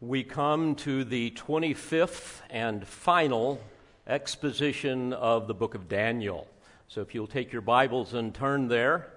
we 0.00 0.22
come 0.22 0.76
to 0.76 1.02
the 1.02 1.32
25th 1.32 2.40
and 2.50 2.86
final 2.86 3.60
exposition 4.06 5.12
of 5.12 5.48
the 5.48 5.54
book 5.54 5.74
of 5.74 5.88
Daniel. 5.88 6.46
So 6.86 7.00
if 7.00 7.16
you'll 7.16 7.26
take 7.26 7.52
your 7.52 7.62
Bibles 7.62 8.14
and 8.14 8.32
turn 8.32 8.68
there, 8.68 9.08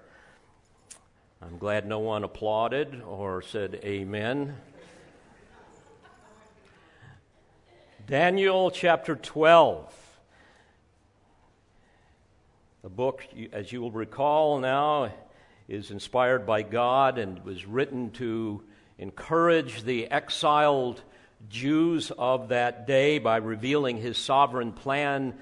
I'm 1.40 1.56
glad 1.58 1.86
no 1.86 2.00
one 2.00 2.24
applauded 2.24 3.00
or 3.00 3.42
said 3.42 3.78
amen. 3.84 4.56
Daniel 8.08 8.72
chapter 8.72 9.14
12. 9.14 9.94
The 12.82 12.88
book, 12.88 13.24
as 13.52 13.70
you 13.70 13.80
will 13.82 13.92
recall 13.92 14.58
now, 14.58 15.12
is 15.68 15.92
inspired 15.92 16.44
by 16.44 16.62
God 16.62 17.18
and 17.18 17.44
was 17.44 17.66
written 17.66 18.10
to 18.12 18.64
encourage 19.02 19.82
the 19.82 20.08
exiled 20.12 21.02
Jews 21.50 22.12
of 22.16 22.50
that 22.50 22.86
day 22.86 23.18
by 23.18 23.38
revealing 23.38 23.96
his 23.96 24.16
sovereign 24.16 24.70
plan 24.70 25.34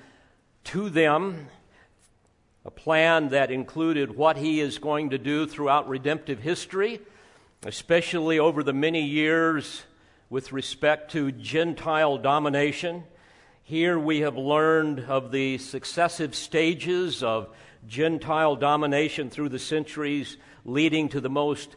to 0.64 0.88
them, 0.88 1.46
a 2.64 2.70
plan 2.70 3.28
that 3.28 3.50
included 3.50 4.16
what 4.16 4.38
he 4.38 4.60
is 4.60 4.78
going 4.78 5.10
to 5.10 5.18
do 5.18 5.46
throughout 5.46 5.90
redemptive 5.90 6.40
history, 6.40 7.00
especially 7.62 8.38
over 8.38 8.62
the 8.62 8.72
many 8.72 9.02
years 9.02 9.82
with 10.30 10.52
respect 10.52 11.10
to 11.10 11.30
Gentile 11.30 12.16
domination. 12.16 13.04
Here 13.62 13.98
we 13.98 14.20
have 14.20 14.38
learned 14.38 15.00
of 15.00 15.32
the 15.32 15.58
successive 15.58 16.34
stages 16.34 17.22
of 17.22 17.54
Gentile 17.86 18.56
domination 18.56 19.28
through 19.28 19.50
the 19.50 19.58
centuries, 19.58 20.38
leading 20.64 21.10
to 21.10 21.20
the 21.20 21.28
most 21.28 21.76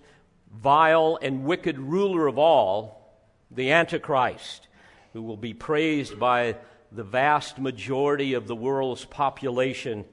vile 0.54 1.18
and 1.22 1.44
wicked 1.44 1.80
ruler 1.80 2.28
of 2.28 2.38
all, 2.38 3.18
the 3.52 3.72
Antichrist, 3.72 4.68
who 5.14 5.22
will 5.22 5.38
be 5.38 5.54
praised 5.54 6.20
by 6.20 6.56
the 6.92 7.04
vast 7.04 7.60
majority 7.60 8.34
of 8.34 8.48
the 8.48 8.56
world's 8.56 9.06
population 9.06 10.06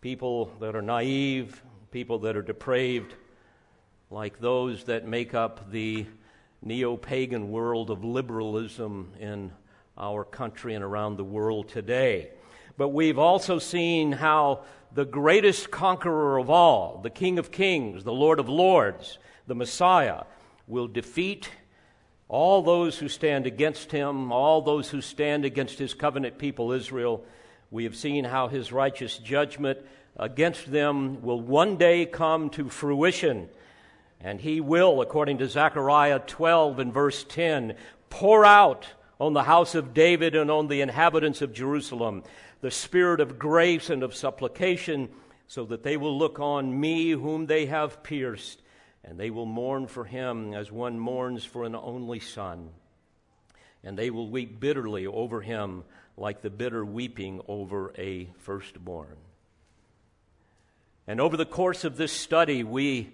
people 0.00 0.50
that 0.60 0.74
are 0.74 0.82
naive, 0.82 1.62
people 1.90 2.20
that 2.20 2.36
are 2.36 2.42
depraved, 2.42 3.14
like 4.10 4.40
those 4.40 4.84
that 4.84 5.06
make 5.06 5.34
up 5.34 5.70
the 5.70 6.06
neo 6.62 6.96
pagan 6.96 7.50
world 7.50 7.90
of 7.90 8.02
liberalism 8.04 9.12
in 9.20 9.52
our 9.98 10.24
country 10.24 10.74
and 10.74 10.82
around 10.82 11.16
the 11.16 11.24
world 11.24 11.68
today. 11.68 12.30
But 12.78 12.88
we've 12.88 13.18
also 13.18 13.58
seen 13.58 14.12
how 14.12 14.64
the 14.94 15.04
greatest 15.04 15.70
conqueror 15.70 16.38
of 16.38 16.48
all, 16.48 17.00
the 17.02 17.10
King 17.10 17.38
of 17.38 17.52
Kings, 17.52 18.04
the 18.04 18.12
Lord 18.12 18.40
of 18.40 18.48
Lords, 18.48 19.18
the 19.46 19.54
Messiah, 19.54 20.24
will 20.66 20.88
defeat 20.88 21.50
all 22.28 22.62
those 22.62 22.98
who 22.98 23.08
stand 23.08 23.46
against 23.46 23.90
him, 23.90 24.30
all 24.30 24.62
those 24.62 24.88
who 24.88 25.00
stand 25.00 25.44
against 25.44 25.78
his 25.78 25.94
covenant 25.94 26.38
people, 26.38 26.70
Israel. 26.72 27.24
We 27.70 27.84
have 27.84 27.96
seen 27.96 28.24
how 28.24 28.48
his 28.48 28.70
righteous 28.72 29.18
judgment 29.18 29.78
against 30.16 30.70
them 30.70 31.22
will 31.22 31.40
one 31.40 31.76
day 31.76 32.06
come 32.06 32.50
to 32.50 32.68
fruition. 32.68 33.48
And 34.20 34.40
he 34.40 34.60
will, 34.60 35.00
according 35.00 35.38
to 35.38 35.48
Zechariah 35.48 36.20
12 36.20 36.78
and 36.78 36.92
verse 36.92 37.24
10, 37.24 37.74
pour 38.10 38.44
out 38.44 38.86
on 39.18 39.32
the 39.32 39.44
house 39.44 39.74
of 39.74 39.94
David 39.94 40.36
and 40.36 40.50
on 40.50 40.68
the 40.68 40.82
inhabitants 40.82 41.42
of 41.42 41.52
Jerusalem, 41.52 42.22
the 42.60 42.70
spirit 42.70 43.20
of 43.20 43.38
grace 43.38 43.90
and 43.90 44.02
of 44.02 44.14
supplication, 44.14 45.08
so 45.46 45.64
that 45.64 45.82
they 45.82 45.96
will 45.96 46.16
look 46.16 46.38
on 46.38 46.78
me 46.78 47.10
whom 47.10 47.46
they 47.46 47.66
have 47.66 48.02
pierced, 48.02 48.62
and 49.04 49.18
they 49.18 49.30
will 49.30 49.46
mourn 49.46 49.86
for 49.86 50.04
him 50.04 50.52
as 50.52 50.70
one 50.70 50.98
mourns 50.98 51.44
for 51.44 51.64
an 51.64 51.74
only 51.74 52.20
son. 52.20 52.70
And 53.82 53.98
they 53.98 54.10
will 54.10 54.28
weep 54.28 54.60
bitterly 54.60 55.06
over 55.06 55.40
him 55.40 55.84
like 56.16 56.42
the 56.42 56.50
bitter 56.50 56.84
weeping 56.84 57.40
over 57.48 57.92
a 57.96 58.30
firstborn. 58.38 59.16
And 61.06 61.20
over 61.20 61.36
the 61.36 61.46
course 61.46 61.84
of 61.84 61.96
this 61.96 62.12
study, 62.12 62.62
we 62.62 63.10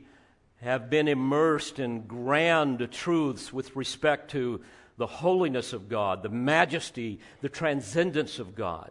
have 0.60 0.90
been 0.90 1.06
immersed 1.06 1.78
in 1.78 2.02
grand 2.02 2.90
truths 2.90 3.52
with 3.52 3.76
respect 3.76 4.32
to 4.32 4.60
the 4.96 5.06
holiness 5.06 5.72
of 5.72 5.88
God, 5.88 6.22
the 6.22 6.28
majesty, 6.28 7.20
the 7.42 7.48
transcendence 7.48 8.38
of 8.38 8.54
God, 8.54 8.90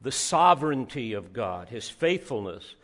the 0.00 0.12
sovereignty 0.12 1.14
of 1.14 1.32
God, 1.32 1.68
His 1.68 1.88
faithfulness, 1.88 2.74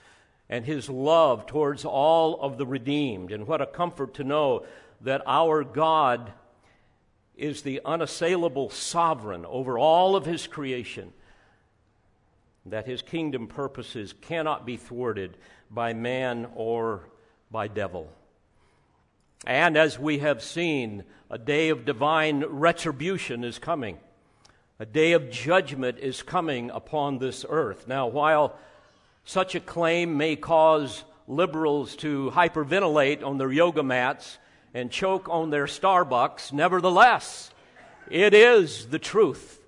and 0.49 0.65
His 0.65 0.89
love 0.89 1.47
towards 1.47 1.85
all 1.85 2.41
of 2.41 2.59
the 2.59 2.67
redeemed. 2.67 3.33
And 3.33 3.47
what 3.47 3.61
a 3.61 3.67
comfort 3.67 4.15
to 4.15 4.25
know 4.25 4.65
that 5.01 5.23
our 5.27 5.65
God 5.65 6.33
is 7.37 7.63
the 7.63 7.81
unassailable 7.85 8.71
sovereign 8.71 9.45
over 9.45 9.79
all 9.79 10.17
of 10.17 10.25
His 10.25 10.47
creation, 10.47 11.13
that 12.65 12.87
His 12.87 13.03
kingdom 13.03 13.47
purposes 13.47 14.15
cannot 14.21 14.65
be 14.65 14.77
thwarted 14.77 15.37
by 15.71 15.93
man 15.93 16.49
or 16.55 17.09
by 17.51 17.69
devil. 17.69 18.11
And 19.47 19.77
as 19.77 19.99
we 19.99 20.19
have 20.19 20.43
seen, 20.43 21.05
a 21.31 21.39
day 21.39 21.69
of 21.69 21.85
divine 21.85 22.45
retribution 22.45 23.45
is 23.45 23.59
coming. 23.59 23.99
A 24.79 24.87
day 24.87 25.13
of 25.13 25.31
judgment 25.31 25.99
is 25.99 26.23
coming 26.23 26.71
upon 26.71 27.19
this 27.19 27.45
earth. 27.49 27.87
Now, 27.87 28.07
while 28.07 28.57
such 29.27 29.57
a 29.57 29.61
claim 29.61 30.17
may 30.17 30.37
cause 30.37 31.03
liberals 31.27 31.97
to 31.97 32.31
hyperventilate 32.33 33.25
on 33.25 33.39
their 33.39 33.51
yoga 33.51 33.83
mats 33.83 34.39
and 34.73 34.89
choke 34.91 35.29
on 35.29 35.51
their 35.51 35.67
Starbucks, 35.67 36.53
nevertheless, 36.53 37.51
it 38.09 38.33
is 38.33 38.87
the 38.87 39.01
truth. 39.01 39.61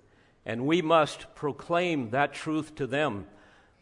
And 0.47 0.65
we 0.65 0.81
must 0.81 1.35
proclaim 1.35 2.11
that 2.11 2.33
truth 2.33 2.77
to 2.77 2.87
them 2.87 3.27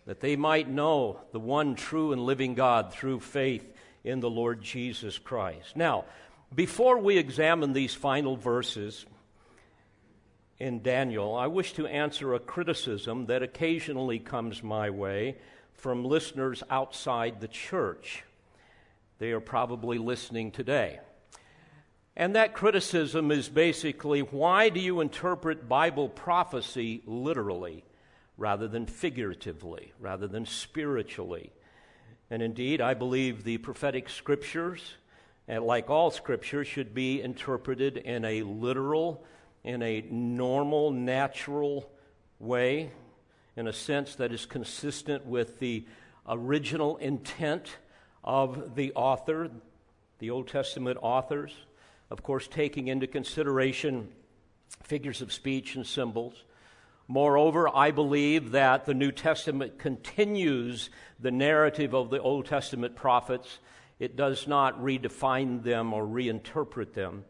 that 0.06 0.20
they 0.20 0.34
might 0.34 0.68
know 0.68 1.20
the 1.32 1.40
one 1.40 1.74
true 1.74 2.12
and 2.12 2.22
living 2.24 2.54
God 2.54 2.92
through 2.92 3.20
faith 3.20 3.70
in 4.02 4.20
the 4.20 4.30
Lord 4.30 4.62
Jesus 4.62 5.18
Christ. 5.18 5.76
Now, 5.76 6.06
before 6.54 6.98
we 6.98 7.18
examine 7.18 7.74
these 7.74 7.94
final 7.94 8.36
verses 8.36 9.04
in 10.58 10.82
Daniel, 10.82 11.34
I 11.34 11.48
wish 11.48 11.74
to 11.74 11.86
answer 11.86 12.32
a 12.32 12.40
criticism 12.40 13.26
that 13.26 13.42
occasionally 13.42 14.18
comes 14.18 14.62
my 14.62 14.88
way 14.88 15.36
from 15.76 16.04
listeners 16.04 16.62
outside 16.70 17.40
the 17.40 17.48
church. 17.48 18.24
They 19.18 19.32
are 19.32 19.40
probably 19.40 19.98
listening 19.98 20.50
today. 20.50 21.00
And 22.16 22.34
that 22.34 22.54
criticism 22.54 23.30
is 23.30 23.48
basically 23.48 24.20
why 24.20 24.70
do 24.70 24.80
you 24.80 25.00
interpret 25.00 25.68
Bible 25.68 26.08
prophecy 26.08 27.02
literally 27.06 27.84
rather 28.38 28.68
than 28.68 28.86
figuratively, 28.86 29.92
rather 30.00 30.26
than 30.26 30.46
spiritually? 30.46 31.52
And 32.30 32.42
indeed, 32.42 32.80
I 32.80 32.94
believe 32.94 33.44
the 33.44 33.58
prophetic 33.58 34.08
scriptures, 34.08 34.94
like 35.46 35.90
all 35.90 36.10
scriptures, 36.10 36.66
should 36.66 36.94
be 36.94 37.20
interpreted 37.20 37.98
in 37.98 38.24
a 38.24 38.42
literal, 38.42 39.24
in 39.62 39.82
a 39.82 40.00
normal, 40.10 40.90
natural 40.90 41.90
way, 42.38 42.90
in 43.56 43.66
a 43.66 43.72
sense 43.72 44.14
that 44.16 44.32
is 44.32 44.46
consistent 44.46 45.24
with 45.24 45.58
the 45.58 45.84
original 46.28 46.98
intent 46.98 47.78
of 48.22 48.74
the 48.74 48.92
author, 48.92 49.50
the 50.18 50.30
Old 50.30 50.48
Testament 50.48 50.98
authors. 51.00 51.54
Of 52.10 52.22
course, 52.22 52.46
taking 52.46 52.88
into 52.88 53.06
consideration 53.06 54.08
figures 54.82 55.22
of 55.22 55.32
speech 55.32 55.74
and 55.74 55.86
symbols. 55.86 56.44
Moreover, 57.08 57.74
I 57.74 57.92
believe 57.92 58.52
that 58.52 58.84
the 58.84 58.94
New 58.94 59.12
Testament 59.12 59.78
continues 59.78 60.90
the 61.18 61.30
narrative 61.30 61.94
of 61.94 62.10
the 62.10 62.20
Old 62.20 62.46
Testament 62.46 62.94
prophets. 62.94 63.58
It 63.98 64.16
does 64.16 64.46
not 64.46 64.82
redefine 64.82 65.62
them 65.62 65.94
or 65.94 66.04
reinterpret 66.04 66.92
them. 66.92 67.24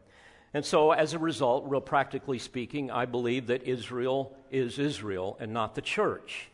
And 0.53 0.65
so, 0.65 0.91
as 0.91 1.13
a 1.13 1.19
result, 1.19 1.65
real 1.67 1.81
practically 1.81 2.39
speaking, 2.39 2.89
I 2.89 3.05
believe 3.05 3.47
that 3.47 3.63
Israel 3.63 4.36
is 4.51 4.79
Israel 4.79 5.37
and 5.39 5.53
not 5.53 5.75
the 5.75 5.81
church. 5.81 6.49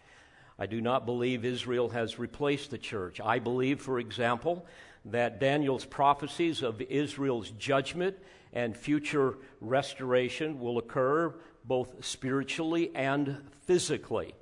I 0.57 0.65
do 0.65 0.81
not 0.81 1.05
believe 1.05 1.45
Israel 1.45 1.89
has 1.89 2.19
replaced 2.19 2.71
the 2.71 2.77
church. 2.77 3.19
I 3.19 3.39
believe, 3.39 3.81
for 3.81 3.99
example, 3.99 4.65
that 5.05 5.39
Daniel's 5.39 5.85
prophecies 5.85 6.61
of 6.61 6.81
Israel's 6.81 7.49
judgment 7.51 8.17
and 8.53 8.77
future 8.77 9.37
restoration 9.61 10.59
will 10.59 10.77
occur 10.77 11.33
both 11.65 12.05
spiritually 12.05 12.91
and 12.93 13.37
physically. 13.65 14.35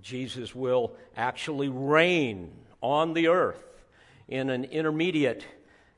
Jesus 0.00 0.54
will 0.54 0.96
actually 1.16 1.68
reign 1.68 2.52
on 2.80 3.14
the 3.14 3.28
earth 3.28 3.64
in 4.28 4.50
an 4.50 4.64
intermediate 4.64 5.44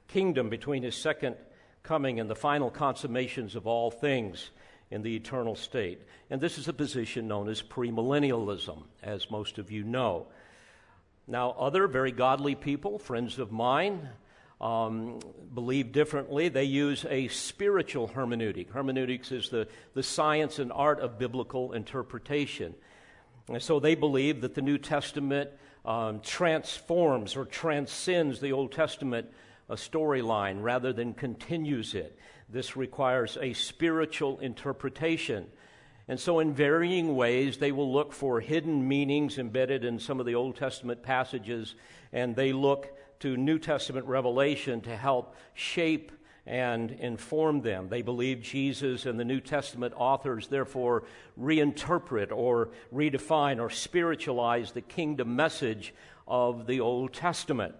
kingdom 0.08 0.48
between 0.48 0.82
his 0.82 0.94
second 0.94 1.36
coming 1.82 2.20
and 2.20 2.28
the 2.28 2.34
final 2.34 2.70
consummations 2.70 3.54
of 3.54 3.66
all 3.66 3.90
things 3.90 4.50
in 4.90 5.02
the 5.02 5.14
eternal 5.14 5.54
state. 5.54 6.00
And 6.30 6.40
this 6.40 6.58
is 6.58 6.68
a 6.68 6.72
position 6.72 7.28
known 7.28 7.48
as 7.48 7.62
premillennialism, 7.62 8.84
as 9.02 9.30
most 9.30 9.58
of 9.58 9.70
you 9.70 9.84
know. 9.84 10.26
Now, 11.26 11.50
other 11.58 11.86
very 11.86 12.12
godly 12.12 12.54
people, 12.54 12.98
friends 12.98 13.38
of 13.38 13.52
mine, 13.52 14.08
um, 14.60 15.20
believe 15.54 15.92
differently. 15.92 16.48
They 16.48 16.64
use 16.64 17.04
a 17.08 17.28
spiritual 17.28 18.08
hermeneutic. 18.08 18.70
Hermeneutics 18.70 19.30
is 19.30 19.50
the, 19.50 19.68
the 19.94 20.02
science 20.02 20.58
and 20.58 20.72
art 20.72 21.00
of 21.00 21.18
biblical 21.18 21.72
interpretation. 21.72 22.74
And 23.48 23.62
so 23.62 23.78
they 23.78 23.94
believe 23.94 24.40
that 24.40 24.54
the 24.54 24.62
New 24.62 24.78
Testament 24.78 25.50
um, 25.84 26.20
transforms 26.20 27.36
or 27.36 27.44
transcends 27.44 28.40
the 28.40 28.52
Old 28.52 28.72
Testament 28.72 29.28
uh, 29.70 29.74
storyline 29.74 30.62
rather 30.62 30.92
than 30.92 31.14
continues 31.14 31.94
it. 31.94 32.18
This 32.48 32.76
requires 32.76 33.36
a 33.40 33.52
spiritual 33.52 34.38
interpretation. 34.38 35.46
And 36.08 36.18
so, 36.18 36.38
in 36.38 36.54
varying 36.54 37.14
ways, 37.14 37.58
they 37.58 37.72
will 37.72 37.92
look 37.92 38.12
for 38.14 38.40
hidden 38.40 38.88
meanings 38.88 39.38
embedded 39.38 39.84
in 39.84 39.98
some 39.98 40.20
of 40.20 40.26
the 40.26 40.34
Old 40.34 40.56
Testament 40.56 41.02
passages, 41.02 41.74
and 42.12 42.34
they 42.34 42.54
look 42.54 42.96
to 43.20 43.36
New 43.36 43.58
Testament 43.58 44.06
revelation 44.06 44.80
to 44.82 44.96
help 44.96 45.36
shape 45.52 46.12
and 46.46 46.92
inform 46.92 47.60
them. 47.60 47.90
They 47.90 48.00
believe 48.00 48.40
Jesus 48.40 49.04
and 49.04 49.20
the 49.20 49.24
New 49.24 49.40
Testament 49.40 49.92
authors, 49.94 50.48
therefore, 50.48 51.04
reinterpret 51.38 52.32
or 52.32 52.70
redefine 52.92 53.60
or 53.60 53.68
spiritualize 53.68 54.72
the 54.72 54.80
kingdom 54.80 55.36
message 55.36 55.92
of 56.26 56.66
the 56.66 56.80
Old 56.80 57.12
Testament. 57.12 57.74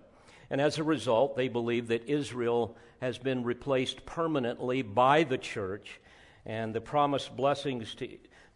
And 0.51 0.61
as 0.61 0.79
a 0.79 0.85
result, 0.85 1.37
they 1.37 1.49
believe 1.49 1.89
that 1.89 2.09
Israel 2.09 2.77
has 3.01 3.19
been 3.19 3.45
replaced 3.45 4.07
permanently 4.07 4.83
by 4.83 5.25
the 5.25 5.39
church, 5.39 6.01
and 6.47 6.75
the 6.75 6.81
promised 6.81 7.37
blessings 7.37 7.95
to, 7.97 8.09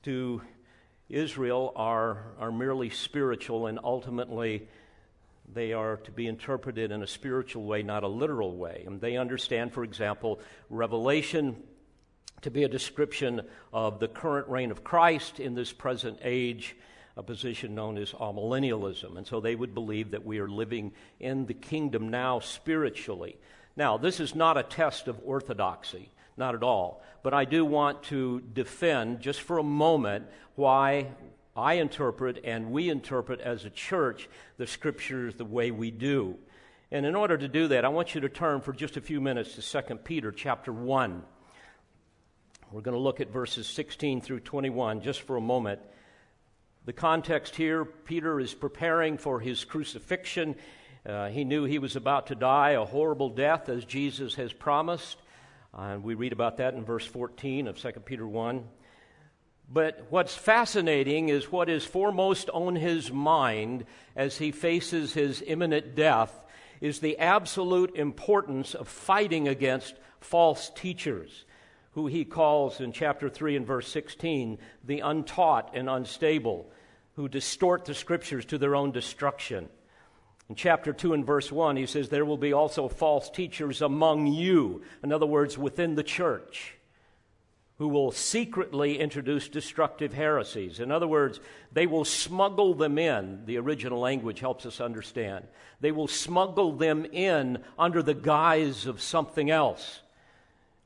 to 0.04 0.42
Israel 1.08 1.72
are, 1.76 2.32
are 2.38 2.50
merely 2.50 2.88
spiritual 2.90 3.66
and 3.66 3.78
ultimately 3.84 4.66
they 5.52 5.72
are 5.72 5.98
to 5.98 6.10
be 6.10 6.26
interpreted 6.26 6.90
in 6.90 7.02
a 7.02 7.06
spiritual 7.06 7.64
way, 7.64 7.82
not 7.82 8.04
a 8.04 8.08
literal 8.08 8.56
way. 8.56 8.84
And 8.86 9.00
they 9.00 9.16
understand, 9.18 9.72
for 9.72 9.84
example, 9.84 10.40
Revelation 10.70 11.62
to 12.40 12.50
be 12.50 12.64
a 12.64 12.68
description 12.68 13.42
of 13.72 14.00
the 14.00 14.08
current 14.08 14.48
reign 14.48 14.70
of 14.70 14.82
Christ 14.82 15.40
in 15.40 15.54
this 15.54 15.72
present 15.72 16.18
age, 16.22 16.74
a 17.16 17.22
position 17.22 17.74
known 17.74 17.98
as 17.98 18.12
amillennialism. 18.12 19.16
And 19.16 19.26
so 19.26 19.40
they 19.40 19.54
would 19.54 19.74
believe 19.74 20.12
that 20.12 20.24
we 20.24 20.38
are 20.38 20.48
living 20.48 20.92
in 21.20 21.46
the 21.46 21.54
kingdom 21.54 22.08
now 22.08 22.40
spiritually. 22.40 23.36
Now, 23.76 23.96
this 23.98 24.20
is 24.20 24.34
not 24.34 24.56
a 24.56 24.62
test 24.62 25.08
of 25.08 25.20
orthodoxy, 25.24 26.10
not 26.36 26.54
at 26.54 26.62
all. 26.62 27.02
But 27.22 27.34
I 27.34 27.44
do 27.44 27.64
want 27.64 28.02
to 28.04 28.40
defend, 28.52 29.20
just 29.20 29.40
for 29.40 29.58
a 29.58 29.62
moment, 29.62 30.26
why 30.54 31.08
I 31.56 31.74
interpret 31.74 32.40
and 32.44 32.72
we 32.72 32.88
interpret 32.88 33.40
as 33.40 33.64
a 33.64 33.70
church 33.70 34.28
the 34.56 34.66
scriptures 34.66 35.34
the 35.34 35.44
way 35.44 35.70
we 35.70 35.90
do. 35.90 36.38
And 36.90 37.06
in 37.06 37.14
order 37.14 37.36
to 37.36 37.48
do 37.48 37.68
that, 37.68 37.84
I 37.84 37.88
want 37.88 38.14
you 38.14 38.22
to 38.22 38.28
turn 38.28 38.60
for 38.60 38.72
just 38.72 38.96
a 38.96 39.00
few 39.00 39.20
minutes 39.20 39.54
to 39.54 39.82
2 39.82 39.96
Peter 39.96 40.30
chapter 40.30 40.72
1. 40.72 41.22
We're 42.70 42.80
going 42.80 42.96
to 42.96 43.00
look 43.00 43.20
at 43.20 43.30
verses 43.30 43.66
16 43.66 44.22
through 44.22 44.40
21 44.40 45.02
just 45.02 45.22
for 45.22 45.36
a 45.36 45.40
moment. 45.40 45.80
The 46.84 46.92
context 46.92 47.54
here 47.54 47.84
Peter 47.84 48.40
is 48.40 48.54
preparing 48.54 49.16
for 49.16 49.38
his 49.38 49.64
crucifixion. 49.64 50.56
Uh, 51.06 51.28
he 51.28 51.44
knew 51.44 51.62
he 51.62 51.78
was 51.78 51.94
about 51.94 52.26
to 52.26 52.34
die 52.34 52.70
a 52.70 52.84
horrible 52.84 53.30
death 53.30 53.68
as 53.68 53.84
Jesus 53.84 54.34
has 54.34 54.52
promised. 54.52 55.18
And 55.72 56.02
we 56.02 56.14
read 56.14 56.32
about 56.32 56.56
that 56.56 56.74
in 56.74 56.84
verse 56.84 57.06
14 57.06 57.68
of 57.68 57.78
2 57.78 57.92
Peter 58.04 58.26
1. 58.26 58.64
But 59.72 60.06
what's 60.10 60.34
fascinating 60.34 61.28
is 61.28 61.52
what 61.52 61.70
is 61.70 61.84
foremost 61.84 62.50
on 62.50 62.74
his 62.74 63.12
mind 63.12 63.86
as 64.16 64.38
he 64.38 64.50
faces 64.50 65.14
his 65.14 65.42
imminent 65.46 65.94
death 65.94 66.32
is 66.80 66.98
the 66.98 67.16
absolute 67.18 67.94
importance 67.94 68.74
of 68.74 68.88
fighting 68.88 69.46
against 69.46 69.94
false 70.20 70.70
teachers, 70.74 71.44
who 71.92 72.06
he 72.06 72.24
calls 72.24 72.80
in 72.80 72.92
chapter 72.92 73.28
3 73.28 73.56
and 73.56 73.66
verse 73.66 73.88
16 73.88 74.58
the 74.84 75.00
untaught 75.00 75.70
and 75.74 75.88
unstable, 75.88 76.70
who 77.16 77.28
distort 77.28 77.84
the 77.84 77.94
scriptures 77.94 78.44
to 78.46 78.58
their 78.58 78.74
own 78.74 78.92
destruction. 78.92 79.68
In 80.48 80.54
chapter 80.54 80.92
2 80.92 81.12
and 81.12 81.24
verse 81.24 81.52
1, 81.52 81.76
he 81.76 81.86
says, 81.86 82.08
There 82.08 82.24
will 82.24 82.36
be 82.36 82.52
also 82.52 82.88
false 82.88 83.30
teachers 83.30 83.82
among 83.82 84.26
you. 84.26 84.82
In 85.02 85.12
other 85.12 85.26
words, 85.26 85.56
within 85.56 85.94
the 85.94 86.02
church 86.02 86.76
who 87.82 87.88
will 87.88 88.12
secretly 88.12 89.00
introduce 89.00 89.48
destructive 89.48 90.12
heresies. 90.12 90.78
In 90.78 90.92
other 90.92 91.08
words, 91.08 91.40
they 91.72 91.86
will 91.86 92.04
smuggle 92.04 92.74
them 92.74 92.96
in. 92.96 93.44
The 93.46 93.58
original 93.58 93.98
language 93.98 94.38
helps 94.38 94.66
us 94.66 94.80
understand. 94.80 95.46
They 95.80 95.90
will 95.90 96.06
smuggle 96.06 96.72
them 96.76 97.04
in 97.06 97.58
under 97.76 98.00
the 98.00 98.14
guise 98.14 98.86
of 98.86 99.02
something 99.02 99.50
else. 99.50 100.00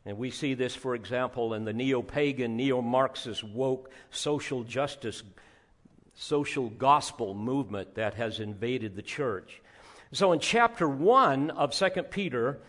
And 0.07 0.17
we 0.19 0.31
see 0.31 0.55
this, 0.55 0.75
for 0.75 0.95
example, 0.95 1.53
in 1.53 1.65
the 1.65 1.73
neo 1.73 2.01
pagan, 2.01 2.57
neo 2.57 2.81
Marxist, 2.81 3.43
woke 3.43 3.91
social 4.11 4.63
justice, 4.63 5.25
social 6.15 6.71
gospel 6.71 7.35
movement 7.35 7.97
that 7.97 8.15
has 8.15 8.39
invaded 8.39 8.95
the 8.95 9.03
church. 9.03 9.61
So 10.13 10.31
in 10.33 10.39
chapter 10.39 10.89
1 10.89 11.51
of 11.51 11.73
2 11.73 11.91
Peter, 12.05 12.61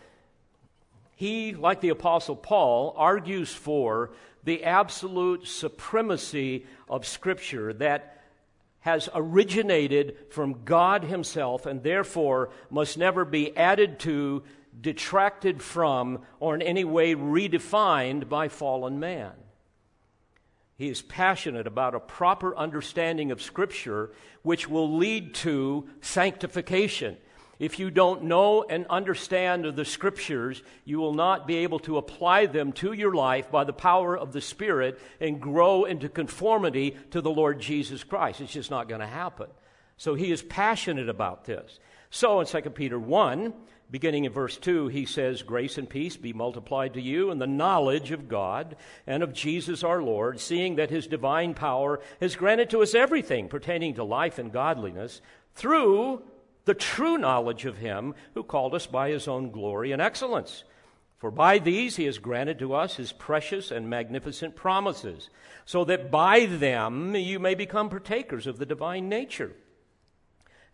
he, 1.16 1.54
like 1.54 1.80
the 1.80 1.90
Apostle 1.90 2.36
Paul, 2.36 2.96
argues 2.98 3.54
for 3.54 4.12
the 4.44 4.64
absolute 4.64 5.48
supremacy 5.48 6.66
of 6.90 7.06
Scripture 7.06 7.72
that 7.74 8.24
has 8.80 9.10
originated 9.14 10.18
from 10.30 10.64
God 10.64 11.04
Himself 11.04 11.66
and 11.66 11.84
therefore 11.84 12.50
must 12.70 12.98
never 12.98 13.26
be 13.26 13.56
added 13.56 14.00
to, 14.00 14.44
detracted 14.80 15.62
from, 15.62 16.22
or 16.40 16.56
in 16.56 16.62
any 16.62 16.84
way 16.84 17.16
redefined 17.16 18.30
by 18.30 18.48
fallen 18.48 19.00
man. 19.00 19.34
He 20.76 20.90
is 20.90 21.02
passionate 21.02 21.66
about 21.66 21.96
a 21.96 22.00
proper 22.00 22.56
understanding 22.56 23.32
of 23.32 23.42
Scripture, 23.42 24.12
which 24.44 24.70
will 24.70 24.98
lead 24.98 25.34
to 25.36 25.90
sanctification 26.02 27.18
if 27.60 27.80
you 27.80 27.90
don't 27.90 28.24
know 28.24 28.64
and 28.64 28.86
understand 28.88 29.66
the 29.66 29.86
scriptures, 29.86 30.62
you 30.86 31.00
will 31.00 31.14
not 31.14 31.48
be 31.48 31.58
able 31.58 31.80
to 31.80 31.98
apply 31.98 32.46
them 32.46 32.72
to 32.74 32.94
your 32.94 33.14
life 33.16 33.50
by 33.50 33.64
the 33.64 33.74
power 33.74 34.16
of 34.16 34.32
the 34.32 34.42
Spirit 34.42 35.00
and 35.20 35.42
grow 35.42 35.86
into 35.86 36.08
conformity 36.08 36.96
to 37.12 37.22
the 37.22 37.32
Lord 37.32 37.60
Jesus 37.60 38.04
Christ. 38.04 38.42
It's 38.42 38.54
just 38.54 38.70
not 38.70 38.88
going 38.88 39.02
to 39.02 39.08
happen. 39.08 39.48
So 39.98 40.14
he 40.14 40.32
is 40.32 40.44
passionate 40.44 41.10
about 41.10 41.46
this. 41.46 41.80
So 42.12 42.40
in 42.40 42.46
2 42.46 42.62
Peter 42.70 43.00
1, 43.00 43.54
beginning 43.90 44.26
in 44.26 44.32
verse 44.32 44.58
2, 44.58 44.90
he 44.90 45.06
says, 45.06 45.44
Grace 45.44 45.78
and 45.78 45.90
peace 45.90 46.18
be 46.18 46.34
multiplied 46.34 46.94
to 46.94 47.02
you 47.02 47.32
in 47.32 47.40
the 47.40 47.48
knowledge 47.48 48.12
of 48.12 48.28
God 48.28 48.76
and 49.06 49.24
of 49.24 49.34
Jesus 49.34 49.84
our 49.84 50.02
Lord, 50.02 50.40
seeing 50.40 50.76
that 50.76 50.90
his 50.90 51.08
divine 51.08 51.54
power 51.54 52.00
has 52.20 52.36
granted 52.36 52.70
to 52.72 52.82
us 52.82 52.94
everything 52.94 53.48
pertaining 53.48 53.94
to 53.96 54.04
life 54.04 54.40
and 54.40 54.52
godliness 54.52 55.22
through 55.56 56.22
the 56.66 56.74
true 56.74 57.18
knowledge 57.18 57.66
of 57.66 57.78
him 57.78 58.14
who 58.34 58.44
called 58.44 58.76
us 58.76 58.86
by 58.86 59.10
his 59.10 59.28
own 59.28 59.52
glory 59.52 59.92
and 59.92 60.02
excellence. 60.02 60.66
For 61.18 61.32
by 61.32 61.58
these 61.58 61.96
he 61.96 62.06
has 62.06 62.20
granted 62.20 62.60
to 62.60 62.76
us 62.76 62.98
his 62.98 63.12
precious 63.12 63.72
and 63.72 63.90
magnificent 63.90 64.56
promises, 64.56 65.30
so 65.66 65.84
that 65.86 66.12
by 66.12 66.46
them 66.46 67.16
you 67.16 67.40
may 67.40 67.56
become 67.56 67.90
partakers 67.90 68.46
of 68.46 68.60
the 68.60 68.68
divine 68.68 69.10
nature, 69.10 69.54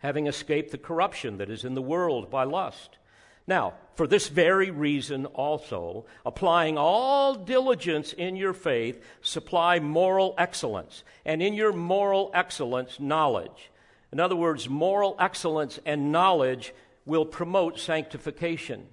having 0.00 0.26
escaped 0.26 0.70
the 0.70 0.78
corruption 0.78 1.38
that 1.38 1.48
is 1.48 1.64
in 1.64 1.74
the 1.74 1.80
world 1.80 2.30
by 2.30 2.44
lust. 2.44 2.98
Now, 3.46 3.74
for 3.94 4.06
this 4.06 4.28
very 4.28 4.70
reason 4.70 5.26
also, 5.26 6.06
applying 6.24 6.78
all 6.78 7.34
diligence 7.34 8.12
in 8.12 8.36
your 8.36 8.54
faith, 8.54 9.04
supply 9.22 9.78
moral 9.78 10.34
excellence, 10.38 11.04
and 11.24 11.42
in 11.42 11.54
your 11.54 11.72
moral 11.72 12.30
excellence, 12.34 12.98
knowledge 12.98 13.70
in 14.14 14.20
other 14.20 14.36
words, 14.36 14.68
moral 14.68 15.16
excellence 15.18 15.80
and 15.84 16.12
knowledge 16.12 16.72
will 17.04 17.26
promote 17.26 17.80
sanctification. 17.80 18.86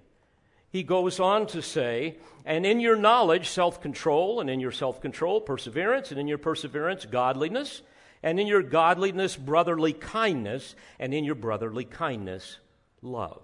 He 0.72 0.82
goes 0.82 1.20
on 1.20 1.46
to 1.48 1.62
say, 1.62 2.18
and 2.44 2.66
in 2.66 2.80
your 2.80 2.96
knowledge, 2.96 3.48
self 3.48 3.84
control, 3.84 4.40
and 4.40 4.50
in 4.50 4.60
your 4.60 4.72
self 4.72 5.00
control, 5.00 5.40
perseverance, 5.40 6.10
and 6.10 6.20
in 6.20 6.28
your 6.28 6.40
perseverance, 6.40 7.06
godliness, 7.06 7.84
and 8.24 8.40
in 8.40 8.48
your 8.48 8.64
godliness, 8.64 9.38
brotherly 9.38 9.94
kindness, 9.94 10.76
and 10.98 11.14
in 11.14 11.24
your 11.24 11.36
brotherly 11.36 11.86
kindness, 11.86 12.58
love. 13.04 13.44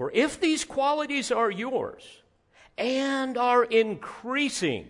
For 0.00 0.10
if 0.14 0.40
these 0.40 0.64
qualities 0.64 1.30
are 1.30 1.50
yours 1.50 2.02
and 2.78 3.36
are 3.36 3.62
increasing, 3.62 4.88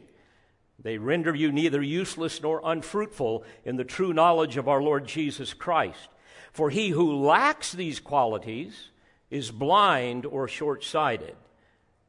they 0.79 0.99
render 0.99 1.35
you 1.35 1.51
neither 1.51 1.83
useless 1.83 2.41
nor 2.41 2.61
unfruitful 2.63 3.43
in 3.65 3.75
the 3.75 3.83
true 3.83 4.13
knowledge 4.13 4.57
of 4.57 4.69
our 4.69 4.81
Lord 4.81 5.09
Jesus 5.09 5.53
Christ. 5.53 6.11
For 6.53 6.71
he 6.71 6.91
who 6.91 7.25
lacks 7.25 7.73
these 7.73 7.99
qualities 7.99 8.91
is 9.31 9.51
blind 9.51 10.27
or 10.27 10.47
short 10.47 10.85
sighted. 10.85 11.35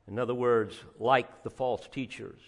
In 0.08 0.20
other 0.20 0.36
words, 0.36 0.77
like 1.00 1.41
the 1.41 1.50
false 1.50 1.88
teachers, 1.91 2.39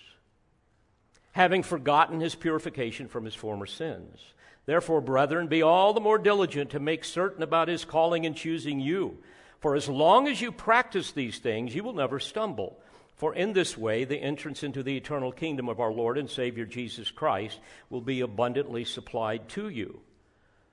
having 1.32 1.64
forgotten 1.64 2.20
his 2.20 2.36
purification 2.36 3.08
from 3.08 3.26
his 3.26 3.34
former 3.34 3.66
sins. 3.66 4.20
Therefore, 4.68 5.02
brethren, 5.02 5.48
be 5.48 5.64
all 5.64 5.94
the 5.94 6.00
more 6.00 6.20
diligent 6.20 6.70
to 6.70 6.80
make 6.80 7.04
certain 7.04 7.42
about 7.42 7.70
his 7.70 7.86
calling 7.86 8.28
and 8.28 8.36
choosing 8.36 8.80
you. 8.80 9.18
For 9.64 9.78
as 9.78 9.88
long 9.88 10.28
as 10.28 10.42
you 10.42 10.52
practice 10.52 11.14
these 11.14 11.40
things, 11.40 11.74
you 11.74 11.86
will 11.86 11.94
never 11.94 12.20
stumble. 12.20 12.82
For 13.16 13.34
in 13.34 13.54
this 13.54 13.78
way, 13.78 14.04
the 14.04 14.18
entrance 14.18 14.62
into 14.62 14.84
the 14.84 14.98
eternal 14.98 15.32
kingdom 15.32 15.70
of 15.70 15.80
our 15.80 15.90
Lord 15.94 16.18
and 16.18 16.30
Savior 16.30 16.66
Jesus 16.66 17.10
Christ 17.10 17.62
will 17.90 18.02
be 18.02 18.20
abundantly 18.20 18.84
supplied 18.84 19.48
to 19.50 19.70
you. 19.70 20.02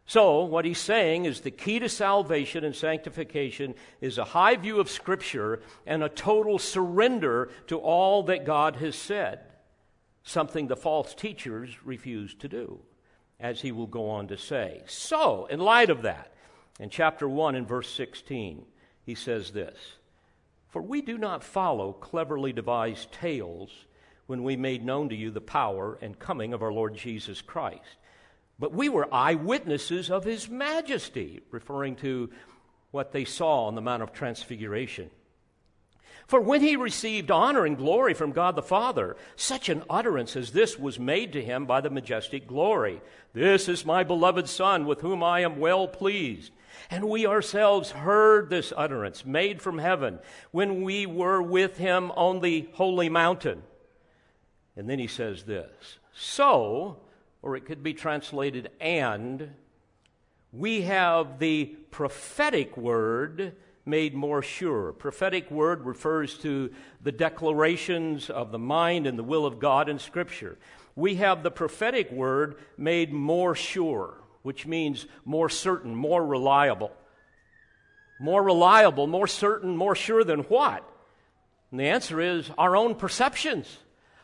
So, 0.06 0.42
what 0.42 0.64
he's 0.64 0.80
saying 0.80 1.26
is 1.26 1.40
the 1.40 1.52
key 1.52 1.78
to 1.78 1.88
salvation 1.88 2.64
and 2.64 2.74
sanctification 2.74 3.76
is 4.00 4.18
a 4.18 4.24
high 4.24 4.56
view 4.56 4.80
of 4.80 4.90
Scripture 4.90 5.62
and 5.86 6.02
a 6.02 6.08
total 6.08 6.58
surrender 6.58 7.52
to 7.68 7.78
all 7.78 8.24
that 8.24 8.44
God 8.44 8.74
has 8.74 8.96
said, 8.96 9.38
something 10.24 10.66
the 10.66 10.74
false 10.74 11.14
teachers 11.14 11.70
refuse 11.84 12.34
to 12.34 12.48
do, 12.48 12.80
as 13.38 13.60
he 13.60 13.70
will 13.70 13.86
go 13.86 14.10
on 14.10 14.26
to 14.26 14.36
say. 14.36 14.82
So, 14.88 15.46
in 15.46 15.60
light 15.60 15.90
of 15.90 16.02
that, 16.02 16.34
in 16.80 16.90
chapter 16.90 17.28
1 17.28 17.54
and 17.54 17.68
verse 17.68 17.88
16, 17.88 18.66
he 19.04 19.14
says 19.14 19.50
this 19.50 19.76
For 20.68 20.82
we 20.82 21.02
do 21.02 21.18
not 21.18 21.44
follow 21.44 21.92
cleverly 21.92 22.52
devised 22.52 23.12
tales 23.12 23.70
when 24.26 24.42
we 24.42 24.56
made 24.56 24.84
known 24.84 25.08
to 25.08 25.16
you 25.16 25.30
the 25.30 25.40
power 25.40 25.98
and 26.00 26.18
coming 26.18 26.52
of 26.52 26.62
our 26.62 26.72
Lord 26.72 26.94
Jesus 26.94 27.40
Christ 27.42 27.96
but 28.60 28.74
we 28.74 28.90
were 28.90 29.12
eyewitnesses 29.12 30.10
of 30.10 30.24
his 30.24 30.50
majesty, 30.50 31.40
referring 31.50 31.96
to 31.96 32.30
what 32.90 33.10
they 33.10 33.24
saw 33.24 33.64
on 33.64 33.74
the 33.74 33.80
Mount 33.80 34.02
of 34.02 34.12
Transfiguration. 34.12 35.10
For 36.26 36.40
when 36.40 36.60
he 36.60 36.76
received 36.76 37.30
honor 37.30 37.64
and 37.64 37.76
glory 37.76 38.12
from 38.12 38.32
God 38.32 38.54
the 38.54 38.62
Father, 38.62 39.16
such 39.34 39.70
an 39.70 39.82
utterance 39.88 40.36
as 40.36 40.52
this 40.52 40.78
was 40.78 41.00
made 41.00 41.32
to 41.32 41.42
him 41.42 41.64
by 41.64 41.80
the 41.80 41.90
majestic 41.90 42.46
glory 42.46 43.00
This 43.32 43.68
is 43.68 43.86
my 43.86 44.04
beloved 44.04 44.48
Son, 44.48 44.84
with 44.84 45.00
whom 45.00 45.22
I 45.22 45.40
am 45.40 45.58
well 45.58 45.88
pleased. 45.88 46.52
And 46.90 47.08
we 47.08 47.26
ourselves 47.26 47.92
heard 47.92 48.50
this 48.50 48.72
utterance 48.76 49.24
made 49.24 49.62
from 49.62 49.78
heaven 49.78 50.18
when 50.50 50.82
we 50.82 51.06
were 51.06 51.40
with 51.40 51.78
him 51.78 52.10
on 52.12 52.40
the 52.40 52.68
holy 52.72 53.08
mountain. 53.08 53.62
And 54.76 54.90
then 54.90 54.98
he 54.98 55.06
says 55.06 55.44
this 55.44 55.98
So, 56.12 56.98
or 57.42 57.56
it 57.56 57.64
could 57.64 57.82
be 57.82 57.94
translated 57.94 58.70
and, 58.80 59.54
we 60.52 60.82
have 60.82 61.38
the 61.38 61.66
prophetic 61.90 62.76
word 62.76 63.54
made 63.86 64.14
more 64.14 64.42
sure. 64.42 64.92
Prophetic 64.92 65.50
word 65.50 65.86
refers 65.86 66.36
to 66.38 66.72
the 67.02 67.12
declarations 67.12 68.30
of 68.30 68.50
the 68.50 68.58
mind 68.58 69.06
and 69.06 69.18
the 69.18 69.24
will 69.24 69.46
of 69.46 69.58
God 69.58 69.88
in 69.88 69.98
Scripture. 69.98 70.58
We 70.96 71.16
have 71.16 71.42
the 71.42 71.50
prophetic 71.50 72.10
word 72.10 72.56
made 72.76 73.12
more 73.12 73.54
sure, 73.54 74.14
which 74.42 74.66
means 74.66 75.06
more 75.24 75.48
certain, 75.48 75.94
more 75.94 76.24
reliable. 76.24 76.92
More 78.18 78.42
reliable, 78.42 79.06
more 79.06 79.26
certain, 79.26 79.76
more 79.76 79.94
sure 79.94 80.24
than 80.24 80.40
what? 80.40 80.86
And 81.70 81.80
the 81.80 81.88
answer 81.88 82.20
is 82.20 82.50
our 82.58 82.76
own 82.76 82.94
perceptions 82.94 83.78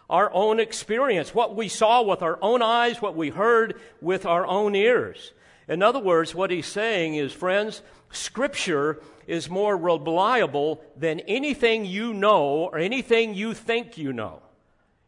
our 0.08 0.32
own 0.32 0.60
experience, 0.60 1.34
what 1.34 1.56
we 1.56 1.68
saw 1.68 2.02
with 2.02 2.22
our 2.22 2.38
own 2.40 2.62
eyes, 2.62 3.02
what 3.02 3.16
we 3.16 3.30
heard 3.30 3.80
with 4.00 4.24
our 4.24 4.46
own 4.46 4.74
ears. 4.74 5.32
In 5.68 5.82
other 5.82 5.98
words, 5.98 6.34
what 6.34 6.50
he's 6.50 6.66
saying 6.66 7.16
is, 7.16 7.32
friends, 7.32 7.82
Scripture 8.12 9.00
is 9.26 9.50
more 9.50 9.76
reliable 9.76 10.80
than 10.96 11.20
anything 11.20 11.84
you 11.84 12.14
know 12.14 12.44
or 12.44 12.78
anything 12.78 13.34
you 13.34 13.52
think 13.52 13.98
you 13.98 14.12
know, 14.12 14.42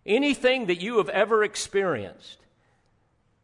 anything 0.05 0.67
that 0.67 0.81
you 0.81 0.99
have 0.99 1.09
ever 1.09 1.45
experienced. 1.45 2.38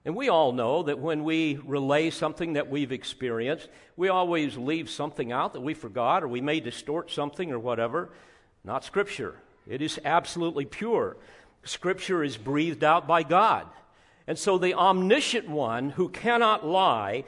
And 0.05 0.15
we 0.15 0.29
all 0.29 0.53
know 0.53 0.83
that 0.83 0.99
when 0.99 1.25
we 1.25 1.59
relay 1.65 2.11
something 2.11 2.55
that 2.55 2.69
we've 2.69 2.93
experienced, 2.93 3.69
we 3.97 4.09
always 4.09 4.57
leave 4.57 4.91
something 4.91 5.33
out 5.33 5.55
that 5.55 5.63
we 5.63 5.73
forgot 5.73 6.23
or 6.23 6.29
we 6.29 6.43
may 6.43 6.61
distort 6.61 7.11
something 7.11 7.51
or 7.51 7.59
whatever. 7.59 8.11
Not 8.65 8.85
Scripture. 8.85 9.37
It 9.67 9.81
is 9.81 9.99
absolutely 10.05 10.67
pure. 10.67 11.17
Scripture 11.63 12.23
is 12.23 12.37
breathed 12.37 12.85
out 12.85 13.07
by 13.07 13.23
God. 13.23 13.67
And 14.27 14.39
so 14.39 14.59
the 14.59 14.75
omniscient 14.75 15.49
one 15.49 15.91
who 15.91 16.09
cannot 16.11 16.67
lie 16.67 17.25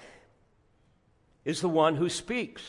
is 1.45 1.61
the 1.62 1.68
one 1.68 1.97
who 1.97 2.11
speaks. 2.11 2.62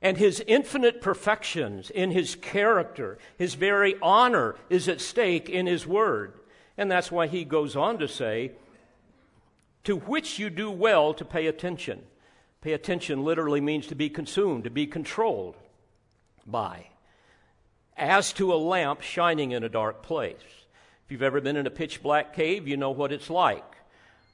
And 0.00 0.16
his 0.16 0.42
infinite 0.46 1.00
perfections 1.00 1.90
in 1.90 2.10
his 2.12 2.36
character, 2.36 3.18
his 3.36 3.54
very 3.54 3.96
honor 4.00 4.56
is 4.70 4.88
at 4.88 5.00
stake 5.00 5.48
in 5.48 5.66
his 5.66 5.86
word. 5.86 6.34
And 6.76 6.90
that's 6.90 7.10
why 7.10 7.26
he 7.26 7.44
goes 7.44 7.74
on 7.74 7.98
to 7.98 8.08
say, 8.08 8.52
to 9.88 9.96
which 9.96 10.38
you 10.38 10.50
do 10.50 10.70
well 10.70 11.14
to 11.14 11.24
pay 11.24 11.46
attention. 11.46 12.02
Pay 12.60 12.74
attention 12.74 13.24
literally 13.24 13.62
means 13.62 13.86
to 13.86 13.94
be 13.94 14.10
consumed, 14.10 14.64
to 14.64 14.70
be 14.70 14.86
controlled 14.86 15.56
by 16.46 16.88
as 17.96 18.34
to 18.34 18.52
a 18.52 18.56
lamp 18.56 19.00
shining 19.00 19.52
in 19.52 19.64
a 19.64 19.68
dark 19.70 20.02
place. 20.02 20.36
If 21.06 21.10
you've 21.10 21.22
ever 21.22 21.40
been 21.40 21.56
in 21.56 21.66
a 21.66 21.70
pitch 21.70 22.02
black 22.02 22.34
cave, 22.34 22.68
you 22.68 22.76
know 22.76 22.90
what 22.90 23.12
it's 23.12 23.30
like. 23.30 23.64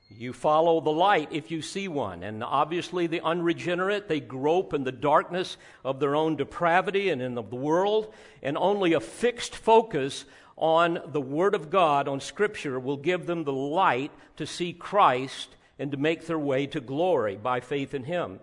You 0.08 0.32
follow 0.32 0.80
the 0.80 0.90
light 0.90 1.28
if 1.30 1.52
you 1.52 1.62
see 1.62 1.86
one. 1.86 2.24
And 2.24 2.42
obviously, 2.42 3.06
the 3.06 3.20
unregenerate, 3.20 4.08
they 4.08 4.18
grope 4.18 4.74
in 4.74 4.82
the 4.82 4.90
darkness 4.90 5.56
of 5.84 6.00
their 6.00 6.16
own 6.16 6.34
depravity 6.34 7.10
and 7.10 7.22
in 7.22 7.36
the 7.36 7.42
world, 7.42 8.12
and 8.42 8.58
only 8.58 8.94
a 8.94 9.00
fixed 9.00 9.54
focus 9.54 10.24
on 10.56 11.00
the 11.06 11.20
Word 11.20 11.54
of 11.54 11.70
God, 11.70 12.08
on 12.08 12.20
Scripture, 12.20 12.78
will 12.78 12.96
give 12.96 13.26
them 13.26 13.44
the 13.44 13.52
light 13.52 14.12
to 14.36 14.46
see 14.46 14.72
Christ 14.72 15.56
and 15.78 15.90
to 15.90 15.96
make 15.96 16.26
their 16.26 16.38
way 16.38 16.66
to 16.68 16.80
glory 16.80 17.36
by 17.36 17.60
faith 17.60 17.94
in 17.94 18.04
Him. 18.04 18.40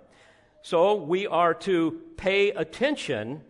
So 0.62 0.96
we 0.96 1.26
are 1.26 1.54
to 1.56 2.02
pay 2.18 2.52
attention 2.52 3.42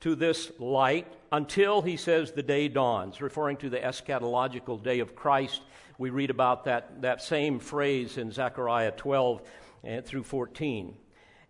to 0.00 0.14
this 0.14 0.52
light 0.58 1.06
until, 1.32 1.82
he 1.82 1.96
says, 1.96 2.32
the 2.32 2.42
day 2.42 2.68
dawns, 2.68 3.20
referring 3.20 3.56
to 3.58 3.70
the 3.70 3.78
eschatological 3.78 4.82
day 4.82 5.00
of 5.00 5.16
Christ. 5.16 5.62
We 5.98 6.10
read 6.10 6.30
about 6.30 6.64
that, 6.64 7.02
that 7.02 7.22
same 7.22 7.58
phrase 7.58 8.18
in 8.18 8.30
Zechariah 8.30 8.92
12 8.92 9.42
eh, 9.84 10.00
through 10.02 10.24
14. 10.24 10.94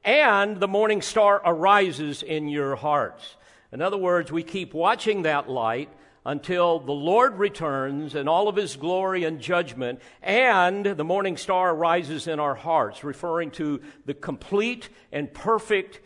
And 0.04 0.60
the 0.60 0.68
morning 0.68 1.02
star 1.02 1.40
arises 1.44 2.22
in 2.22 2.48
your 2.48 2.76
hearts. 2.76 3.36
In 3.74 3.82
other 3.82 3.98
words, 3.98 4.30
we 4.30 4.44
keep 4.44 4.72
watching 4.72 5.22
that 5.22 5.50
light 5.50 5.88
until 6.24 6.78
the 6.78 6.92
Lord 6.92 7.40
returns 7.40 8.14
in 8.14 8.28
all 8.28 8.46
of 8.46 8.54
his 8.54 8.76
glory 8.76 9.24
and 9.24 9.40
judgment, 9.40 10.00
and 10.22 10.86
the 10.86 11.02
morning 11.02 11.36
star 11.36 11.74
rises 11.74 12.28
in 12.28 12.38
our 12.38 12.54
hearts, 12.54 13.02
referring 13.02 13.50
to 13.50 13.82
the 14.06 14.14
complete 14.14 14.90
and 15.10 15.34
perfect 15.34 16.00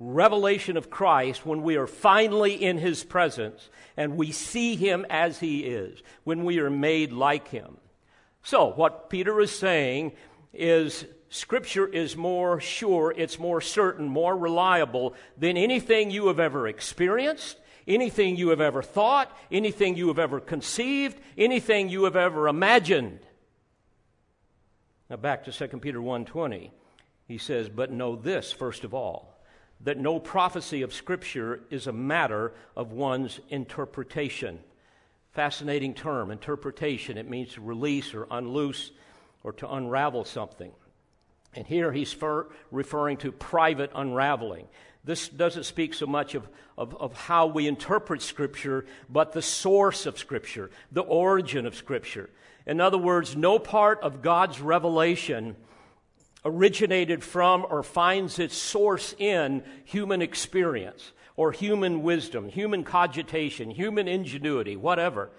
revelation 0.00 0.76
of 0.76 0.90
Christ 0.90 1.46
when 1.46 1.62
we 1.62 1.76
are 1.76 1.86
finally 1.86 2.60
in 2.60 2.76
his 2.76 3.04
presence 3.04 3.70
and 3.96 4.16
we 4.16 4.32
see 4.32 4.74
him 4.74 5.06
as 5.08 5.38
he 5.38 5.60
is, 5.60 6.02
when 6.24 6.44
we 6.44 6.58
are 6.58 6.70
made 6.70 7.12
like 7.12 7.46
him. 7.48 7.76
So, 8.42 8.72
what 8.72 9.10
Peter 9.10 9.40
is 9.40 9.56
saying 9.56 10.10
is 10.52 11.04
Scripture 11.28 11.86
is 11.86 12.16
more 12.16 12.60
sure, 12.60 13.12
it's 13.16 13.38
more 13.38 13.60
certain, 13.60 14.06
more 14.06 14.36
reliable 14.36 15.14
than 15.36 15.56
anything 15.56 16.10
you 16.10 16.28
have 16.28 16.38
ever 16.38 16.68
experienced, 16.68 17.58
anything 17.86 18.36
you 18.36 18.50
have 18.50 18.60
ever 18.60 18.82
thought, 18.82 19.36
anything 19.50 19.96
you 19.96 20.08
have 20.08 20.18
ever 20.18 20.40
conceived, 20.40 21.20
anything 21.36 21.88
you 21.88 22.04
have 22.04 22.16
ever 22.16 22.48
imagined. 22.48 23.20
Now 25.10 25.16
back 25.16 25.44
to 25.44 25.52
2 25.52 25.80
Peter 25.80 26.00
1:20. 26.00 26.72
He 27.26 27.38
says, 27.38 27.68
"But 27.68 27.90
know 27.90 28.14
this 28.14 28.52
first 28.52 28.84
of 28.84 28.94
all, 28.94 29.36
that 29.80 29.98
no 29.98 30.18
prophecy 30.18 30.82
of 30.82 30.92
Scripture 30.92 31.60
is 31.70 31.86
a 31.86 31.92
matter 31.92 32.54
of 32.76 32.92
one's 32.92 33.40
interpretation. 33.50 34.62
Fascinating 35.32 35.92
term, 35.92 36.30
interpretation. 36.30 37.18
It 37.18 37.28
means 37.28 37.54
to 37.54 37.60
release 37.60 38.14
or 38.14 38.26
unloose 38.30 38.92
or 39.44 39.52
to 39.52 39.70
unravel 39.70 40.24
something. 40.24 40.72
And 41.56 41.66
here 41.66 41.90
he's 41.90 42.12
for, 42.12 42.48
referring 42.70 43.16
to 43.18 43.32
private 43.32 43.90
unraveling. 43.94 44.68
This 45.04 45.28
doesn't 45.28 45.64
speak 45.64 45.94
so 45.94 46.06
much 46.06 46.34
of, 46.34 46.46
of, 46.76 46.94
of 46.96 47.14
how 47.14 47.46
we 47.46 47.66
interpret 47.66 48.20
Scripture, 48.22 48.84
but 49.08 49.32
the 49.32 49.42
source 49.42 50.04
of 50.04 50.18
Scripture, 50.18 50.70
the 50.92 51.02
origin 51.02 51.64
of 51.64 51.74
Scripture. 51.74 52.28
In 52.66 52.80
other 52.80 52.98
words, 52.98 53.36
no 53.36 53.58
part 53.58 54.00
of 54.00 54.20
God's 54.20 54.60
revelation 54.60 55.56
originated 56.44 57.24
from 57.24 57.66
or 57.68 57.82
finds 57.82 58.38
its 58.38 58.56
source 58.56 59.14
in 59.18 59.62
human 59.84 60.22
experience 60.22 61.12
or 61.36 61.52
human 61.52 62.02
wisdom, 62.02 62.48
human 62.48 62.82
cogitation, 62.84 63.70
human 63.70 64.08
ingenuity, 64.08 64.76
whatever. 64.76 65.30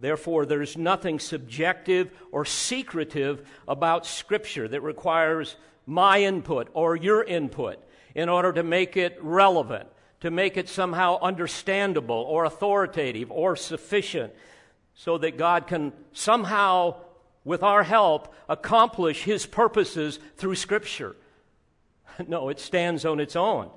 Therefore, 0.00 0.46
there's 0.46 0.76
nothing 0.76 1.18
subjective 1.18 2.10
or 2.32 2.44
secretive 2.44 3.46
about 3.68 4.06
Scripture 4.06 4.66
that 4.68 4.80
requires 4.80 5.56
my 5.86 6.22
input 6.22 6.68
or 6.72 6.96
your 6.96 7.22
input 7.22 7.78
in 8.14 8.28
order 8.28 8.52
to 8.52 8.62
make 8.62 8.96
it 8.96 9.18
relevant, 9.20 9.88
to 10.20 10.30
make 10.30 10.56
it 10.56 10.68
somehow 10.68 11.18
understandable 11.20 12.24
or 12.28 12.44
authoritative 12.44 13.30
or 13.30 13.56
sufficient, 13.56 14.32
so 14.94 15.18
that 15.18 15.38
God 15.38 15.66
can 15.66 15.92
somehow 16.12 16.96
with 17.44 17.62
our 17.62 17.82
help, 17.82 18.34
accomplish 18.48 19.24
his 19.24 19.46
purposes 19.46 20.18
through 20.36 20.54
Scripture. 20.54 21.16
no, 22.28 22.48
it 22.48 22.60
stands 22.60 23.04
on 23.04 23.20
its 23.20 23.36
own. 23.36 23.70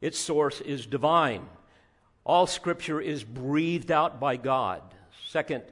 Its 0.00 0.18
source 0.18 0.60
is 0.60 0.86
divine. 0.86 1.46
All 2.24 2.46
scripture 2.46 3.00
is 3.00 3.22
breathed 3.22 3.90
out 3.90 4.18
by 4.18 4.36
God. 4.36 4.82
2 5.30 5.62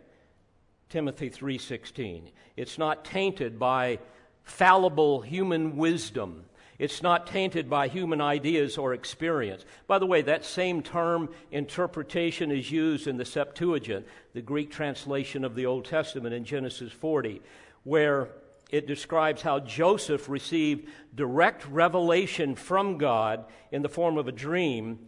Timothy 0.91 1.31
3:16. 1.31 2.31
It's 2.57 2.77
not 2.77 3.05
tainted 3.05 3.59
by 3.59 3.99
fallible 4.43 5.23
human 5.23 5.77
wisdom. 5.77 6.45
It's 6.79 7.03
not 7.03 7.27
tainted 7.27 7.71
by 7.71 7.89
human 7.89 8.21
ideas 8.21 8.77
or 8.77 8.93
experience. 8.93 9.65
By 9.87 9.99
the 9.99 10.07
way, 10.07 10.21
that 10.23 10.45
same 10.45 10.83
term 10.83 11.31
interpretation 11.51 12.51
is 12.51 12.71
used 12.71 13.07
in 13.07 13.17
the 13.17 13.25
Septuagint, 13.25 14.07
the 14.35 14.43
Greek 14.43 14.71
translation 14.71 15.45
of 15.45 15.55
the 15.55 15.65
Old 15.65 15.85
Testament 15.85 16.35
in 16.35 16.45
Genesis 16.45 16.93
40, 16.93 17.41
where 17.85 18.31
it 18.71 18.87
describes 18.87 19.43
how 19.43 19.61
Joseph 19.61 20.29
received 20.29 20.89
direct 21.15 21.67
revelation 21.69 22.57
from 22.57 22.99
God 22.99 23.45
in 23.71 23.83
the 23.83 23.89
form 23.89 24.19
of 24.19 24.29
a 24.29 24.33
dream, 24.33 24.99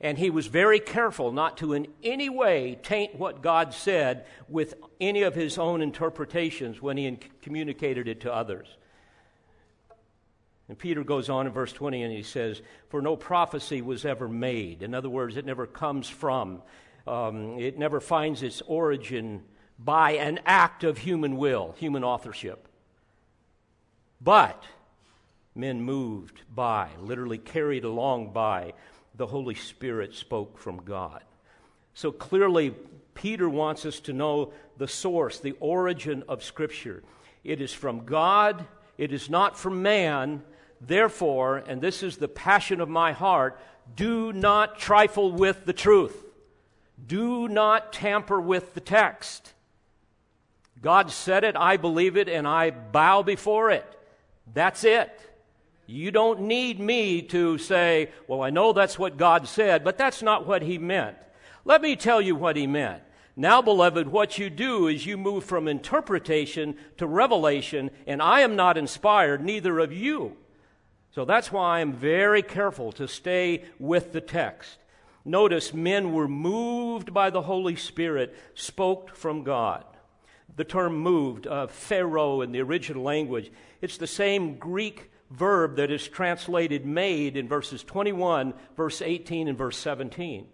and 0.00 0.18
he 0.18 0.30
was 0.30 0.46
very 0.46 0.78
careful 0.78 1.32
not 1.32 1.56
to 1.58 1.72
in 1.72 1.86
any 2.02 2.28
way 2.28 2.78
taint 2.82 3.14
what 3.14 3.42
God 3.42 3.72
said 3.72 4.26
with 4.48 4.74
any 5.00 5.22
of 5.22 5.34
his 5.34 5.56
own 5.56 5.80
interpretations 5.80 6.82
when 6.82 6.96
he 6.96 7.18
communicated 7.40 8.06
it 8.06 8.20
to 8.20 8.34
others. 8.34 8.68
And 10.68 10.78
Peter 10.78 11.04
goes 11.04 11.30
on 11.30 11.46
in 11.46 11.52
verse 11.52 11.72
20 11.72 12.02
and 12.02 12.12
he 12.12 12.22
says, 12.22 12.60
For 12.88 13.00
no 13.00 13.16
prophecy 13.16 13.82
was 13.82 14.04
ever 14.04 14.28
made. 14.28 14.82
In 14.82 14.94
other 14.94 15.08
words, 15.08 15.36
it 15.36 15.46
never 15.46 15.66
comes 15.66 16.08
from, 16.08 16.62
um, 17.06 17.58
it 17.58 17.78
never 17.78 18.00
finds 18.00 18.42
its 18.42 18.62
origin 18.66 19.44
by 19.78 20.12
an 20.12 20.40
act 20.44 20.84
of 20.84 20.98
human 20.98 21.36
will, 21.36 21.74
human 21.78 22.02
authorship. 22.02 22.68
But 24.20 24.64
men 25.54 25.82
moved 25.82 26.42
by, 26.52 26.88
literally 27.00 27.38
carried 27.38 27.84
along 27.84 28.32
by, 28.32 28.72
the 29.16 29.26
Holy 29.26 29.54
Spirit 29.54 30.14
spoke 30.14 30.58
from 30.58 30.82
God. 30.84 31.22
So 31.94 32.12
clearly, 32.12 32.74
Peter 33.14 33.48
wants 33.48 33.86
us 33.86 34.00
to 34.00 34.12
know 34.12 34.52
the 34.76 34.88
source, 34.88 35.38
the 35.40 35.56
origin 35.60 36.22
of 36.28 36.44
Scripture. 36.44 37.02
It 37.42 37.60
is 37.60 37.72
from 37.72 38.04
God, 38.04 38.66
it 38.98 39.12
is 39.12 39.30
not 39.30 39.58
from 39.58 39.82
man. 39.82 40.42
Therefore, 40.80 41.58
and 41.66 41.80
this 41.80 42.02
is 42.02 42.18
the 42.18 42.28
passion 42.28 42.82
of 42.82 42.88
my 42.88 43.12
heart, 43.12 43.58
do 43.94 44.32
not 44.32 44.78
trifle 44.78 45.32
with 45.32 45.64
the 45.64 45.72
truth. 45.72 46.24
Do 47.06 47.48
not 47.48 47.92
tamper 47.92 48.40
with 48.40 48.74
the 48.74 48.80
text. 48.80 49.54
God 50.82 51.10
said 51.10 51.44
it, 51.44 51.56
I 51.56 51.78
believe 51.78 52.16
it, 52.16 52.28
and 52.28 52.46
I 52.46 52.70
bow 52.70 53.22
before 53.22 53.70
it. 53.70 53.86
That's 54.52 54.84
it. 54.84 55.18
You 55.86 56.10
don't 56.10 56.42
need 56.42 56.80
me 56.80 57.22
to 57.22 57.58
say, 57.58 58.10
well, 58.26 58.42
I 58.42 58.50
know 58.50 58.72
that's 58.72 58.98
what 58.98 59.16
God 59.16 59.46
said, 59.46 59.84
but 59.84 59.96
that's 59.96 60.22
not 60.22 60.46
what 60.46 60.62
He 60.62 60.78
meant. 60.78 61.16
Let 61.64 61.82
me 61.82 61.96
tell 61.96 62.20
you 62.20 62.34
what 62.34 62.56
He 62.56 62.66
meant. 62.66 63.02
Now, 63.36 63.60
beloved, 63.60 64.08
what 64.08 64.38
you 64.38 64.48
do 64.48 64.88
is 64.88 65.04
you 65.04 65.16
move 65.16 65.44
from 65.44 65.68
interpretation 65.68 66.76
to 66.96 67.06
revelation, 67.06 67.90
and 68.06 68.22
I 68.22 68.40
am 68.40 68.56
not 68.56 68.78
inspired, 68.78 69.44
neither 69.44 69.78
of 69.78 69.92
you. 69.92 70.36
So 71.14 71.24
that's 71.24 71.52
why 71.52 71.80
I'm 71.80 71.92
very 71.92 72.42
careful 72.42 72.92
to 72.92 73.06
stay 73.06 73.64
with 73.78 74.12
the 74.12 74.20
text. 74.20 74.78
Notice 75.24 75.74
men 75.74 76.12
were 76.12 76.28
moved 76.28 77.12
by 77.12 77.30
the 77.30 77.42
Holy 77.42 77.76
Spirit, 77.76 78.34
spoke 78.54 79.14
from 79.14 79.44
God. 79.44 79.84
The 80.56 80.64
term 80.64 80.96
moved, 80.96 81.46
uh, 81.46 81.66
phero 81.66 82.42
in 82.42 82.52
the 82.52 82.62
original 82.62 83.02
language, 83.02 83.50
it's 83.82 83.98
the 83.98 84.06
same 84.06 84.56
Greek 84.56 85.10
verb 85.30 85.76
that 85.76 85.90
is 85.90 86.06
translated 86.06 86.86
made 86.86 87.36
in 87.36 87.48
verses 87.48 87.82
21, 87.82 88.54
verse 88.76 89.02
18, 89.02 89.48
and 89.48 89.58
verse 89.58 89.76
17. 89.76 90.46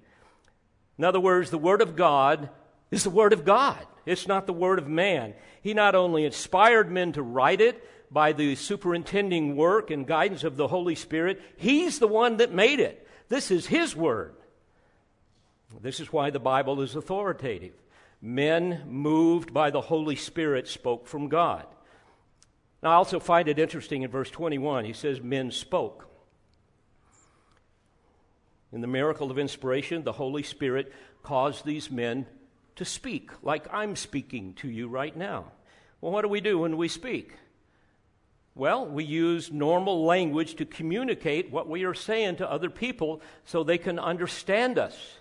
In 0.98 1.04
other 1.04 1.20
words, 1.20 1.50
the 1.50 1.58
Word 1.58 1.82
of 1.82 1.96
God 1.96 2.50
is 2.90 3.04
the 3.04 3.10
Word 3.10 3.32
of 3.32 3.44
God. 3.44 3.78
It's 4.06 4.26
not 4.26 4.46
the 4.46 4.52
Word 4.52 4.78
of 4.78 4.88
man. 4.88 5.34
He 5.62 5.74
not 5.74 5.94
only 5.94 6.24
inspired 6.24 6.90
men 6.90 7.12
to 7.12 7.22
write 7.22 7.60
it 7.60 7.82
by 8.10 8.32
the 8.32 8.54
superintending 8.54 9.56
work 9.56 9.90
and 9.90 10.06
guidance 10.06 10.44
of 10.44 10.56
the 10.56 10.68
Holy 10.68 10.94
Spirit, 10.94 11.40
He's 11.56 11.98
the 11.98 12.08
one 12.08 12.38
that 12.38 12.52
made 12.52 12.80
it. 12.80 13.06
This 13.28 13.50
is 13.50 13.66
His 13.66 13.96
Word. 13.96 14.34
This 15.80 16.00
is 16.00 16.12
why 16.12 16.30
the 16.30 16.38
Bible 16.38 16.82
is 16.82 16.94
authoritative. 16.94 17.74
Men 18.20 18.82
moved 18.86 19.52
by 19.54 19.70
the 19.70 19.80
Holy 19.80 20.16
Spirit 20.16 20.68
spoke 20.68 21.06
from 21.06 21.28
God. 21.28 21.66
Now, 22.82 22.90
I 22.90 22.94
also 22.94 23.20
find 23.20 23.48
it 23.48 23.58
interesting 23.58 24.02
in 24.02 24.10
verse 24.10 24.30
21, 24.30 24.84
he 24.84 24.92
says, 24.92 25.20
Men 25.20 25.50
spoke. 25.50 26.08
In 28.72 28.80
the 28.80 28.86
miracle 28.86 29.30
of 29.30 29.38
inspiration, 29.38 30.02
the 30.02 30.12
Holy 30.12 30.42
Spirit 30.42 30.92
caused 31.22 31.64
these 31.64 31.90
men 31.90 32.26
to 32.76 32.84
speak, 32.84 33.30
like 33.42 33.72
I'm 33.72 33.94
speaking 33.96 34.54
to 34.54 34.68
you 34.68 34.88
right 34.88 35.16
now. 35.16 35.52
Well, 36.00 36.10
what 36.10 36.22
do 36.22 36.28
we 36.28 36.40
do 36.40 36.58
when 36.58 36.76
we 36.76 36.88
speak? 36.88 37.34
Well, 38.54 38.86
we 38.86 39.04
use 39.04 39.52
normal 39.52 40.04
language 40.04 40.56
to 40.56 40.64
communicate 40.64 41.50
what 41.50 41.68
we 41.68 41.84
are 41.84 41.94
saying 41.94 42.36
to 42.36 42.50
other 42.50 42.70
people 42.70 43.22
so 43.44 43.62
they 43.62 43.78
can 43.78 43.98
understand 43.98 44.78
us. 44.78 45.18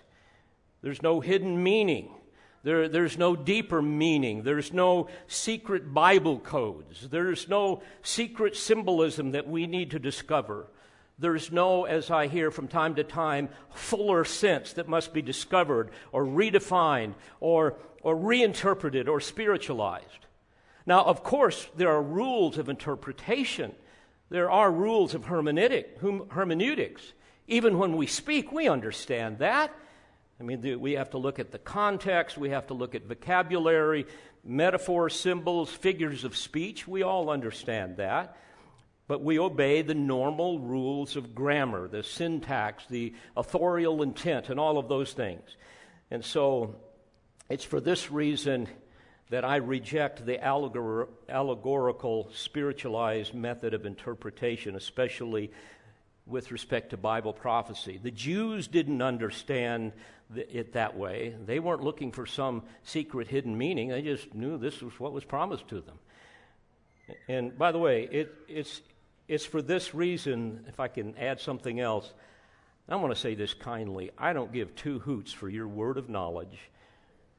There's 0.82 1.02
no 1.02 1.20
hidden 1.20 1.62
meaning. 1.62 2.10
There, 2.64 2.88
there's 2.88 3.18
no 3.18 3.34
deeper 3.34 3.82
meaning. 3.82 4.42
There's 4.42 4.72
no 4.72 5.08
secret 5.26 5.92
Bible 5.92 6.38
codes. 6.38 7.08
There's 7.08 7.48
no 7.48 7.82
secret 8.02 8.56
symbolism 8.56 9.32
that 9.32 9.48
we 9.48 9.66
need 9.66 9.90
to 9.90 9.98
discover. 9.98 10.68
There's 11.18 11.50
no, 11.50 11.84
as 11.84 12.10
I 12.10 12.28
hear 12.28 12.50
from 12.50 12.68
time 12.68 12.94
to 12.96 13.04
time, 13.04 13.48
fuller 13.74 14.24
sense 14.24 14.72
that 14.74 14.88
must 14.88 15.12
be 15.12 15.22
discovered 15.22 15.90
or 16.12 16.24
redefined 16.24 17.14
or, 17.40 17.76
or 18.02 18.16
reinterpreted 18.16 19.08
or 19.08 19.20
spiritualized. 19.20 20.26
Now, 20.86 21.04
of 21.04 21.22
course, 21.22 21.68
there 21.76 21.90
are 21.90 22.02
rules 22.02 22.58
of 22.58 22.68
interpretation. 22.68 23.72
There 24.30 24.50
are 24.50 24.70
rules 24.70 25.14
of 25.14 25.26
hermeneutic, 25.26 26.30
hermeneutics. 26.30 27.12
Even 27.46 27.78
when 27.78 27.96
we 27.96 28.06
speak, 28.06 28.52
we 28.52 28.68
understand 28.68 29.38
that. 29.38 29.74
I 30.42 30.44
mean, 30.44 30.80
we 30.80 30.94
have 30.94 31.10
to 31.10 31.18
look 31.18 31.38
at 31.38 31.52
the 31.52 31.58
context, 31.60 32.36
we 32.36 32.50
have 32.50 32.66
to 32.66 32.74
look 32.74 32.96
at 32.96 33.04
vocabulary, 33.04 34.06
metaphors, 34.42 35.14
symbols, 35.14 35.70
figures 35.70 36.24
of 36.24 36.36
speech. 36.36 36.88
We 36.88 37.04
all 37.04 37.30
understand 37.30 37.98
that. 37.98 38.36
But 39.06 39.22
we 39.22 39.38
obey 39.38 39.82
the 39.82 39.94
normal 39.94 40.58
rules 40.58 41.14
of 41.14 41.32
grammar, 41.32 41.86
the 41.86 42.02
syntax, 42.02 42.84
the 42.90 43.14
authorial 43.36 44.02
intent, 44.02 44.48
and 44.48 44.58
all 44.58 44.78
of 44.78 44.88
those 44.88 45.12
things. 45.12 45.56
And 46.10 46.24
so 46.24 46.74
it's 47.48 47.64
for 47.64 47.80
this 47.80 48.10
reason 48.10 48.66
that 49.30 49.44
I 49.44 49.56
reject 49.56 50.26
the 50.26 50.38
allegor- 50.38 51.08
allegorical, 51.28 52.30
spiritualized 52.34 53.32
method 53.32 53.74
of 53.74 53.86
interpretation, 53.86 54.74
especially 54.74 55.52
with 56.26 56.52
respect 56.52 56.90
to 56.90 56.96
Bible 56.96 57.32
prophecy. 57.32 57.98
The 58.02 58.10
Jews 58.10 58.68
didn't 58.68 59.02
understand 59.02 59.92
it 60.34 60.72
that 60.74 60.96
way. 60.96 61.34
They 61.44 61.58
weren't 61.58 61.82
looking 61.82 62.12
for 62.12 62.26
some 62.26 62.62
secret 62.84 63.28
hidden 63.28 63.56
meaning, 63.56 63.88
they 63.88 64.02
just 64.02 64.34
knew 64.34 64.58
this 64.58 64.80
was 64.80 64.98
what 64.98 65.12
was 65.12 65.24
promised 65.24 65.68
to 65.68 65.80
them. 65.80 65.98
And 67.28 67.58
by 67.58 67.72
the 67.72 67.78
way, 67.78 68.08
it, 68.10 68.34
it's, 68.48 68.80
it's 69.28 69.44
for 69.44 69.60
this 69.60 69.94
reason, 69.94 70.64
if 70.68 70.80
I 70.80 70.88
can 70.88 71.16
add 71.16 71.40
something 71.40 71.80
else, 71.80 72.10
I 72.88 72.96
want 72.96 73.14
to 73.14 73.20
say 73.20 73.34
this 73.34 73.54
kindly. 73.54 74.10
I 74.18 74.32
don't 74.32 74.52
give 74.52 74.74
two 74.74 74.98
hoots 74.98 75.32
for 75.32 75.48
your 75.48 75.68
word 75.68 75.98
of 75.98 76.08
knowledge 76.08 76.58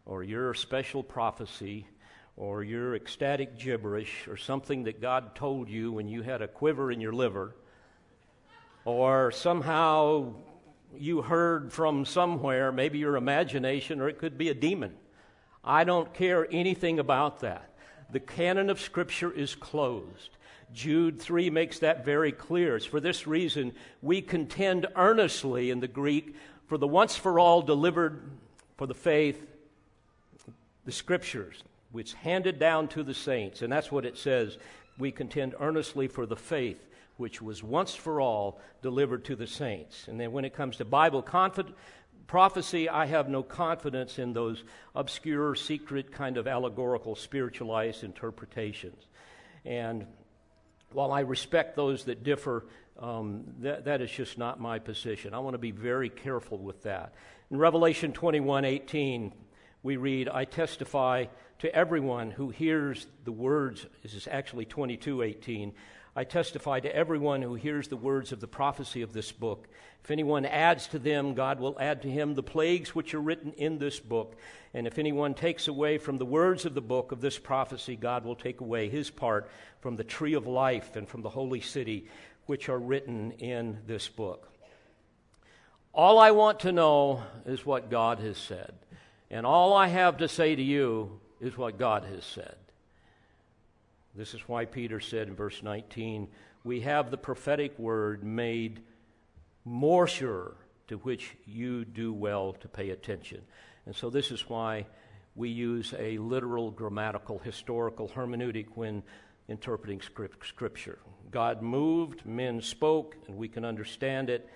or 0.05 0.23
your 0.23 0.53
special 0.53 1.03
prophecy 1.03 1.85
or 2.35 2.63
your 2.63 2.95
ecstatic 2.95 3.59
gibberish 3.59 4.27
or 4.27 4.37
something 4.37 4.83
that 4.83 5.01
God 5.01 5.35
told 5.35 5.69
you 5.69 5.91
when 5.91 6.07
you 6.07 6.21
had 6.21 6.41
a 6.41 6.47
quiver 6.47 6.91
in 6.91 6.99
your 6.99 7.13
liver 7.13 7.55
or 8.85 9.31
somehow 9.31 10.33
you 10.97 11.21
heard 11.21 11.71
from 11.71 12.05
somewhere, 12.05 12.71
maybe 12.71 12.99
your 12.99 13.15
imagination, 13.15 14.01
or 14.01 14.09
it 14.09 14.17
could 14.17 14.37
be 14.37 14.49
a 14.49 14.53
demon. 14.53 14.93
I 15.63 15.83
don't 15.83 16.13
care 16.13 16.47
anything 16.51 16.99
about 16.99 17.39
that. 17.39 17.69
The 18.11 18.19
canon 18.19 18.69
of 18.69 18.79
Scripture 18.79 19.31
is 19.31 19.55
closed. 19.55 20.37
Jude 20.73 21.19
3 21.19 21.49
makes 21.49 21.79
that 21.79 22.03
very 22.03 22.31
clear. 22.31 22.75
It's 22.75 22.85
for 22.85 22.99
this 22.99 23.25
reason 23.27 23.73
we 24.01 24.21
contend 24.21 24.87
earnestly 24.95 25.69
in 25.69 25.79
the 25.79 25.87
Greek 25.87 26.35
for 26.67 26.77
the 26.77 26.87
once 26.87 27.15
for 27.15 27.39
all 27.39 27.61
delivered 27.61 28.21
for 28.77 28.87
the 28.87 28.93
faith, 28.93 29.45
the 30.85 30.91
Scriptures, 30.91 31.63
which 31.91 32.13
handed 32.13 32.59
down 32.59 32.87
to 32.89 33.03
the 33.03 33.13
saints. 33.13 33.61
And 33.61 33.71
that's 33.71 33.91
what 33.91 34.05
it 34.05 34.17
says. 34.17 34.57
We 34.97 35.11
contend 35.11 35.55
earnestly 35.59 36.07
for 36.07 36.25
the 36.25 36.35
faith 36.35 36.83
which 37.17 37.41
was 37.41 37.63
once 37.63 37.93
for 37.93 38.19
all 38.19 38.59
delivered 38.81 39.25
to 39.25 39.35
the 39.35 39.47
saints. 39.47 40.07
And 40.07 40.19
then 40.19 40.31
when 40.31 40.45
it 40.45 40.53
comes 40.53 40.77
to 40.77 40.85
Bible 40.85 41.21
confid- 41.21 41.73
prophecy, 42.27 42.89
I 42.89 43.05
have 43.05 43.29
no 43.29 43.43
confidence 43.43 44.19
in 44.19 44.33
those 44.33 44.63
obscure, 44.95 45.55
secret, 45.55 46.11
kind 46.11 46.37
of 46.37 46.47
allegorical, 46.47 47.15
spiritualized 47.15 48.03
interpretations. 48.03 49.05
And 49.65 50.05
while 50.91 51.11
I 51.11 51.21
respect 51.21 51.75
those 51.75 52.05
that 52.05 52.23
differ, 52.23 52.65
um, 52.99 53.43
that, 53.59 53.85
that 53.85 54.01
is 54.01 54.11
just 54.11 54.37
not 54.37 54.59
my 54.59 54.79
position. 54.79 55.33
I 55.33 55.39
want 55.39 55.55
to 55.55 55.59
be 55.59 55.71
very 55.71 56.09
careful 56.09 56.57
with 56.57 56.83
that. 56.83 57.13
In 57.49 57.57
Revelation 57.57 58.13
21 58.13 58.65
18, 58.65 59.33
we 59.81 59.97
read, 59.97 60.29
I 60.29 60.45
testify 60.45 61.25
to 61.59 61.75
everyone 61.75 62.31
who 62.31 62.49
hears 62.49 63.07
the 63.25 63.31
words, 63.31 63.85
this 64.01 64.13
is 64.13 64.27
actually 64.29 64.65
22 64.65 65.21
18. 65.21 65.73
I 66.15 66.23
testify 66.23 66.79
to 66.81 66.95
everyone 66.95 67.41
who 67.41 67.55
hears 67.55 67.87
the 67.87 67.97
words 67.97 68.31
of 68.31 68.39
the 68.39 68.47
prophecy 68.47 69.01
of 69.01 69.13
this 69.13 69.31
book. 69.31 69.67
If 70.03 70.11
anyone 70.11 70.45
adds 70.45 70.87
to 70.87 70.99
them, 70.99 71.33
God 71.33 71.59
will 71.59 71.75
add 71.79 72.03
to 72.03 72.09
him 72.09 72.35
the 72.35 72.43
plagues 72.43 72.93
which 72.93 73.15
are 73.15 73.21
written 73.21 73.51
in 73.53 73.79
this 73.79 73.99
book. 73.99 74.35
And 74.75 74.85
if 74.85 74.99
anyone 74.99 75.33
takes 75.33 75.67
away 75.67 75.97
from 75.97 76.19
the 76.19 76.25
words 76.25 76.65
of 76.65 76.75
the 76.75 76.81
book 76.81 77.11
of 77.11 77.21
this 77.21 77.39
prophecy, 77.39 77.95
God 77.95 78.25
will 78.25 78.35
take 78.35 78.61
away 78.61 78.89
his 78.89 79.09
part 79.09 79.49
from 79.81 79.95
the 79.95 80.03
tree 80.03 80.35
of 80.35 80.45
life 80.45 80.95
and 80.95 81.09
from 81.09 81.23
the 81.23 81.29
holy 81.29 81.61
city 81.61 82.07
which 82.45 82.69
are 82.69 82.79
written 82.79 83.31
in 83.33 83.79
this 83.87 84.07
book. 84.07 84.49
All 85.93 86.19
I 86.19 86.31
want 86.31 86.59
to 86.61 86.71
know 86.71 87.23
is 87.45 87.65
what 87.65 87.89
God 87.89 88.19
has 88.19 88.37
said. 88.37 88.73
And 89.31 89.47
all 89.47 89.73
I 89.73 89.87
have 89.87 90.17
to 90.17 90.27
say 90.27 90.55
to 90.55 90.61
you 90.61 91.19
is 91.39 91.57
what 91.57 91.79
God 91.79 92.03
has 92.03 92.23
said. 92.23 92.55
This 94.15 94.33
is 94.35 94.41
why 94.47 94.65
Peter 94.65 94.99
said 94.99 95.27
in 95.27 95.35
verse 95.35 95.63
19, 95.63 96.27
We 96.63 96.81
have 96.81 97.09
the 97.09 97.17
prophetic 97.17 97.77
word 97.79 98.23
made 98.23 98.81
more 99.65 100.07
sure, 100.07 100.55
to 100.87 100.97
which 100.97 101.35
you 101.45 101.85
do 101.85 102.13
well 102.13 102.53
to 102.53 102.67
pay 102.67 102.91
attention. 102.91 103.41
And 103.85 103.95
so, 103.95 104.09
this 104.09 104.31
is 104.31 104.47
why 104.49 104.85
we 105.35 105.49
use 105.49 105.93
a 105.97 106.17
literal, 106.19 106.69
grammatical, 106.69 107.39
historical 107.39 108.07
hermeneutic 108.09 108.67
when 108.75 109.01
interpreting 109.47 110.01
Scripture. 110.01 110.99
God 111.31 111.61
moved, 111.61 112.25
men 112.25 112.61
spoke, 112.61 113.15
and 113.27 113.35
we 113.35 113.47
can 113.47 113.65
understand 113.65 114.29
it, 114.29 114.47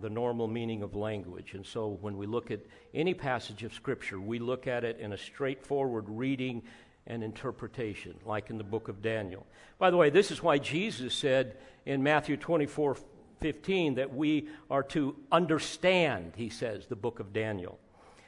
the 0.00 0.10
normal 0.10 0.48
meaning 0.48 0.82
of 0.82 0.94
language. 0.94 1.54
And 1.54 1.64
so, 1.64 1.98
when 2.00 2.18
we 2.18 2.26
look 2.26 2.50
at 2.50 2.60
any 2.92 3.14
passage 3.14 3.62
of 3.62 3.72
Scripture, 3.72 4.20
we 4.20 4.38
look 4.38 4.66
at 4.66 4.84
it 4.84 4.98
in 5.00 5.12
a 5.12 5.18
straightforward 5.18 6.04
reading 6.08 6.62
and 7.06 7.22
interpretation, 7.22 8.14
like 8.24 8.50
in 8.50 8.58
the 8.58 8.64
book 8.64 8.88
of 8.88 9.02
Daniel. 9.02 9.46
By 9.78 9.90
the 9.90 9.96
way, 9.96 10.10
this 10.10 10.30
is 10.30 10.42
why 10.42 10.58
Jesus 10.58 11.14
said 11.14 11.56
in 11.84 12.02
Matthew 12.02 12.36
24 12.36 12.96
15 13.40 13.96
that 13.96 14.14
we 14.14 14.48
are 14.70 14.84
to 14.84 15.16
understand, 15.32 16.32
he 16.36 16.48
says, 16.48 16.86
the 16.86 16.94
book 16.94 17.18
of 17.18 17.32
Daniel. 17.32 17.76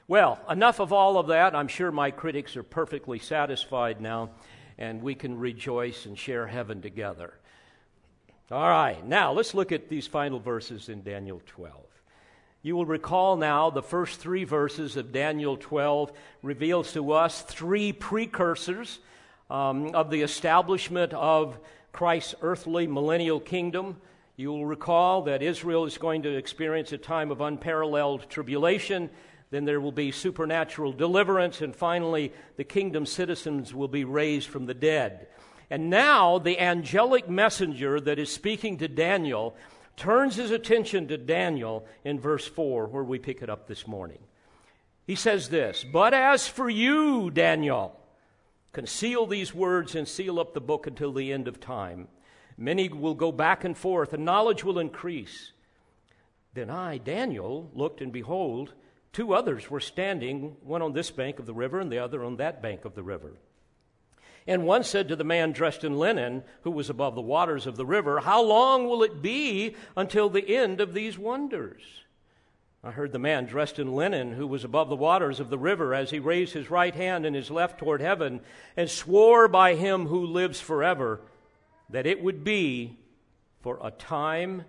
Well, 0.09 0.41
enough 0.51 0.81
of 0.81 0.93
all 0.93 1.17
of 1.17 1.29
that. 1.29 1.55
I'm 1.55 1.69
sure 1.69 1.93
my 1.93 2.11
critics 2.11 2.57
are 2.57 2.65
perfectly 2.65 3.21
satisfied 3.21 4.01
now, 4.01 4.31
and 4.77 5.01
we 5.01 5.15
can 5.15 5.39
rejoice 5.39 6.05
and 6.05 6.19
share 6.19 6.49
heaven 6.49 6.83
together. 6.83 7.33
All 8.51 8.69
right, 8.69 9.07
now 9.07 9.33
let's 9.33 9.55
look 9.55 9.73
at 9.73 9.89
these 9.89 10.07
final 10.07 10.41
verses 10.41 10.89
in 10.89 11.03
Daniel 11.03 11.41
12. 11.47 11.75
You 12.65 12.77
will 12.77 12.87
recall 12.87 13.37
now 13.37 13.69
the 13.69 13.83
first 13.83 14.21
three 14.21 14.45
verses 14.45 14.97
of 14.97 15.13
Daniel 15.13 15.59
12 15.59 16.11
reveals 16.43 16.95
to 16.95 17.13
us 17.13 17.43
three 17.43 17.93
precursors 17.93 19.01
um, 19.51 19.95
of 19.95 20.09
the 20.09 20.23
establishment 20.23 21.13
of 21.13 21.59
Christ's 21.93 22.35
earthly 22.41 22.87
millennial 22.87 23.39
kingdom. 23.39 23.99
You 24.37 24.51
will 24.51 24.65
recall 24.65 25.21
that 25.25 25.43
Israel 25.43 25.85
is 25.85 25.99
going 25.99 26.23
to 26.23 26.35
experience 26.35 26.91
a 26.93 26.97
time 26.97 27.31
of 27.31 27.43
unparalleled 27.43 28.31
tribulation. 28.31 29.11
Then 29.51 29.67
there 29.67 29.79
will 29.79 29.93
be 29.93 30.11
supernatural 30.11 30.95
deliverance, 30.95 31.61
and 31.61 31.77
finally, 31.77 32.33
the 32.57 32.65
kingdom 32.65 33.05
citizens 33.05 33.75
will 33.75 33.89
be 33.89 34.05
raised 34.05 34.49
from 34.49 34.65
the 34.65 34.73
dead. 34.73 35.27
And 35.69 35.91
now, 35.91 36.39
the 36.39 36.59
angelic 36.59 37.29
messenger 37.29 38.01
that 38.01 38.19
is 38.19 38.33
speaking 38.33 38.79
to 38.79 38.89
Daniel 38.89 39.55
turns 39.97 40.37
his 40.37 40.51
attention 40.51 41.09
to 41.09 41.19
Daniel 41.19 41.87
in 42.05 42.21
verse 42.21 42.47
4, 42.47 42.87
where 42.87 43.05
we 43.05 43.19
pick 43.19 43.43
it 43.43 43.51
up 43.51 43.67
this 43.67 43.87
morning. 43.87 44.19
He 45.07 45.15
says 45.15 45.49
this 45.49 45.85
But 45.85 46.15
as 46.15 46.49
for 46.49 46.69
you, 46.69 47.31
Daniel, 47.31 47.99
conceal 48.73 49.27
these 49.27 49.55
words 49.55 49.95
and 49.95 50.09
seal 50.09 50.41
up 50.41 50.55
the 50.55 50.61
book 50.61 50.87
until 50.87 51.13
the 51.13 51.33
end 51.33 51.49
of 51.49 51.61
time. 51.61 52.09
Many 52.57 52.89
will 52.89 53.15
go 53.15 53.33
back 53.33 53.65
and 53.65 53.77
forth, 53.77 54.13
and 54.13 54.25
knowledge 54.25 54.65
will 54.65 54.79
increase. 54.79 55.53
Then 56.55 56.71
I, 56.71 56.99
Daniel, 56.99 57.71
looked, 57.75 58.01
and 58.01 58.13
behold, 58.13 58.75
two 59.13 59.35
others 59.35 59.69
were 59.69 59.81
standing, 59.81 60.57
one 60.63 60.83
on 60.83 60.93
this 60.93 61.11
bank 61.11 61.41
of 61.41 61.47
the 61.47 61.55
river 61.55 61.81
and 61.81 61.91
the 61.91 61.99
other 61.99 62.25
on 62.25 62.37
that 62.37 62.63
bank 62.63 62.85
of 62.85 62.95
the 62.95 63.03
river. 63.03 63.33
And 64.47 64.67
one 64.67 64.85
said 64.85 65.09
to 65.09 65.17
the 65.17 65.25
man 65.25 65.53
dressed 65.53 65.85
in 65.85 65.99
linen, 65.99 66.43
who 66.63 66.71
was 66.71 66.91
above 66.91 67.15
the 67.15 67.23
waters 67.23 67.67
of 67.67 67.77
the 67.77 67.87
river, 67.87 68.21
How 68.21 68.43
long 68.43 68.87
will 68.87 69.03
it 69.03 69.23
be 69.23 69.75
until 69.97 70.29
the 70.29 70.57
end 70.57 70.81
of 70.81 70.93
these 70.93 71.19
wonders? 71.19 71.83
I 72.83 72.91
heard 72.91 73.13
the 73.13 73.19
man 73.19 73.47
dressed 73.47 73.79
in 73.79 73.95
linen, 73.95 74.35
who 74.35 74.47
was 74.47 74.63
above 74.63 74.91
the 74.91 74.97
waters 74.97 75.41
of 75.41 75.49
the 75.49 75.59
river, 75.59 75.95
as 75.95 76.11
he 76.11 76.19
raised 76.19 76.53
his 76.53 76.71
right 76.71 76.95
hand 76.95 77.25
and 77.25 77.35
his 77.35 77.51
left 77.51 77.79
toward 77.79 78.03
heaven, 78.03 78.43
and 78.77 78.91
swore 78.91 79.49
by 79.49 79.75
him 79.75 80.07
who 80.07 80.27
lives 80.27 80.61
forever, 80.61 81.23
that 81.89 82.07
it 82.07 82.23
would 82.23 82.45
be 82.45 82.99
for 83.63 83.79
a 83.83 83.91
time, 83.91 84.65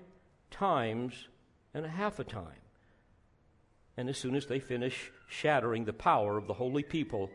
times, 0.50 1.28
and 1.74 1.86
a 1.86 1.90
half 1.90 2.18
a 2.18 2.24
time. 2.24 2.62
And 3.98 4.08
as 4.08 4.18
soon 4.18 4.36
as 4.36 4.46
they 4.46 4.60
finish 4.60 5.12
shattering 5.28 5.84
the 5.84 5.92
power 5.92 6.38
of 6.38 6.48
the 6.48 6.54
holy 6.54 6.84
people, 6.84 7.30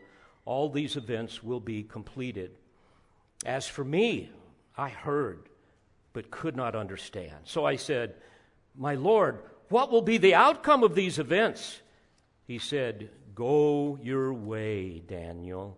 all 0.45 0.69
these 0.69 0.95
events 0.95 1.43
will 1.43 1.59
be 1.59 1.83
completed. 1.83 2.51
As 3.45 3.67
for 3.67 3.83
me, 3.83 4.29
I 4.77 4.89
heard, 4.89 5.49
but 6.13 6.31
could 6.31 6.55
not 6.55 6.75
understand. 6.75 7.37
So 7.43 7.65
I 7.65 7.75
said, 7.75 8.15
My 8.75 8.95
Lord, 8.95 9.39
what 9.69 9.91
will 9.91 10.01
be 10.01 10.17
the 10.17 10.35
outcome 10.35 10.83
of 10.83 10.95
these 10.95 11.19
events? 11.19 11.81
He 12.45 12.59
said, 12.59 13.09
Go 13.35 13.97
your 14.01 14.33
way, 14.33 14.99
Daniel, 14.99 15.77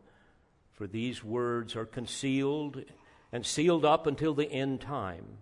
for 0.71 0.87
these 0.87 1.23
words 1.23 1.75
are 1.75 1.85
concealed 1.85 2.83
and 3.31 3.45
sealed 3.45 3.85
up 3.85 4.07
until 4.07 4.33
the 4.33 4.51
end 4.51 4.81
time. 4.81 5.37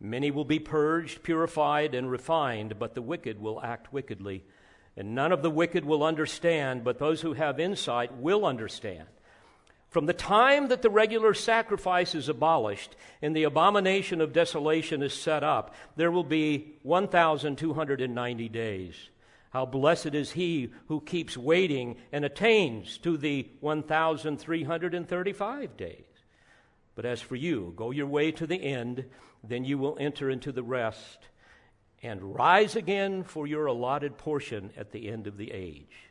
Many 0.00 0.30
will 0.30 0.44
be 0.44 0.58
purged, 0.58 1.22
purified, 1.22 1.94
and 1.94 2.10
refined, 2.10 2.78
but 2.78 2.94
the 2.94 3.02
wicked 3.02 3.40
will 3.40 3.62
act 3.62 3.92
wickedly. 3.92 4.44
And 4.96 5.14
none 5.14 5.30
of 5.32 5.42
the 5.42 5.50
wicked 5.50 5.84
will 5.84 6.04
understand, 6.04 6.84
but 6.84 6.98
those 6.98 7.20
who 7.22 7.32
have 7.32 7.58
insight 7.58 8.14
will 8.16 8.44
understand. 8.44 9.08
From 9.88 10.04
the 10.06 10.12
time 10.14 10.68
that 10.68 10.82
the 10.82 10.90
regular 10.90 11.34
sacrifice 11.34 12.14
is 12.14 12.28
abolished 12.28 12.94
and 13.20 13.36
the 13.36 13.42
abomination 13.44 14.22
of 14.22 14.32
desolation 14.32 15.02
is 15.02 15.12
set 15.12 15.44
up, 15.44 15.74
there 15.96 16.10
will 16.10 16.24
be 16.24 16.78
1,290 16.82 18.48
days. 18.48 19.10
How 19.50 19.66
blessed 19.66 20.14
is 20.14 20.32
he 20.32 20.72
who 20.88 21.02
keeps 21.02 21.36
waiting 21.36 21.98
and 22.10 22.24
attains 22.24 22.96
to 22.98 23.18
the 23.18 23.50
1,335 23.60 25.76
days. 25.76 26.04
But 26.94 27.04
as 27.04 27.20
for 27.20 27.36
you, 27.36 27.74
go 27.76 27.90
your 27.90 28.06
way 28.06 28.32
to 28.32 28.46
the 28.46 28.62
end, 28.62 29.04
then 29.44 29.66
you 29.66 29.76
will 29.76 29.98
enter 30.00 30.30
into 30.30 30.52
the 30.52 30.62
rest 30.62 31.18
and 32.02 32.34
rise 32.34 32.74
again 32.74 33.22
for 33.22 33.46
your 33.46 33.66
allotted 33.66 34.18
portion 34.18 34.70
at 34.76 34.90
the 34.90 35.08
end 35.08 35.26
of 35.26 35.36
the 35.36 35.52
age. 35.52 36.10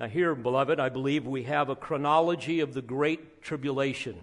Now, 0.00 0.06
here, 0.06 0.34
beloved, 0.34 0.78
I 0.78 0.88
believe 0.88 1.26
we 1.26 1.42
have 1.42 1.68
a 1.68 1.76
chronology 1.76 2.60
of 2.60 2.72
the 2.72 2.82
Great 2.82 3.42
Tribulation. 3.42 4.16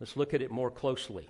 Let's 0.00 0.16
look 0.16 0.34
at 0.34 0.42
it 0.42 0.50
more 0.50 0.70
closely. 0.70 1.28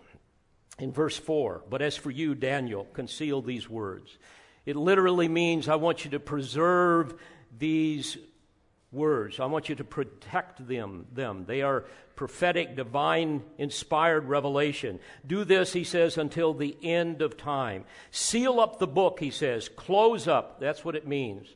In 0.79 0.93
verse 0.93 1.17
4, 1.17 1.63
but 1.71 1.81
as 1.81 1.97
for 1.97 2.11
you, 2.11 2.35
Daniel, 2.35 2.87
conceal 2.93 3.41
these 3.41 3.69
words. 3.69 4.19
It 4.67 4.77
literally 4.77 5.29
means 5.29 5.69
I 5.69 5.77
want 5.77 6.05
you 6.05 6.11
to 6.11 6.21
preserve 6.21 7.15
these 7.57 8.19
words. 8.97 9.39
I 9.39 9.47
want 9.47 9.69
you 9.69 9.77
to 9.77 9.85
protect 9.85 10.67
them. 10.67 11.07
them. 11.13 11.45
They 11.47 11.63
are 11.63 11.85
prophetic, 12.17 12.75
divine, 12.75 13.45
inspired 13.59 14.25
revelation. 14.25 14.99
Do 15.25 15.45
this, 15.45 15.73
he 15.73 15.85
says, 15.85 16.19
until 16.19 16.55
the 16.55 16.77
end 16.83 17.23
of 17.23 17.37
time. 17.37 17.85
Seal 18.11 18.59
up 18.59 18.79
the 18.79 18.87
book, 18.89 19.21
he 19.21 19.31
says. 19.31 19.69
Close 19.69 20.27
up. 20.27 20.59
That's 20.59 20.85
what 20.85 20.97
it 20.97 21.07
means. 21.07 21.55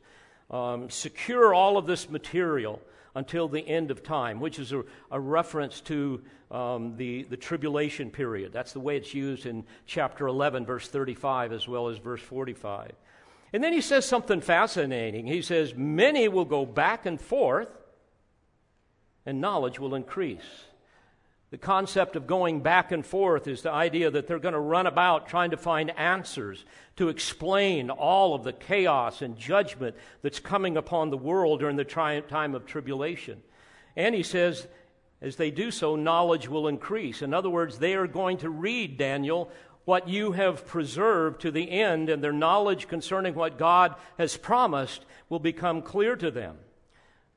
Um, 0.49 0.89
secure 0.89 1.53
all 1.53 1.77
of 1.77 1.87
this 1.87 2.09
material 2.09 2.79
until 3.15 3.47
the 3.47 3.67
end 3.67 3.91
of 3.91 4.03
time, 4.03 4.39
which 4.39 4.59
is 4.59 4.71
a, 4.71 4.83
a 5.09 5.19
reference 5.19 5.81
to 5.81 6.21
um, 6.49 6.95
the, 6.97 7.23
the 7.23 7.37
tribulation 7.37 8.11
period. 8.11 8.53
That's 8.53 8.73
the 8.73 8.79
way 8.79 8.97
it's 8.97 9.13
used 9.13 9.45
in 9.45 9.63
chapter 9.85 10.27
11, 10.27 10.65
verse 10.65 10.87
35, 10.87 11.51
as 11.51 11.67
well 11.67 11.89
as 11.89 11.97
verse 11.97 12.21
45. 12.21 12.91
And 13.53 13.63
then 13.63 13.73
he 13.73 13.81
says 13.81 14.05
something 14.05 14.41
fascinating. 14.41 15.27
He 15.27 15.41
says, 15.41 15.73
Many 15.75 16.27
will 16.27 16.45
go 16.45 16.65
back 16.65 17.05
and 17.05 17.19
forth, 17.19 17.69
and 19.25 19.41
knowledge 19.41 19.79
will 19.79 19.95
increase. 19.95 20.65
The 21.51 21.57
concept 21.57 22.15
of 22.15 22.27
going 22.27 22.61
back 22.61 22.93
and 22.93 23.05
forth 23.05 23.45
is 23.45 23.61
the 23.61 23.71
idea 23.71 24.09
that 24.09 24.25
they're 24.25 24.39
going 24.39 24.53
to 24.53 24.59
run 24.59 24.87
about 24.87 25.27
trying 25.27 25.51
to 25.51 25.57
find 25.57 25.91
answers 25.99 26.63
to 26.95 27.09
explain 27.09 27.89
all 27.89 28.33
of 28.33 28.45
the 28.45 28.53
chaos 28.53 29.21
and 29.21 29.37
judgment 29.37 29.97
that's 30.21 30.39
coming 30.39 30.77
upon 30.77 31.09
the 31.09 31.17
world 31.17 31.59
during 31.59 31.75
the 31.75 31.83
time 31.83 32.55
of 32.55 32.65
tribulation. 32.65 33.41
And 33.97 34.15
he 34.15 34.23
says, 34.23 34.65
As 35.21 35.35
they 35.35 35.51
do 35.51 35.71
so, 35.71 35.97
knowledge 35.97 36.47
will 36.47 36.69
increase. 36.69 37.21
In 37.21 37.33
other 37.33 37.49
words, 37.49 37.79
they 37.79 37.95
are 37.95 38.07
going 38.07 38.37
to 38.37 38.49
read, 38.49 38.97
Daniel, 38.97 39.51
what 39.85 40.07
you 40.07 40.33
have 40.33 40.67
preserved 40.67 41.41
to 41.41 41.51
the 41.51 41.71
end, 41.71 42.09
and 42.09 42.23
their 42.23 42.33
knowledge 42.33 42.87
concerning 42.87 43.33
what 43.33 43.57
God 43.57 43.95
has 44.17 44.37
promised 44.37 45.05
will 45.29 45.39
become 45.39 45.81
clear 45.81 46.15
to 46.15 46.31
them. 46.31 46.57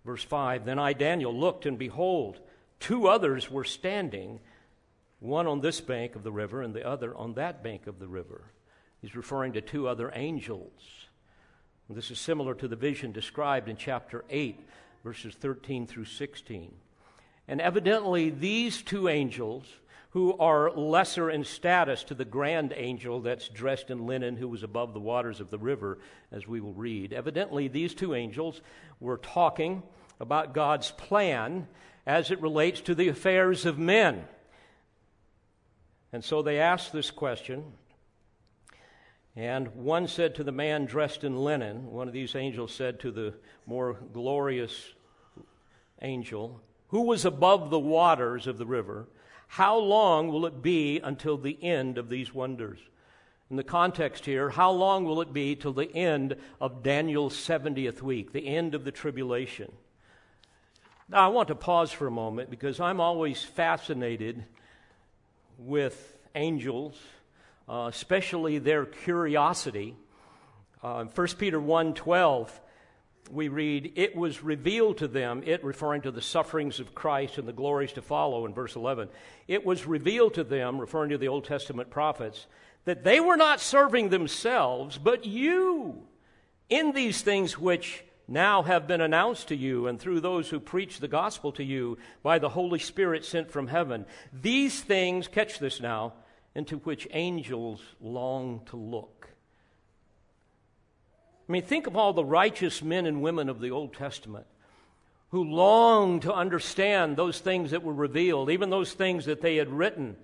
Verse 0.05 0.23
5 0.23 0.65
Then 0.65 0.79
I, 0.79 0.93
Daniel, 0.93 1.35
looked, 1.35 1.67
and 1.67 1.79
behold, 1.79 2.41
two 2.81 3.07
others 3.07 3.51
were 3.51 3.65
standing, 3.65 4.41
one 5.21 5.47
on 5.47 5.61
this 5.61 5.81
bank 5.81 6.17
of 6.17 6.23
the 6.23 6.33
river, 6.33 6.63
and 6.63 6.75
the 6.75 6.87
other 6.87 7.17
on 7.17 7.35
that 7.35 7.63
bank 7.63 7.87
of 7.87 7.99
the 7.99 8.09
river. 8.09 8.43
He's 9.01 9.17
referring 9.17 9.53
to 9.55 9.61
two 9.61 9.89
other 9.89 10.13
angels. 10.15 10.73
This 11.91 12.11
is 12.11 12.19
similar 12.19 12.55
to 12.55 12.69
the 12.69 12.77
vision 12.77 13.13
described 13.13 13.69
in 13.69 13.77
chapter 13.77 14.25
8, 14.31 14.59
verses 15.05 15.35
13 15.35 15.87
through 15.87 16.07
16. 16.07 16.73
And 17.47 17.61
evidently, 17.61 18.31
these 18.31 18.81
two 18.81 19.09
angels, 19.09 19.67
who 20.15 20.39
are 20.39 20.71
lesser 20.71 21.29
in 21.29 21.43
status 21.43 22.05
to 22.05 22.15
the 22.15 22.25
grand 22.25 22.73
angel 22.77 23.21
that's 23.21 23.49
dressed 23.49 23.91
in 23.91 24.07
linen 24.07 24.37
who 24.37 24.47
was 24.47 24.63
above 24.63 24.95
the 24.95 25.01
waters 25.01 25.41
of 25.41 25.51
the 25.51 25.59
river, 25.59 25.99
as 26.31 26.47
we 26.47 26.61
will 26.61 26.73
read, 26.73 27.13
evidently, 27.13 27.67
these 27.67 27.95
two 27.95 28.15
angels 28.15 28.63
were 29.01 29.19
talking 29.19 29.83
about 30.21 30.55
God's 30.55 30.93
plan 30.93 31.67
as 32.07 32.31
it 32.31 32.41
relates 32.41 32.81
to 32.83 32.95
the 32.95 33.09
affairs 33.09 33.67
of 33.67 33.77
men. 33.77 34.25
And 36.13 36.25
so 36.25 36.43
they 36.43 36.61
asked 36.61 36.93
this 36.93 37.11
question 37.11 37.65
and 39.35 39.75
one 39.75 40.07
said 40.07 40.37
to 40.37 40.45
the 40.45 40.53
man 40.53 40.85
dressed 40.85 41.25
in 41.25 41.37
linen, 41.37 41.91
one 41.91 42.07
of 42.07 42.15
these 42.15 42.37
angels 42.37 42.73
said 42.73 43.01
to 43.01 43.11
the 43.11 43.35
more 43.67 43.95
glorious 44.13 44.93
angel, 46.03 46.61
who 46.89 47.03
was 47.03 47.25
above 47.25 47.71
the 47.71 47.81
waters 47.81 48.47
of 48.47 48.59
the 48.59 48.67
river, 48.67 49.09
How 49.55 49.79
long 49.79 50.29
will 50.29 50.47
it 50.47 50.63
be 50.63 50.99
until 50.99 51.37
the 51.37 51.57
end 51.63 51.97
of 51.97 52.09
these 52.09 52.35
wonders? 52.35 52.81
In 53.49 53.57
the 53.57 53.63
context 53.63 54.25
here, 54.25 54.51
how 54.51 54.73
long 54.73 55.05
will 55.05 55.21
it 55.21 55.33
be 55.33 55.55
till 55.55 55.73
the 55.73 55.95
end 55.95 56.35
of 56.61 56.83
Daniel's 56.83 57.37
70th 57.37 58.03
week, 58.03 58.33
the 58.33 58.49
end 58.49 58.75
of 58.75 58.85
the 58.85 58.91
tribulation? 58.91 59.71
Now, 61.09 61.25
I 61.25 61.29
want 61.29 61.49
to 61.49 61.55
pause 61.55 61.93
for 61.93 62.09
a 62.09 62.11
moment 62.11 62.51
because 62.51 62.81
I'm 62.81 63.01
always 63.01 63.45
fascinated 63.45 64.45
with 65.57 66.19
angels 66.35 66.99
uh, 67.69 67.87
especially 67.89 68.59
their 68.59 68.85
curiosity. 68.85 69.95
Uh, 70.83 71.03
in 71.03 71.07
1 71.07 71.27
Peter 71.39 71.61
1.12, 71.61 72.51
we 73.31 73.49
read, 73.49 73.93
It 73.97 74.15
was 74.15 74.43
revealed 74.43 74.99
to 74.99 75.09
them, 75.09 75.43
it 75.45 75.65
referring 75.65 76.03
to 76.03 76.11
the 76.11 76.23
sufferings 76.23 76.81
of 76.81 76.95
Christ 76.95 77.39
and 77.39 77.49
the 77.49 77.53
glories 77.53 77.93
to 77.93 78.03
follow 78.03 78.47
in 78.47 78.55
verse 78.55 78.77
11. 78.77 79.09
It 79.49 79.65
was 79.65 79.87
revealed 79.87 80.35
to 80.35 80.45
them, 80.45 80.81
referring 80.81 81.11
to 81.11 81.19
the 81.19 81.29
Old 81.29 81.45
Testament 81.45 81.91
prophets, 81.91 82.47
that 82.85 83.05
they 83.05 83.21
were 83.21 83.37
not 83.37 83.61
serving 83.61 84.09
themselves, 84.11 84.99
but 84.99 85.25
you 85.25 86.07
in 86.69 86.93
these 86.93 87.23
things 87.23 87.59
which 87.59 88.05
now 88.27 88.63
have 88.63 88.87
been 88.87 89.01
announced 89.01 89.49
to 89.49 89.57
you 89.57 89.87
and 89.87 90.01
through 90.01 90.21
those 90.21 90.49
who 90.49 90.59
preach 90.59 90.99
the 90.99 91.09
gospel 91.09 91.53
to 91.53 91.65
you 91.65 91.99
by 92.23 92.39
the 92.39 92.49
Holy 92.49 92.79
Spirit 92.79 93.25
sent 93.25 93.51
from 93.51 93.67
heaven. 93.67 94.07
These 94.33 94.81
things, 94.81 95.29
catch 95.29 95.59
this 95.59 95.81
now, 95.81 96.15
into 96.55 96.79
which 96.79 97.09
angels 97.13 97.83
long 98.01 98.63
to 98.67 98.77
look. 98.77 99.34
I 101.49 101.53
mean, 101.53 101.63
think 101.63 101.87
of 101.87 101.97
all 101.97 102.13
the 102.13 102.25
righteous 102.25 102.83
men 102.83 103.07
and 103.07 103.23
women 103.23 103.49
of 103.49 103.61
the 103.61 103.71
Old 103.71 103.95
Testament 103.95 104.47
who 105.31 105.45
longed 105.45 106.23
to 106.23 106.33
understand 106.33 107.17
those 107.17 107.41
things 107.41 107.73
that 107.73 107.83
were 107.83 107.93
revealed, 107.93 108.51
even 108.51 108.71
those 108.71 108.93
things 108.93 109.25
that 109.27 109.41
they 109.41 109.57
had 109.57 109.69
written. 109.69 110.17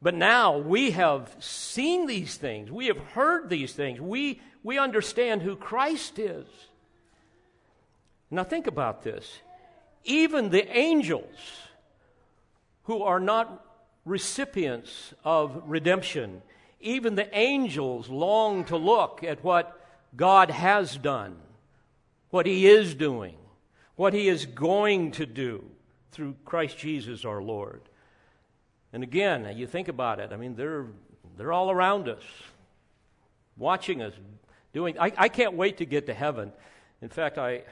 But 0.00 0.14
now 0.14 0.58
we 0.58 0.92
have 0.92 1.34
seen 1.40 2.06
these 2.06 2.36
things, 2.36 2.70
we 2.70 2.86
have 2.86 2.98
heard 2.98 3.50
these 3.50 3.72
things, 3.72 4.00
we, 4.00 4.40
we 4.62 4.78
understand 4.78 5.42
who 5.42 5.56
Christ 5.56 6.18
is. 6.18 6.46
Now, 8.30 8.44
think 8.44 8.66
about 8.66 9.02
this. 9.02 9.38
Even 10.04 10.50
the 10.50 10.68
angels 10.76 11.34
who 12.84 13.02
are 13.02 13.20
not 13.20 13.64
recipients 14.04 15.14
of 15.24 15.62
redemption. 15.66 16.42
Even 16.84 17.14
the 17.14 17.34
angels 17.36 18.08
long 18.08 18.64
to 18.66 18.76
look 18.76 19.24
at 19.24 19.42
what 19.42 19.80
God 20.14 20.50
has 20.50 20.96
done, 20.96 21.36
what 22.30 22.46
He 22.46 22.66
is 22.66 22.94
doing, 22.94 23.36
what 23.96 24.12
He 24.12 24.28
is 24.28 24.46
going 24.46 25.12
to 25.12 25.26
do 25.26 25.64
through 26.12 26.36
Christ 26.44 26.78
Jesus 26.78 27.24
our 27.24 27.42
Lord. 27.42 27.80
And 28.92 29.02
again, 29.02 29.56
you 29.56 29.66
think 29.66 29.88
about 29.88 30.20
it, 30.20 30.30
I 30.32 30.36
mean, 30.36 30.54
they're, 30.54 30.86
they're 31.36 31.52
all 31.52 31.70
around 31.70 32.08
us, 32.08 32.22
watching 33.56 34.02
us, 34.02 34.12
doing. 34.74 34.98
I, 34.98 35.10
I 35.16 35.28
can't 35.28 35.54
wait 35.54 35.78
to 35.78 35.86
get 35.86 36.06
to 36.06 36.14
heaven. 36.14 36.52
In 37.00 37.08
fact, 37.08 37.38
I, 37.38 37.62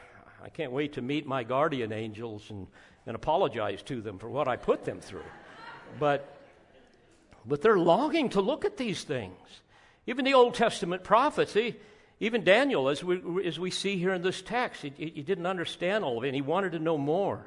I 0.42 0.48
can't 0.48 0.72
wait 0.72 0.94
to 0.94 1.03
meet 1.03 1.27
my 1.27 1.44
guardian 1.44 1.92
angels 1.92 2.51
and, 2.51 2.66
and 3.07 3.14
apologize 3.14 3.83
to 3.83 4.01
them 4.01 4.18
for 4.18 4.31
what 4.31 4.48
I 4.48 4.57
put 4.57 4.85
them 4.85 5.01
through. 5.01 5.25
But, 6.01 6.35
but 7.46 7.62
they're 7.62 7.78
longing 7.78 8.31
to 8.31 8.40
look 8.40 8.64
at 8.64 8.76
these 8.76 9.05
things. 9.05 9.37
Even 10.07 10.24
the 10.24 10.35
Old 10.35 10.55
Testament 10.55 11.05
prophets, 11.05 11.55
he, 11.55 11.76
even 12.20 12.44
Daniel, 12.44 12.88
as 12.88 13.02
we, 13.02 13.46
as 13.46 13.59
we 13.59 13.70
see 13.70 13.96
here 13.96 14.12
in 14.12 14.22
this 14.22 14.42
text, 14.42 14.83
he, 14.83 14.92
he 14.96 15.22
didn't 15.22 15.46
understand 15.46 16.05
all 16.05 16.18
of 16.18 16.24
it, 16.24 16.28
and 16.28 16.35
he 16.35 16.42
wanted 16.42 16.72
to 16.72 16.78
know 16.78 16.98
more. 16.98 17.46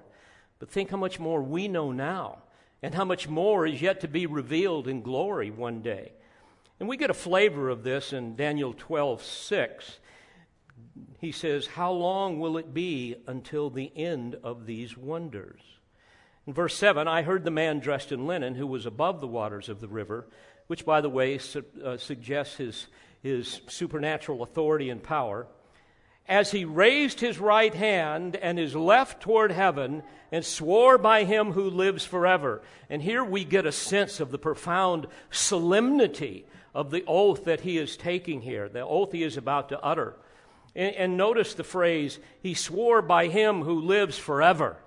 But 0.59 0.69
think 0.69 0.89
how 0.89 0.97
much 0.97 1.19
more 1.19 1.41
we 1.41 1.67
know 1.67 1.91
now, 1.91 2.39
and 2.81 2.93
how 2.93 3.05
much 3.05 3.27
more 3.27 3.65
is 3.65 3.81
yet 3.81 4.01
to 4.01 4.07
be 4.07 4.25
revealed 4.25 4.87
in 4.87 5.01
glory 5.01 5.51
one 5.51 5.81
day. 5.81 6.13
And 6.79 6.89
we 6.89 6.97
get 6.97 7.09
a 7.09 7.15
flavor 7.15 7.69
of 7.69 7.83
this 7.83 8.13
in 8.13 8.35
Daniel 8.35 8.73
12 8.77 9.23
6. 9.23 9.99
He 11.19 11.31
says, 11.31 11.67
How 11.67 11.91
long 11.91 12.39
will 12.39 12.57
it 12.57 12.73
be 12.73 13.15
until 13.27 13.69
the 13.69 13.91
end 13.95 14.35
of 14.43 14.65
these 14.65 14.97
wonders? 14.97 15.61
In 16.47 16.53
verse 16.53 16.75
7, 16.75 17.07
I 17.07 17.23
heard 17.23 17.43
the 17.43 17.51
man 17.51 17.79
dressed 17.79 18.11
in 18.11 18.27
linen 18.27 18.55
who 18.55 18.67
was 18.67 18.85
above 18.85 19.19
the 19.19 19.27
waters 19.27 19.67
of 19.67 19.81
the 19.81 19.87
river, 19.87 20.27
which, 20.67 20.85
by 20.85 21.01
the 21.01 21.09
way, 21.09 21.39
su- 21.39 21.65
uh, 21.83 21.97
suggests 21.97 22.57
his, 22.57 22.87
his 23.23 23.61
supernatural 23.67 24.43
authority 24.43 24.91
and 24.91 25.01
power, 25.01 25.47
as 26.27 26.51
he 26.51 26.65
raised 26.65 27.19
his 27.19 27.39
right 27.39 27.73
hand 27.73 28.35
and 28.35 28.59
his 28.59 28.75
left 28.75 29.21
toward 29.21 29.51
heaven 29.51 30.03
and 30.31 30.45
swore 30.45 30.97
by 30.97 31.23
him 31.23 31.51
who 31.51 31.69
lives 31.69 32.05
forever. 32.05 32.61
And 32.89 33.01
here 33.01 33.23
we 33.23 33.43
get 33.43 33.65
a 33.65 33.71
sense 33.71 34.19
of 34.19 34.31
the 34.31 34.39
profound 34.39 35.07
solemnity 35.31 36.45
of 36.75 36.91
the 36.91 37.03
oath 37.07 37.45
that 37.45 37.61
he 37.61 37.77
is 37.77 37.97
taking 37.97 38.41
here, 38.41 38.69
the 38.69 38.85
oath 38.85 39.11
he 39.11 39.23
is 39.23 39.37
about 39.37 39.69
to 39.69 39.79
utter. 39.81 40.15
And, 40.75 40.95
and 40.95 41.17
notice 41.17 41.55
the 41.55 41.63
phrase, 41.63 42.19
he 42.41 42.53
swore 42.53 43.01
by 43.01 43.27
him 43.27 43.61
who 43.61 43.81
lives 43.81 44.17
forever. 44.17 44.77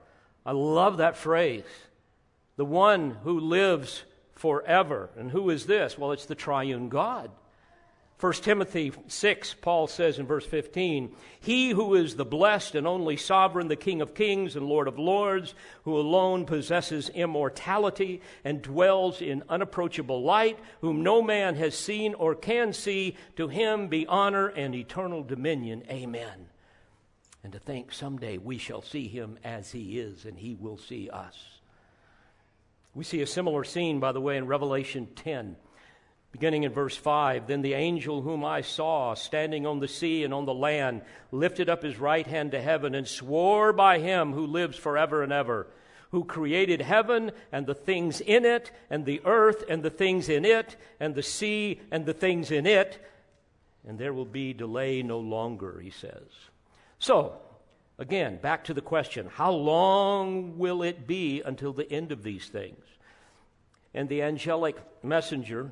I 0.49 0.53
love 0.53 0.97
that 0.97 1.19
phrase. 1.19 1.65
The 2.57 2.65
one 2.65 3.11
who 3.23 3.39
lives 3.39 4.03
forever. 4.33 5.11
And 5.19 5.31
who 5.31 5.51
is 5.51 5.67
this? 5.67 5.99
Well, 5.99 6.13
it's 6.13 6.25
the 6.25 6.35
triune 6.35 6.89
God. 6.89 7.31
1 8.19 8.33
Timothy 8.33 8.95
6, 9.09 9.57
Paul 9.61 9.89
says 9.89 10.19
in 10.19 10.25
verse 10.25 10.47
15, 10.47 11.15
He 11.39 11.69
who 11.69 11.95
is 11.97 12.17
the 12.17 12.25
blessed 12.25 12.77
and 12.77 12.87
only 12.87 13.19
sovereign, 13.19 13.69
the 13.69 13.77
King 13.77 14.01
of 14.01 14.15
kings 14.15 14.57
and 14.57 14.65
Lord 14.65 14.89
of 14.89 14.99
lords, 14.99 15.55
who 15.83 15.99
alone 15.99 16.47
possesses 16.47 17.11
immortality 17.11 18.23
and 18.43 18.63
dwells 18.63 19.21
in 19.21 19.43
unapproachable 19.51 20.23
light, 20.23 20.59
whom 20.81 21.03
no 21.03 21.21
man 21.21 21.57
has 21.57 21.75
seen 21.75 22.15
or 22.15 22.35
can 22.35 22.73
see, 22.73 23.19
to 23.37 23.49
him 23.49 23.89
be 23.89 24.07
honor 24.07 24.47
and 24.49 24.75
eternal 24.75 25.23
dominion. 25.23 25.83
Amen 25.91 26.49
and 27.49 27.53
to 27.55 27.59
think 27.59 27.95
someday 27.95 28.37
we 28.37 28.59
shall 28.59 28.83
see 28.83 29.09
him 29.09 29.39
as 29.43 29.71
he 29.71 29.99
is 29.99 30.27
and 30.27 30.39
he 30.39 30.55
will 30.55 30.77
see 30.77 31.09
us. 31.09 31.35
We 32.95 33.05
see 33.05 33.23
a 33.23 33.27
similar 33.27 33.65
scene, 33.65 34.01
by 34.01 34.13
the 34.13 34.21
way, 34.21 34.37
in 34.37 34.47
Revelation 34.47 35.09
10, 35.17 35.57
beginning 36.31 36.65
in 36.65 36.73
verse 36.73 36.95
5. 36.95 37.47
Then 37.47 37.63
the 37.63 37.73
angel 37.73 38.21
whom 38.21 38.45
I 38.45 38.61
saw 38.61 39.15
standing 39.15 39.65
on 39.65 39.81
the 39.81 39.89
sea 39.89 40.25
and 40.25 40.35
on 40.35 40.45
the 40.45 40.53
land 40.53 41.01
lifted 41.33 41.71
up 41.71 41.83
his 41.83 41.99
right 41.99 42.27
hand 42.27 42.51
to 42.51 42.61
heaven 42.61 42.95
and 42.95 43.09
swore 43.09 43.73
by 43.73 43.99
him 43.99 44.35
who 44.35 44.47
lives 44.47 44.77
forever 44.77 45.23
and 45.23 45.33
ever, 45.33 45.69
who 46.11 46.27
created 46.27 46.83
heaven 46.83 47.33
and 47.51 47.67
the 47.67 47.75
things 47.75 48.21
in 48.21 48.45
it, 48.45 48.71
and 48.91 49.07
the 49.07 49.23
earth 49.25 49.65
and 49.71 49.83
the 49.83 49.89
things 49.89 50.29
in 50.29 50.45
it, 50.45 50.77
and 51.01 51.15
the 51.15 51.23
sea 51.23 51.81
and 51.91 52.05
the 52.05 52.13
things 52.13 52.51
in 52.51 52.67
it. 52.67 53.03
And 53.87 53.99
there 53.99 54.13
will 54.13 54.27
be 54.27 54.53
delay 54.53 55.03
no 55.03 55.19
longer, 55.19 55.81
he 55.81 55.89
says. 55.89 56.29
So, 56.99 57.39
again, 57.99 58.39
back 58.39 58.65
to 58.65 58.75
the 58.75 58.81
question 58.81 59.29
how 59.33 59.53
long 59.53 60.59
will 60.59 60.83
it 60.83 61.07
be 61.07 61.43
until 61.43 61.73
the 61.73 61.91
end 61.91 62.13
of 62.13 62.23
these 62.23 62.49
things? 62.49 62.85
And 63.95 64.09
the 64.09 64.23
angelic 64.23 64.77
messenger 65.03 65.71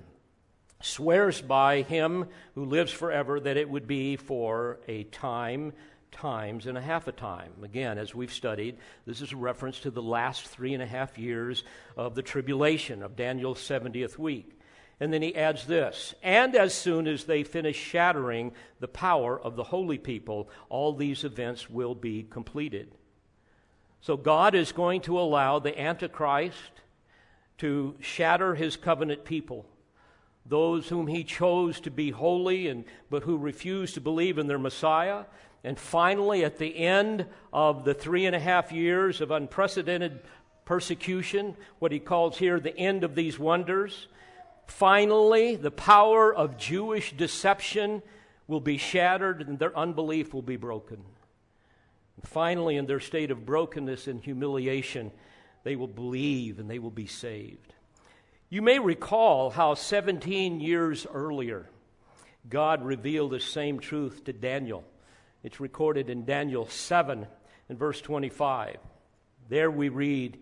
swears 0.81 1.41
by 1.41 1.83
him 1.83 2.27
who 2.55 2.65
lives 2.65 2.93
forever 2.93 3.41
that 3.41 3.57
it 3.57 3.69
would 3.69 3.87
be 3.87 4.17
for 4.17 4.79
a 4.89 5.05
time 5.05 5.73
times 6.13 6.67
and 6.67 6.79
a 6.79 6.81
half 6.81 7.09
a 7.09 7.13
time. 7.13 7.53
Again, 7.63 7.99
as 7.99 8.15
we've 8.15 8.33
studied, 8.33 8.79
this 9.07 9.21
is 9.21 9.33
a 9.33 9.37
reference 9.37 9.81
to 9.81 9.91
the 9.91 10.03
last 10.03 10.47
three 10.47 10.75
and 10.75 10.83
a 10.83 10.87
half 10.87 11.19
years 11.19 11.65
of 11.97 12.15
the 12.15 12.23
tribulation 12.23 13.03
of 13.03 13.17
Daniel's 13.17 13.61
70th 13.61 14.19
week. 14.19 14.59
And 14.99 15.13
then 15.13 15.21
he 15.21 15.37
adds 15.37 15.67
this 15.67 16.15
and 16.23 16.57
as 16.57 16.73
soon 16.73 17.07
as 17.07 17.25
they 17.25 17.43
finish 17.43 17.77
shattering 17.77 18.53
the 18.81 18.89
power 18.89 19.39
of 19.39 19.57
the 19.57 19.65
holy 19.65 19.99
people, 19.99 20.49
all 20.69 20.95
these 20.95 21.25
events 21.25 21.69
will 21.69 21.95
be 21.95 22.27
completed. 22.29 22.93
So 24.01 24.17
God 24.17 24.55
is 24.55 24.73
going 24.73 25.03
to 25.03 25.19
allow 25.19 25.59
the 25.59 25.79
Antichrist 25.79 26.55
to 27.59 27.97
shatter 28.01 28.55
his 28.55 28.77
covenant 28.77 29.25
people, 29.25 29.67
those 30.45 30.89
whom 30.89 31.07
he 31.07 31.25
chose 31.25 31.81
to 31.81 31.91
be 31.91 32.11
holy 32.11 32.69
and 32.69 32.85
but 33.11 33.25
who 33.25 33.37
refused 33.37 33.95
to 33.95 34.01
believe 34.01 34.39
in 34.39 34.47
their 34.47 34.59
Messiah. 34.59 35.25
And 35.65 35.79
finally, 35.79 36.45
at 36.45 36.59
the 36.59 36.77
end 36.79 37.27
of 37.53 37.85
the 37.85 37.95
three 37.95 38.27
and 38.27 38.37
a 38.37 38.41
half 38.41 38.71
years 38.71 39.21
of 39.21 39.31
unprecedented 39.31 40.21
persecution, 40.65 41.57
what 41.81 41.93
he 41.93 41.99
calls 41.99 42.39
here 42.39 42.61
the 42.61 42.77
end 42.79 43.03
of 43.03 43.15
these 43.15 43.39
wonders, 43.39 44.07
Finally, 44.67 45.57
the 45.57 45.71
power 45.71 46.35
of 46.35 46.59
Jewish 46.59 47.13
deception 47.17 48.03
will 48.47 48.61
be 48.61 48.77
shattered 48.77 49.47
and 49.47 49.59
their 49.59 49.77
unbelief 49.77 50.35
will 50.35 50.43
be 50.43 50.57
broken. 50.57 51.03
And 52.17 52.29
finally, 52.29 52.77
in 52.77 52.87
their 52.87 53.01
state 53.01 53.31
of 53.31 53.47
brokenness 53.47 54.07
and 54.07 54.23
humiliation, 54.23 55.13
they 55.65 55.77
will 55.77 55.87
believe 55.87 56.59
and 56.59 56.71
they 56.71 56.79
will 56.79 56.91
be 56.91 57.07
saved. 57.07 57.75
You 58.49 58.63
may 58.63 58.79
recall 58.79 59.51
how 59.51 59.75
17 59.75 60.61
years 60.61 61.07
earlier, 61.13 61.69
God 62.49 62.85
revealed 62.85 63.33
the 63.33 63.41
same 63.41 63.81
truth 63.81 64.25
to 64.25 64.33
Daniel. 64.33 64.85
It's 65.43 65.61
recorded 65.61 66.09
in 66.11 66.25
Daniel 66.25 66.67
7 66.67 67.27
and 67.69 67.79
verse 67.79 68.01
25. 68.01 68.77
There 69.49 69.71
we 69.71 69.89
read, 69.89 70.39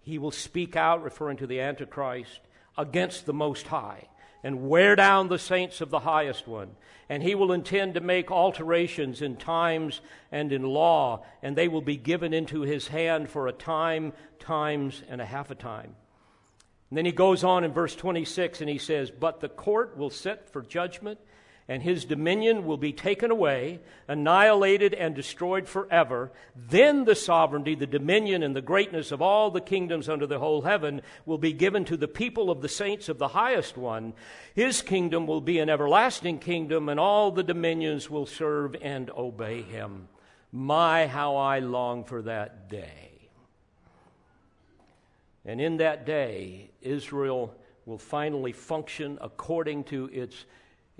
He 0.00 0.18
will 0.18 0.30
speak 0.30 0.76
out, 0.76 1.02
referring 1.02 1.38
to 1.38 1.46
the 1.46 1.60
Antichrist 1.60 2.40
against 2.80 3.26
the 3.26 3.32
Most 3.32 3.66
High 3.66 4.08
and 4.42 4.68
wear 4.68 4.96
down 4.96 5.28
the 5.28 5.38
saints 5.38 5.80
of 5.80 5.90
the 5.90 6.00
highest 6.00 6.48
one. 6.48 6.70
And 7.08 7.22
he 7.22 7.34
will 7.34 7.52
intend 7.52 7.94
to 7.94 8.00
make 8.00 8.30
alterations 8.30 9.20
in 9.20 9.36
times 9.36 10.00
and 10.30 10.52
in 10.52 10.62
law, 10.62 11.24
and 11.42 11.56
they 11.56 11.68
will 11.68 11.82
be 11.82 11.96
given 11.96 12.32
into 12.32 12.62
his 12.62 12.88
hand 12.88 13.28
for 13.28 13.48
a 13.48 13.52
time, 13.52 14.12
times, 14.38 15.02
and 15.08 15.20
a 15.20 15.26
half 15.26 15.50
a 15.50 15.54
time. 15.54 15.96
And 16.88 16.96
then 16.96 17.04
he 17.04 17.12
goes 17.12 17.44
on 17.44 17.64
in 17.64 17.72
verse 17.72 17.94
26 17.94 18.60
and 18.60 18.70
he 18.70 18.78
says, 18.78 19.10
But 19.10 19.40
the 19.40 19.48
court 19.48 19.96
will 19.96 20.10
sit 20.10 20.48
for 20.50 20.62
judgment 20.62 21.20
and 21.70 21.84
his 21.84 22.04
dominion 22.04 22.66
will 22.66 22.76
be 22.76 22.92
taken 22.92 23.30
away, 23.30 23.78
annihilated, 24.08 24.92
and 24.92 25.14
destroyed 25.14 25.68
forever. 25.68 26.32
Then 26.56 27.04
the 27.04 27.14
sovereignty, 27.14 27.76
the 27.76 27.86
dominion, 27.86 28.42
and 28.42 28.56
the 28.56 28.60
greatness 28.60 29.12
of 29.12 29.22
all 29.22 29.52
the 29.52 29.60
kingdoms 29.60 30.08
under 30.08 30.26
the 30.26 30.40
whole 30.40 30.62
heaven 30.62 31.00
will 31.26 31.38
be 31.38 31.52
given 31.52 31.84
to 31.84 31.96
the 31.96 32.08
people 32.08 32.50
of 32.50 32.60
the 32.60 32.68
saints 32.68 33.08
of 33.08 33.18
the 33.18 33.28
highest 33.28 33.76
one. 33.76 34.14
His 34.52 34.82
kingdom 34.82 35.28
will 35.28 35.40
be 35.40 35.60
an 35.60 35.70
everlasting 35.70 36.40
kingdom, 36.40 36.88
and 36.88 36.98
all 36.98 37.30
the 37.30 37.44
dominions 37.44 38.10
will 38.10 38.26
serve 38.26 38.74
and 38.82 39.08
obey 39.10 39.62
him. 39.62 40.08
My, 40.50 41.06
how 41.06 41.36
I 41.36 41.60
long 41.60 42.02
for 42.02 42.22
that 42.22 42.68
day. 42.68 43.12
And 45.44 45.60
in 45.60 45.76
that 45.76 46.04
day, 46.04 46.72
Israel 46.82 47.54
will 47.86 47.98
finally 47.98 48.50
function 48.50 49.18
according 49.20 49.84
to 49.84 50.10
its 50.12 50.46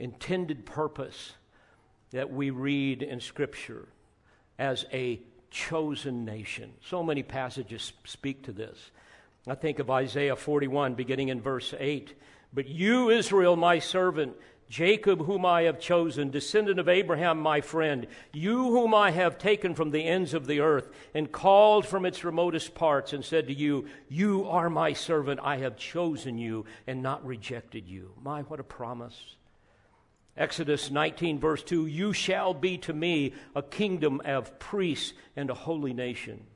intended 0.01 0.67
purpose 0.67 1.35
that 2.11 2.33
we 2.33 2.51
read 2.51 3.03
in 3.03 3.21
Scripture 3.21 3.89
as 4.59 4.85
a 4.93 5.21
chosen 5.51 6.25
nation. 6.25 6.73
So 6.85 7.03
many 7.03 7.23
passages 7.23 7.93
speak 8.05 8.45
to 8.45 8.53
this. 8.53 8.91
I 9.47 9.55
think 9.55 9.79
of 9.79 9.91
Isaiah 9.91 10.37
41, 10.37 10.95
beginning 10.95 11.29
in 11.29 11.41
verse 11.41 11.75
8. 11.79 12.15
But 12.53 12.69
you, 12.69 13.11
Israel, 13.11 13.57
my 13.57 13.79
servant, 13.79 14.35
Jacob, 14.69 15.25
whom 15.25 15.45
I 15.45 15.63
have 15.63 15.81
chosen, 15.81 16.31
descendant 16.31 16.79
of 16.79 16.89
Abraham, 16.89 17.41
my 17.41 17.61
friend, 17.61 18.07
you 18.33 18.71
whom 18.71 18.95
I 18.95 19.11
have 19.11 19.39
taken 19.39 19.75
from 19.75 19.91
the 19.91 20.05
ends 20.05 20.35
of 20.35 20.47
the 20.47 20.61
earth 20.61 20.91
and 21.15 21.33
called 21.33 21.87
from 21.87 22.07
its 22.07 22.23
remotest 22.23 22.75
parts, 22.75 23.13
and 23.13 23.25
said 23.25 23.49
to 23.49 23.55
you, 23.55 23.87
You 24.09 24.47
are 24.49 24.71
my 24.71 24.93
servant, 24.93 25.41
I 25.43 25.57
have 25.59 25.77
chosen 25.77 26.39
you 26.39 26.67
and 26.87 27.03
not 27.03 27.25
rejected 27.27 27.89
you. 27.89 28.13
My, 28.23 28.43
what 28.43 28.61
a 28.61 28.65
promise. 28.65 29.37
Exodus 30.41 30.91
19, 30.91 31.39
verse 31.39 31.63
2 31.63 31.85
You 31.85 32.15
shall 32.15 32.55
be 32.55 32.79
to 32.79 32.95
me 32.95 33.35
a 33.55 33.63
kingdom 33.63 34.23
of 34.25 34.59
priests 34.59 35.13
and 35.37 35.51
a 35.51 35.55
holy 35.55 35.93
nation. 35.93 36.47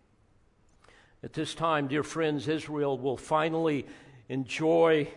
At 1.22 1.34
this 1.34 1.54
time, 1.54 1.86
dear 1.86 2.02
friends, 2.02 2.48
Israel 2.48 2.96
will 2.98 3.18
finally 3.18 3.84
enjoy 4.30 5.08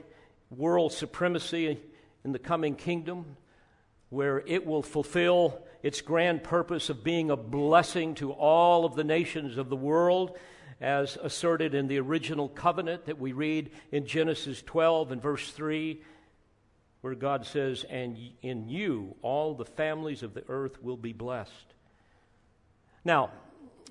world 0.49 0.91
supremacy 0.91 1.80
in 2.25 2.34
the 2.34 2.39
coming 2.39 2.75
kingdom, 2.75 3.38
where 4.10 4.43
it 4.45 4.65
will 4.65 4.84
fulfill 4.84 5.62
its 5.82 6.01
grand 6.01 6.43
purpose 6.43 6.89
of 6.89 7.06
being 7.06 7.32
a 7.32 7.38
blessing 7.38 8.15
to 8.15 8.34
all 8.34 8.84
of 8.84 8.95
the 8.95 9.03
nations 9.06 9.58
of 9.58 9.69
the 9.69 9.77
world, 9.77 10.38
as 10.82 11.17
asserted 11.23 11.73
in 11.73 11.88
the 11.88 11.99
original 11.99 12.49
covenant 12.49 13.06
that 13.06 13.17
we 13.17 13.32
read 13.32 13.69
in 13.93 14.06
Genesis 14.06 14.62
12 14.62 15.13
and 15.13 15.21
verse 15.21 15.51
3 15.51 16.01
where 17.02 17.16
God 17.16 17.46
says, 17.46 17.86
And 17.90 18.18
in 18.42 18.70
you 18.70 19.16
all 19.22 19.54
the 19.54 19.66
families 19.66 20.24
of 20.24 20.34
the 20.34 20.44
earth 20.50 20.82
will 20.82 20.98
be 20.98 21.14
blessed. 21.14 21.74
Now, 23.06 23.32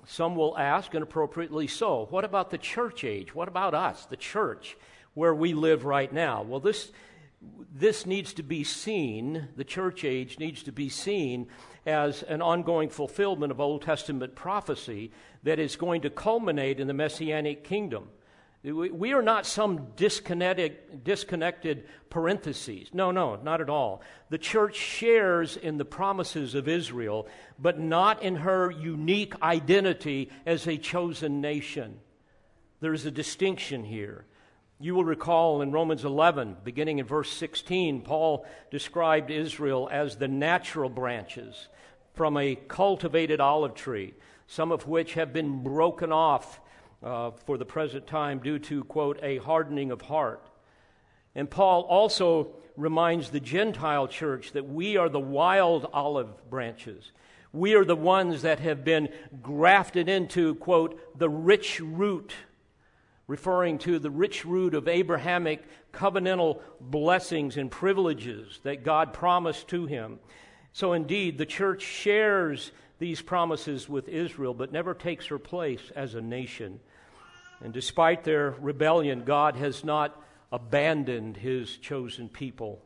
some 0.05 0.35
will 0.35 0.57
ask, 0.57 0.93
and 0.93 1.03
appropriately 1.03 1.67
so, 1.67 2.07
what 2.09 2.23
about 2.23 2.49
the 2.49 2.57
church 2.57 3.03
age? 3.03 3.35
What 3.35 3.47
about 3.49 3.73
us, 3.73 4.05
the 4.05 4.15
church, 4.15 4.77
where 5.13 5.35
we 5.35 5.53
live 5.53 5.83
right 5.83 6.11
now? 6.11 6.43
Well, 6.43 6.61
this, 6.61 6.91
this 7.73 8.05
needs 8.05 8.33
to 8.35 8.43
be 8.43 8.63
seen, 8.63 9.49
the 9.57 9.65
church 9.65 10.05
age 10.05 10.39
needs 10.39 10.63
to 10.63 10.71
be 10.71 10.87
seen 10.87 11.47
as 11.85 12.23
an 12.23 12.41
ongoing 12.41 12.89
fulfillment 12.89 13.51
of 13.51 13.59
Old 13.59 13.81
Testament 13.81 14.35
prophecy 14.35 15.11
that 15.43 15.59
is 15.59 15.75
going 15.75 16.01
to 16.01 16.09
culminate 16.09 16.79
in 16.79 16.87
the 16.87 16.93
Messianic 16.93 17.63
kingdom. 17.63 18.09
We 18.63 19.13
are 19.13 19.21
not 19.21 19.45
some 19.45 19.89
disconnected, 19.95 21.03
disconnected 21.03 21.85
parentheses. 22.09 22.89
No, 22.91 23.11
no, 23.11 23.35
not 23.35 23.61
at 23.61 23.69
all. 23.69 24.01
The 24.29 24.39
church 24.39 24.75
shares 24.75 25.55
in 25.55 25.77
the 25.77 25.85
promises 25.85 26.55
of 26.55 26.67
Israel, 26.67 27.27
but 27.59 27.79
not 27.79 28.23
in 28.23 28.35
her 28.37 28.71
unique 28.71 29.39
identity 29.41 30.31
as 30.45 30.67
a 30.67 30.77
chosen 30.77 31.39
nation. 31.39 31.99
There 32.79 32.93
is 32.93 33.05
a 33.05 33.11
distinction 33.11 33.83
here. 33.83 34.25
You 34.79 34.95
will 34.95 35.05
recall 35.05 35.61
in 35.61 35.71
Romans 35.71 36.03
11, 36.03 36.57
beginning 36.63 36.99
in 36.99 37.05
verse 37.05 37.31
16, 37.31 38.01
Paul 38.01 38.45
described 38.69 39.31
Israel 39.31 39.87
as 39.91 40.15
the 40.15 40.27
natural 40.27 40.89
branches 40.89 41.67
from 42.13 42.37
a 42.37 42.55
cultivated 42.55 43.39
olive 43.39 43.75
tree, 43.75 44.13
some 44.45 44.71
of 44.71 44.87
which 44.87 45.13
have 45.13 45.31
been 45.31 45.63
broken 45.63 46.11
off 46.11 46.59
uh, 47.03 47.31
for 47.45 47.57
the 47.57 47.65
present 47.65 48.07
time 48.07 48.39
due 48.39 48.59
to, 48.59 48.83
quote, 48.83 49.19
a 49.21 49.37
hardening 49.37 49.91
of 49.91 50.01
heart. 50.01 50.47
And 51.35 51.49
Paul 51.49 51.81
also 51.81 52.55
reminds 52.75 53.29
the 53.29 53.39
Gentile 53.39 54.07
church 54.07 54.51
that 54.53 54.67
we 54.67 54.97
are 54.97 55.09
the 55.09 55.19
wild 55.19 55.87
olive 55.93 56.49
branches. 56.49 57.11
We 57.53 57.75
are 57.75 57.85
the 57.85 57.95
ones 57.95 58.43
that 58.43 58.59
have 58.59 58.83
been 58.83 59.09
grafted 59.41 60.09
into, 60.09 60.55
quote, 60.55 61.17
the 61.17 61.29
rich 61.29 61.79
root, 61.79 62.33
referring 63.27 63.79
to 63.79 63.99
the 63.99 64.11
rich 64.11 64.45
root 64.45 64.73
of 64.73 64.87
Abrahamic 64.87 65.63
covenantal 65.91 66.61
blessings 66.79 67.57
and 67.57 67.71
privileges 67.71 68.59
that 68.63 68.83
God 68.83 69.13
promised 69.13 69.67
to 69.69 69.85
him. 69.85 70.19
So 70.71 70.93
indeed, 70.93 71.37
the 71.37 71.45
church 71.45 71.81
shares 71.81 72.71
these 72.99 73.21
promises 73.21 73.89
with 73.89 74.07
Israel, 74.07 74.53
but 74.53 74.71
never 74.71 74.93
takes 74.93 75.27
her 75.27 75.39
place 75.39 75.91
as 75.95 76.15
a 76.15 76.21
nation. 76.21 76.79
And 77.63 77.73
despite 77.73 78.23
their 78.23 78.51
rebellion, 78.59 79.23
God 79.23 79.55
has 79.55 79.83
not 79.83 80.21
abandoned 80.51 81.37
his 81.37 81.77
chosen 81.77 82.29
people. 82.29 82.83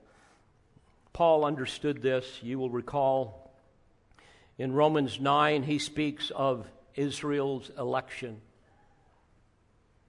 Paul 1.14 1.44
understood 1.46 2.02
this. 2.02 2.40
You 2.42 2.58
will 2.58 2.70
recall 2.70 3.42
in 4.62 4.74
Romans 4.74 5.20
9, 5.20 5.64
he 5.64 5.80
speaks 5.80 6.30
of 6.30 6.68
Israel's 6.94 7.72
election. 7.80 8.42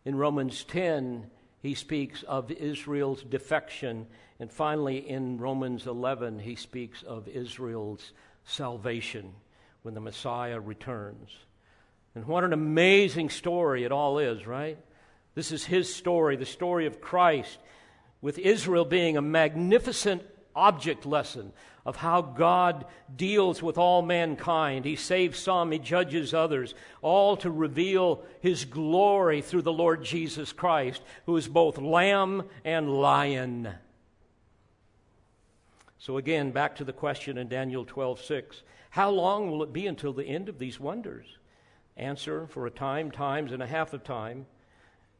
In 0.05 0.15
Romans 0.15 0.65
10, 0.65 1.31
he 1.63 1.75
speaks 1.75 2.23
of 2.25 2.51
Israel's 2.51 3.23
defection. 3.23 4.07
And 4.39 4.53
finally, 4.53 5.09
in 5.09 5.39
Romans 5.39 5.87
11, 5.87 6.41
he 6.41 6.57
speaks 6.57 7.03
of 7.03 7.29
Israel's 7.29 8.13
salvation 8.45 9.33
when 9.83 9.95
the 9.95 10.01
Messiah 10.01 10.61
returns. 10.61 11.31
And 12.15 12.27
what 12.27 12.45
an 12.45 12.53
amazing 12.53 13.31
story 13.31 13.85
it 13.85 13.93
all 13.93 14.19
is, 14.19 14.47
right? 14.47 14.79
This 15.35 15.51
is 15.51 15.65
his 15.65 15.93
story, 15.93 16.37
the 16.37 16.45
story 16.45 16.87
of 16.87 17.01
Christ, 17.01 17.59
with 18.21 18.39
Israel 18.39 18.85
being 18.85 19.17
a 19.17 19.23
magnificent 19.23 20.23
object 20.55 21.07
lesson 21.07 21.53
of 21.85 21.97
how 21.97 22.23
God 22.23 22.85
deals 23.15 23.63
with 23.63 23.77
all 23.77 24.03
mankind. 24.03 24.85
He 24.85 24.97
saves 24.97 25.39
some, 25.39 25.73
He 25.73 25.79
judges 25.79 26.33
others, 26.33 26.75
all 27.01 27.37
to 27.39 27.51
reveal 27.51 28.23
His 28.41 28.65
glory 28.65 29.41
through 29.41 29.63
the 29.63 29.73
Lord 29.73 30.05
Jesus 30.05 30.53
Christ, 30.53 31.03
who 31.27 31.37
is 31.37 31.49
both 31.49 31.79
lamb 31.79 32.45
and 32.65 32.89
lion. 32.89 33.69
So 35.99 36.19
again, 36.19 36.51
back 36.53 36.77
to 36.77 36.85
the 36.85 36.93
question 36.93 37.39
in 37.39 37.49
Daniel 37.49 37.85
12:6. 37.85 38.63
How 38.91 39.11
long 39.11 39.51
will 39.51 39.63
it 39.63 39.73
be 39.73 39.87
until 39.87 40.13
the 40.13 40.27
end 40.27 40.49
of 40.49 40.59
these 40.59 40.79
wonders? 40.79 41.39
Answer, 41.97 42.47
for 42.47 42.66
a 42.66 42.70
time, 42.70 43.11
times 43.11 43.53
and 43.53 43.62
a 43.62 43.66
half 43.66 43.93
of 43.93 44.05
time. 44.05 44.47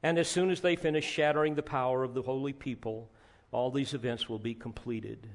And 0.03 0.19
as 0.19 0.29
soon 0.29 0.51
as 0.51 0.61
they 0.61 0.77
finish 0.77 1.05
shattering 1.05 1.55
the 1.55 1.63
power 1.63 2.03
of 2.03 2.15
the 2.15 2.23
holy 2.23 2.53
people, 2.53 3.09
all 3.53 3.71
these 3.71 3.95
events 3.95 4.29
will 4.29 4.39
be 4.39 4.55
completed. 4.55 5.29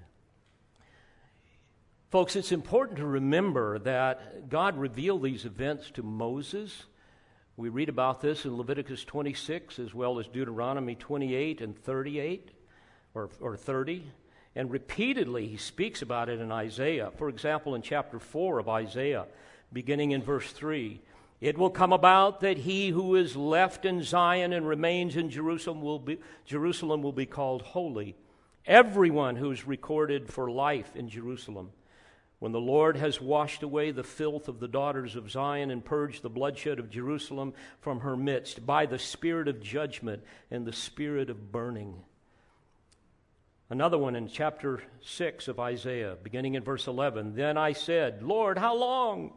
Folks, 2.09 2.35
it's 2.35 2.51
important 2.51 2.97
to 2.97 3.05
remember 3.05 3.79
that 3.79 4.49
God 4.49 4.77
revealed 4.77 5.23
these 5.23 5.45
events 5.45 5.91
to 5.91 6.03
Moses. 6.03 6.85
We 7.57 7.69
read 7.69 7.89
about 7.89 8.21
this 8.21 8.45
in 8.45 8.57
Leviticus 8.57 9.03
26 9.03 9.77
as 9.79 9.93
well 9.93 10.19
as 10.19 10.27
Deuteronomy 10.27 10.95
28 10.95 11.61
and 11.61 11.77
38 11.77 12.51
or, 13.13 13.29
or 13.39 13.57
30. 13.57 14.03
And 14.55 14.71
repeatedly 14.71 15.47
he 15.47 15.57
speaks 15.57 16.01
about 16.01 16.29
it 16.29 16.39
in 16.39 16.51
Isaiah. 16.51 17.11
For 17.17 17.29
example, 17.29 17.75
in 17.75 17.81
chapter 17.81 18.19
4 18.19 18.59
of 18.59 18.69
Isaiah, 18.69 19.25
beginning 19.71 20.11
in 20.11 20.23
verse 20.23 20.51
3, 20.51 21.01
it 21.39 21.57
will 21.57 21.69
come 21.69 21.93
about 21.93 22.41
that 22.41 22.57
he 22.59 22.89
who 22.89 23.15
is 23.15 23.35
left 23.35 23.85
in 23.85 24.01
Zion 24.03 24.53
and 24.53 24.67
remains 24.67 25.15
in 25.15 25.29
Jerusalem 25.29 25.81
will 25.81 25.99
be, 25.99 26.19
Jerusalem 26.45 27.03
will 27.03 27.11
be 27.11 27.27
called 27.27 27.61
holy. 27.61 28.15
Everyone 28.65 29.35
who 29.35 29.51
is 29.51 29.67
recorded 29.67 30.29
for 30.29 30.49
life 30.49 30.95
in 30.95 31.09
Jerusalem. 31.09 31.71
When 32.39 32.51
the 32.51 32.59
Lord 32.59 32.97
has 32.97 33.21
washed 33.21 33.63
away 33.63 33.91
the 33.91 34.03
filth 34.03 34.47
of 34.47 34.59
the 34.59 34.67
daughters 34.67 35.15
of 35.15 35.31
Zion 35.31 35.71
and 35.71 35.83
purged 35.83 36.21
the 36.21 36.29
bloodshed 36.29 36.77
of 36.77 36.89
Jerusalem 36.89 37.53
from 37.81 38.01
her 38.01 38.15
midst 38.15 38.65
by 38.65 38.85
the 38.85 38.99
spirit 38.99 39.47
of 39.47 39.61
judgment 39.61 40.23
and 40.51 40.65
the 40.65 40.73
spirit 40.73 41.29
of 41.29 41.51
burning. 41.51 42.03
Another 43.69 43.97
one 43.97 44.15
in 44.15 44.27
chapter 44.27 44.81
6 45.01 45.47
of 45.47 45.59
Isaiah, 45.59 46.15
beginning 46.21 46.53
in 46.53 46.63
verse 46.63 46.87
11. 46.87 47.35
Then 47.35 47.57
I 47.57 47.73
said, 47.73 48.23
Lord, 48.23 48.57
how 48.57 48.75
long? 48.75 49.33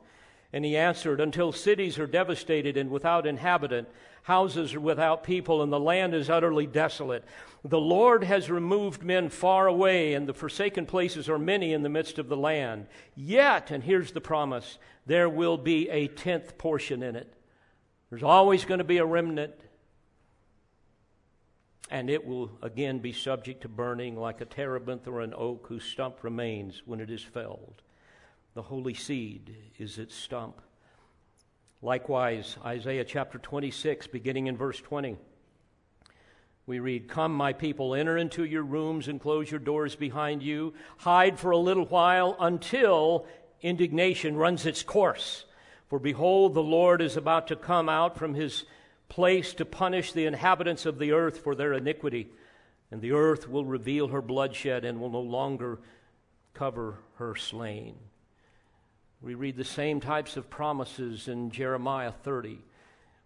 And 0.53 0.65
he 0.65 0.77
answered, 0.77 1.21
Until 1.21 1.53
cities 1.53 1.99
are 1.99 2.07
devastated 2.07 2.77
and 2.77 2.91
without 2.91 3.27
inhabitant, 3.27 3.89
houses 4.25 4.75
are 4.75 4.81
without 4.81 5.23
people, 5.23 5.63
and 5.63 5.73
the 5.73 5.81
land 5.81 6.15
is 6.15 6.29
utterly 6.29 6.67
desolate. 6.67 7.25
The 7.65 7.81
Lord 7.81 8.25
has 8.25 8.51
removed 8.51 9.03
men 9.03 9.29
far 9.29 9.67
away, 9.67 10.15
and 10.15 10.27
the 10.27 10.35
forsaken 10.35 10.87
places 10.87 11.29
are 11.29 11.39
many 11.39 11.73
in 11.73 11.83
the 11.83 11.89
midst 11.89 12.19
of 12.19 12.29
the 12.29 12.37
land. 12.37 12.87
Yet, 13.15 13.71
and 13.71 13.85
here's 13.85 14.13
the 14.13 14.21
promise, 14.21 14.79
there 15.07 15.29
will 15.29 15.57
be 15.57 15.89
a 15.89 16.09
tenth 16.09 16.59
portion 16.59 17.03
in 17.03 17.17
it. 17.17 17.33
There's 18.09 18.23
always 18.25 18.65
going 18.65 18.79
to 18.79 18.85
be 18.85 18.99
a 18.99 19.07
remnant, 19.07 19.55
and 21.91 22.11
it 22.11 22.27
will 22.27 22.51
again 22.61 22.99
be 22.99 23.13
subject 23.13 23.63
to 23.63 23.69
burning 23.69 24.17
like 24.17 24.41
a 24.41 24.45
terebinth 24.45 25.07
or 25.07 25.21
an 25.21 25.35
oak 25.37 25.67
whose 25.69 25.85
stump 25.85 26.25
remains 26.25 26.83
when 26.87 27.01
it 27.01 27.11
is 27.11 27.23
felled. 27.23 27.83
The 28.55 28.63
holy 28.63 28.95
seed 28.95 29.55
is 29.79 29.99
its 29.99 30.15
stump. 30.15 30.61
Likewise, 31.83 32.57
Isaiah 32.65 33.05
chapter 33.05 33.39
26, 33.39 34.09
beginning 34.09 34.49
in 34.49 34.57
verse 34.57 34.81
20. 34.81 35.17
We 36.67 36.81
read, 36.81 37.09
Come, 37.09 37.33
my 37.35 37.53
people, 37.53 37.95
enter 37.95 38.19
into 38.19 38.45
your 38.45 38.65
rooms 38.65 39.09
and 39.09 39.21
close 39.21 39.51
your 39.51 39.61
doors 39.61 39.95
behind 39.95 40.43
you. 40.43 40.75
Hide 40.99 41.39
for 41.39 41.53
a 41.53 41.59
little 41.59 41.87
while 41.87 42.37
until 42.41 43.27
indignation 43.63 44.37
runs 44.37 44.67
its 44.67 44.83
course. 44.83 45.45
For 45.89 45.99
behold, 45.99 46.55
the 46.55 46.63
Lord 46.63 47.01
is 47.01 47.17
about 47.17 47.47
to 47.49 47.57
come 47.57 47.89
out 47.89 48.19
from 48.19 48.35
his 48.35 48.65
place 49.09 49.55
to 49.55 49.65
punish 49.65 50.13
the 50.13 50.27
inhabitants 50.27 50.87
of 50.87 50.99
the 50.99 51.13
earth 51.13 51.39
for 51.39 51.55
their 51.55 51.73
iniquity. 51.73 52.29
And 52.91 53.01
the 53.01 53.13
earth 53.13 53.49
will 53.49 53.65
reveal 53.65 54.09
her 54.09 54.23
bloodshed 54.23 54.85
and 54.85 55.01
will 55.01 55.11
no 55.11 55.21
longer 55.21 55.79
cover 56.53 56.99
her 57.17 57.37
slain. 57.37 57.97
We 59.23 59.35
read 59.35 59.57
the 59.59 59.65
same 59.65 60.01
types 60.01 60.39
of 60.39 60.49
promises 60.49 61.29
in 61.29 61.51
Jeremiah 61.51 62.11
30. 62.11 62.59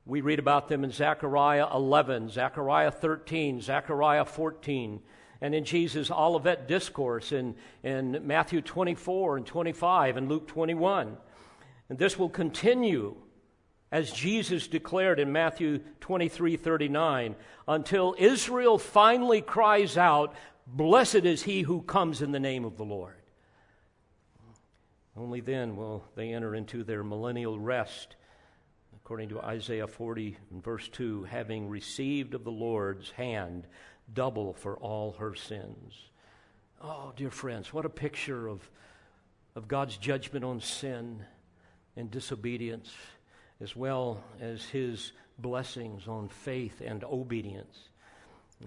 We 0.05 0.23
read 0.23 0.41
about 0.41 0.67
them 0.67 0.83
in 0.83 0.91
Zechariah 0.91 1.69
11, 1.73 2.31
Zechariah 2.31 2.91
13, 2.91 3.61
Zechariah 3.61 4.25
14, 4.25 5.01
and 5.41 5.55
in 5.55 5.65
Jesus' 5.65 6.11
Olivet 6.11 6.67
Discourse 6.67 7.31
in, 7.31 7.55
in 7.85 8.27
Matthew 8.27 8.61
24 8.61 9.37
and 9.37 9.47
25 9.47 10.17
and 10.17 10.29
Luke 10.29 10.49
21. 10.49 11.17
And 11.89 11.99
this 11.99 12.19
will 12.19 12.29
continue 12.29 13.15
as 13.93 14.11
Jesus 14.11 14.67
declared 14.67 15.21
in 15.21 15.31
Matthew 15.31 15.79
23 16.01 16.57
39, 16.57 17.37
until 17.69 18.17
Israel 18.19 18.79
finally 18.79 19.41
cries 19.41 19.97
out, 19.97 20.35
Blessed 20.67 21.25
is 21.25 21.45
he 21.45 21.63
who 21.63 21.83
comes 21.83 22.21
in 22.21 22.33
the 22.33 22.41
name 22.41 22.65
of 22.65 22.77
the 22.77 22.85
Lord. 22.85 23.15
Only 25.17 25.41
then 25.41 25.77
will 25.77 26.05
they 26.17 26.33
enter 26.33 26.55
into 26.55 26.83
their 26.83 27.05
millennial 27.05 27.59
rest, 27.59 28.17
according 28.97 29.29
to 29.29 29.41
Isaiah 29.41 29.87
40 29.87 30.37
and 30.51 30.63
verse 30.63 30.89
2, 30.89 31.25
having 31.25 31.69
received 31.69 32.35
of 32.35 32.43
the 32.43 32.51
Lord's 32.51 33.13
hand 33.13 33.67
double 34.13 34.55
for 34.55 34.77
all 34.79 35.13
her 35.13 35.35
sins. 35.35 35.95
Oh, 36.83 37.13
dear 37.17 37.31
friends, 37.31 37.73
what 37.73 37.87
a 37.87 37.91
picture 37.91 38.49
of, 38.49 38.69
of 39.55 39.69
God's 39.69 39.97
judgment 39.97 40.45
on 40.45 40.61
sin 40.61 41.25
and 41.97 42.11
disobedience, 42.11 42.93
as 43.61 43.77
well 43.77 44.25
as 44.41 44.65
his 44.65 45.13
blessings 45.39 46.09
on 46.09 46.29
faith 46.29 46.83
and 46.85 47.05
obedience. 47.05 47.89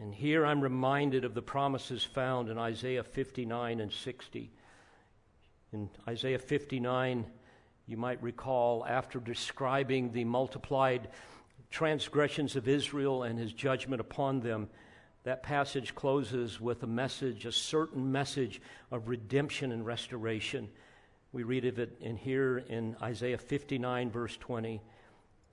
And 0.01 0.13
here 0.13 0.45
I'm 0.45 0.61
reminded 0.61 1.25
of 1.25 1.33
the 1.33 1.41
promises 1.41 2.03
found 2.03 2.49
in 2.49 2.57
Isaiah 2.57 3.03
59 3.03 3.81
and 3.81 3.91
60 3.91 4.51
in 5.73 5.89
Isaiah 6.07 6.39
59, 6.39 7.25
you 7.87 7.97
might 7.97 8.21
recall, 8.23 8.85
after 8.87 9.19
describing 9.19 10.11
the 10.11 10.23
multiplied 10.23 11.09
transgressions 11.69 12.55
of 12.55 12.67
Israel 12.67 13.23
and 13.23 13.37
his 13.37 13.51
judgment 13.51 13.99
upon 13.99 14.39
them, 14.39 14.69
that 15.23 15.43
passage 15.43 15.93
closes 15.93 16.61
with 16.61 16.83
a 16.83 16.87
message, 16.87 17.45
a 17.45 17.51
certain 17.51 18.11
message 18.11 18.61
of 18.91 19.09
redemption 19.09 19.73
and 19.73 19.85
restoration. 19.85 20.69
We 21.33 21.43
read 21.43 21.65
of 21.65 21.79
it 21.79 21.97
in 21.99 22.15
here 22.15 22.59
in 22.69 22.95
Isaiah 23.01 23.37
59, 23.37 24.09
verse 24.09 24.37
20. 24.37 24.81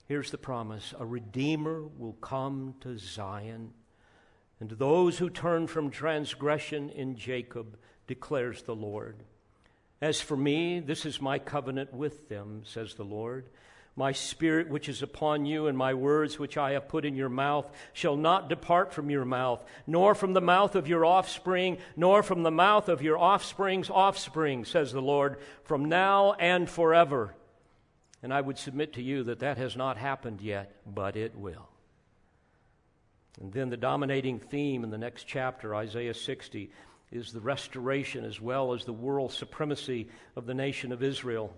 Here's 0.06 0.30
the 0.30 0.38
promise 0.38 0.94
A 0.98 1.04
Redeemer 1.04 1.82
will 1.98 2.12
come 2.14 2.74
to 2.82 2.96
Zion, 2.98 3.72
and 4.60 4.68
to 4.68 4.76
those 4.76 5.18
who 5.18 5.28
turn 5.28 5.66
from 5.66 5.90
transgression 5.90 6.90
in 6.90 7.16
Jacob, 7.16 7.76
declares 8.06 8.62
the 8.62 8.76
Lord. 8.76 9.24
As 10.00 10.20
for 10.20 10.36
me, 10.36 10.80
this 10.80 11.06
is 11.06 11.20
my 11.20 11.38
covenant 11.38 11.92
with 11.92 12.28
them, 12.28 12.62
says 12.64 12.94
the 12.94 13.04
Lord. 13.04 13.46
My 13.96 14.10
spirit, 14.10 14.68
which 14.68 14.88
is 14.88 15.02
upon 15.02 15.46
you, 15.46 15.68
and 15.68 15.78
my 15.78 15.94
words, 15.94 16.36
which 16.36 16.56
I 16.56 16.72
have 16.72 16.88
put 16.88 17.04
in 17.04 17.14
your 17.14 17.28
mouth, 17.28 17.70
shall 17.92 18.16
not 18.16 18.48
depart 18.48 18.92
from 18.92 19.08
your 19.08 19.24
mouth, 19.24 19.64
nor 19.86 20.16
from 20.16 20.32
the 20.32 20.40
mouth 20.40 20.74
of 20.74 20.88
your 20.88 21.04
offspring, 21.04 21.78
nor 21.96 22.24
from 22.24 22.42
the 22.42 22.50
mouth 22.50 22.88
of 22.88 23.02
your 23.02 23.16
offspring's 23.16 23.90
offspring, 23.90 24.64
says 24.64 24.92
the 24.92 25.00
Lord, 25.00 25.38
from 25.62 25.84
now 25.84 26.32
and 26.32 26.68
forever. 26.68 27.36
And 28.20 28.34
I 28.34 28.40
would 28.40 28.58
submit 28.58 28.94
to 28.94 29.02
you 29.02 29.22
that 29.24 29.40
that 29.40 29.58
has 29.58 29.76
not 29.76 29.96
happened 29.96 30.40
yet, 30.40 30.74
but 30.84 31.14
it 31.14 31.36
will. 31.36 31.68
And 33.40 33.52
then 33.52 33.70
the 33.70 33.76
dominating 33.76 34.40
theme 34.40 34.82
in 34.82 34.90
the 34.90 34.98
next 34.98 35.24
chapter, 35.24 35.74
Isaiah 35.74 36.14
60 36.14 36.70
is 37.14 37.32
the 37.32 37.40
restoration 37.40 38.24
as 38.24 38.40
well 38.40 38.74
as 38.74 38.84
the 38.84 38.92
world 38.92 39.32
supremacy 39.32 40.08
of 40.34 40.46
the 40.46 40.54
nation 40.54 40.90
of 40.90 41.00
Israel. 41.00 41.54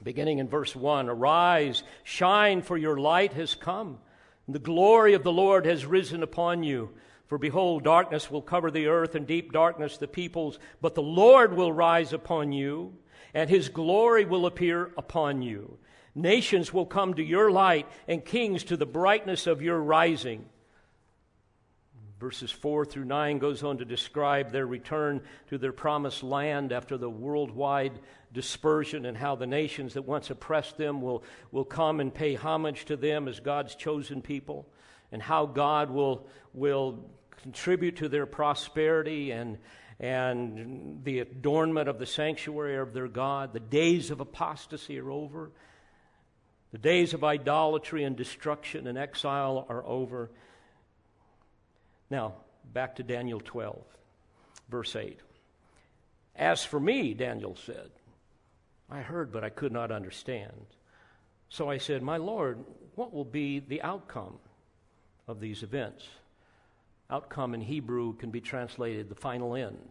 Beginning 0.00 0.38
in 0.38 0.48
verse 0.48 0.76
1 0.76 1.08
Arise, 1.08 1.82
shine, 2.04 2.62
for 2.62 2.78
your 2.78 2.96
light 2.96 3.32
has 3.32 3.56
come, 3.56 3.98
the 4.46 4.60
glory 4.60 5.14
of 5.14 5.24
the 5.24 5.32
Lord 5.32 5.66
has 5.66 5.84
risen 5.84 6.22
upon 6.22 6.62
you. 6.62 6.90
For 7.26 7.36
behold, 7.36 7.82
darkness 7.82 8.30
will 8.30 8.42
cover 8.42 8.70
the 8.70 8.86
earth, 8.86 9.16
and 9.16 9.26
deep 9.26 9.52
darkness 9.52 9.96
the 9.98 10.06
peoples, 10.06 10.60
but 10.80 10.94
the 10.94 11.02
Lord 11.02 11.52
will 11.52 11.72
rise 11.72 12.12
upon 12.12 12.52
you, 12.52 12.94
and 13.34 13.50
his 13.50 13.68
glory 13.68 14.24
will 14.24 14.46
appear 14.46 14.92
upon 14.96 15.42
you. 15.42 15.78
Nations 16.14 16.72
will 16.72 16.86
come 16.86 17.14
to 17.14 17.24
your 17.24 17.50
light, 17.50 17.88
and 18.06 18.24
kings 18.24 18.62
to 18.64 18.76
the 18.76 18.86
brightness 18.86 19.48
of 19.48 19.62
your 19.62 19.80
rising. 19.80 20.44
Verses 22.18 22.50
4 22.50 22.86
through 22.86 23.04
9 23.04 23.38
goes 23.38 23.62
on 23.62 23.76
to 23.78 23.84
describe 23.84 24.50
their 24.50 24.66
return 24.66 25.20
to 25.48 25.58
their 25.58 25.72
promised 25.72 26.22
land 26.22 26.72
after 26.72 26.96
the 26.96 27.10
worldwide 27.10 27.98
dispersion 28.32 29.04
and 29.04 29.16
how 29.16 29.34
the 29.34 29.46
nations 29.46 29.94
that 29.94 30.02
once 30.02 30.30
oppressed 30.30 30.78
them 30.78 31.02
will, 31.02 31.22
will 31.52 31.64
come 31.64 32.00
and 32.00 32.14
pay 32.14 32.34
homage 32.34 32.86
to 32.86 32.96
them 32.96 33.28
as 33.28 33.40
God's 33.40 33.74
chosen 33.74 34.22
people, 34.22 34.66
and 35.12 35.20
how 35.20 35.44
God 35.44 35.90
will, 35.90 36.26
will 36.54 37.04
contribute 37.42 37.96
to 37.96 38.08
their 38.08 38.26
prosperity 38.26 39.30
and, 39.30 39.58
and 40.00 41.04
the 41.04 41.20
adornment 41.20 41.86
of 41.86 41.98
the 41.98 42.06
sanctuary 42.06 42.76
of 42.76 42.94
their 42.94 43.08
God. 43.08 43.52
The 43.52 43.60
days 43.60 44.10
of 44.10 44.20
apostasy 44.20 44.98
are 44.98 45.10
over. 45.10 45.50
The 46.72 46.78
days 46.78 47.12
of 47.12 47.24
idolatry 47.24 48.04
and 48.04 48.16
destruction 48.16 48.86
and 48.86 48.96
exile 48.96 49.66
are 49.68 49.84
over. 49.84 50.30
Now, 52.10 52.34
back 52.72 52.96
to 52.96 53.02
Daniel 53.02 53.40
12, 53.40 53.82
verse 54.68 54.96
8. 54.96 55.18
As 56.34 56.64
for 56.64 56.78
me, 56.78 57.14
Daniel 57.14 57.56
said, 57.56 57.90
I 58.90 59.00
heard, 59.00 59.32
but 59.32 59.42
I 59.42 59.48
could 59.48 59.72
not 59.72 59.90
understand. 59.90 60.66
So 61.48 61.70
I 61.70 61.78
said, 61.78 62.02
My 62.02 62.18
Lord, 62.18 62.64
what 62.94 63.12
will 63.12 63.24
be 63.24 63.58
the 63.58 63.82
outcome 63.82 64.38
of 65.26 65.40
these 65.40 65.62
events? 65.62 66.06
Outcome 67.10 67.54
in 67.54 67.60
Hebrew 67.60 68.14
can 68.14 68.30
be 68.30 68.40
translated 68.40 69.08
the 69.08 69.14
final 69.14 69.54
end. 69.54 69.90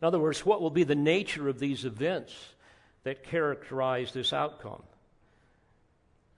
In 0.00 0.06
other 0.06 0.18
words, 0.18 0.44
what 0.46 0.60
will 0.60 0.70
be 0.70 0.84
the 0.84 0.94
nature 0.94 1.48
of 1.48 1.58
these 1.58 1.84
events 1.84 2.34
that 3.04 3.24
characterize 3.24 4.12
this 4.12 4.32
outcome? 4.32 4.82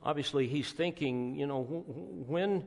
Obviously, 0.02 0.48
he's 0.48 0.70
thinking, 0.72 1.36
you 1.36 1.46
know, 1.46 1.62
when, 1.62 2.66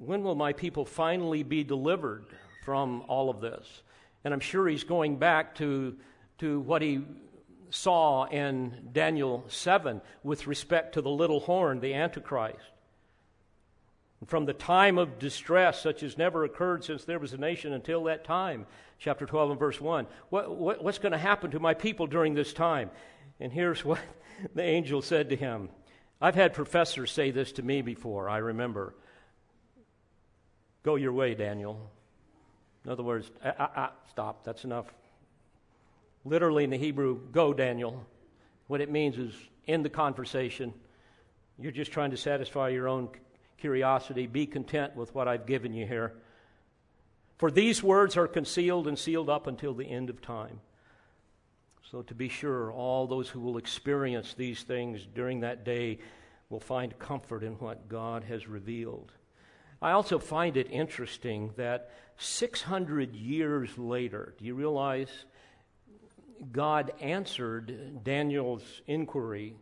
when 0.00 0.22
will 0.22 0.34
my 0.34 0.54
people 0.54 0.84
finally 0.86 1.42
be 1.42 1.62
delivered 1.62 2.24
from 2.64 3.04
all 3.06 3.28
of 3.28 3.40
this? 3.40 3.82
And 4.24 4.32
I'm 4.32 4.40
sure 4.40 4.66
he's 4.66 4.84
going 4.84 5.18
back 5.18 5.54
to, 5.56 5.96
to 6.38 6.60
what 6.60 6.80
he 6.80 7.02
saw 7.68 8.24
in 8.24 8.88
Daniel 8.92 9.44
7 9.48 10.00
with 10.24 10.46
respect 10.46 10.94
to 10.94 11.02
the 11.02 11.10
little 11.10 11.40
horn, 11.40 11.80
the 11.80 11.94
Antichrist. 11.94 12.58
From 14.26 14.46
the 14.46 14.54
time 14.54 14.96
of 14.98 15.18
distress, 15.18 15.80
such 15.82 16.02
as 16.02 16.16
never 16.16 16.44
occurred 16.44 16.82
since 16.82 17.04
there 17.04 17.18
was 17.18 17.34
a 17.34 17.38
nation 17.38 17.72
until 17.74 18.04
that 18.04 18.24
time, 18.24 18.66
chapter 18.98 19.26
12 19.26 19.50
and 19.50 19.58
verse 19.58 19.80
1. 19.80 20.06
What, 20.30 20.56
what, 20.56 20.82
what's 20.82 20.98
going 20.98 21.12
to 21.12 21.18
happen 21.18 21.50
to 21.50 21.60
my 21.60 21.74
people 21.74 22.06
during 22.06 22.34
this 22.34 22.52
time? 22.54 22.90
And 23.38 23.52
here's 23.52 23.84
what 23.84 24.00
the 24.54 24.62
angel 24.62 25.02
said 25.02 25.28
to 25.28 25.36
him 25.36 25.68
I've 26.22 26.34
had 26.34 26.54
professors 26.54 27.12
say 27.12 27.30
this 27.30 27.52
to 27.52 27.62
me 27.62 27.82
before, 27.82 28.30
I 28.30 28.38
remember. 28.38 28.94
Go 30.82 30.96
your 30.96 31.12
way, 31.12 31.34
Daniel. 31.34 31.90
In 32.84 32.90
other 32.90 33.02
words, 33.02 33.30
ah, 33.44 33.54
ah, 33.58 33.70
ah, 33.76 33.92
stop, 34.10 34.44
that's 34.44 34.64
enough. 34.64 34.86
Literally 36.24 36.64
in 36.64 36.70
the 36.70 36.78
Hebrew, 36.78 37.20
go, 37.32 37.52
Daniel. 37.52 38.04
What 38.66 38.80
it 38.80 38.90
means 38.90 39.18
is 39.18 39.34
end 39.66 39.84
the 39.84 39.90
conversation. 39.90 40.72
You're 41.58 41.72
just 41.72 41.92
trying 41.92 42.10
to 42.12 42.16
satisfy 42.16 42.70
your 42.70 42.88
own 42.88 43.08
curiosity. 43.58 44.26
Be 44.26 44.46
content 44.46 44.96
with 44.96 45.14
what 45.14 45.28
I've 45.28 45.46
given 45.46 45.74
you 45.74 45.86
here. 45.86 46.14
For 47.36 47.50
these 47.50 47.82
words 47.82 48.16
are 48.16 48.28
concealed 48.28 48.86
and 48.86 48.98
sealed 48.98 49.28
up 49.30 49.46
until 49.46 49.74
the 49.74 49.86
end 49.86 50.10
of 50.10 50.20
time. 50.20 50.60
So, 51.90 52.02
to 52.02 52.14
be 52.14 52.28
sure, 52.28 52.70
all 52.70 53.06
those 53.06 53.28
who 53.28 53.40
will 53.40 53.56
experience 53.56 54.34
these 54.34 54.62
things 54.62 55.06
during 55.14 55.40
that 55.40 55.64
day 55.64 55.98
will 56.48 56.60
find 56.60 56.96
comfort 56.98 57.42
in 57.42 57.54
what 57.54 57.88
God 57.88 58.24
has 58.24 58.46
revealed. 58.46 59.12
I 59.82 59.92
also 59.92 60.18
find 60.18 60.56
it 60.56 60.70
interesting 60.70 61.52
that 61.56 61.90
600 62.18 63.14
years 63.16 63.76
later, 63.78 64.34
do 64.38 64.44
you 64.44 64.54
realize 64.54 65.08
God 66.52 66.92
answered 67.00 68.04
Daniel's 68.04 68.82
inquiry 68.86 69.56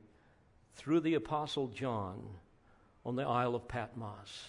through 0.75 1.01
the 1.01 1.15
Apostle 1.15 1.69
John 1.69 2.23
on 3.05 3.17
the 3.17 3.23
Isle 3.23 3.55
of 3.55 3.69
Patmos 3.69 4.49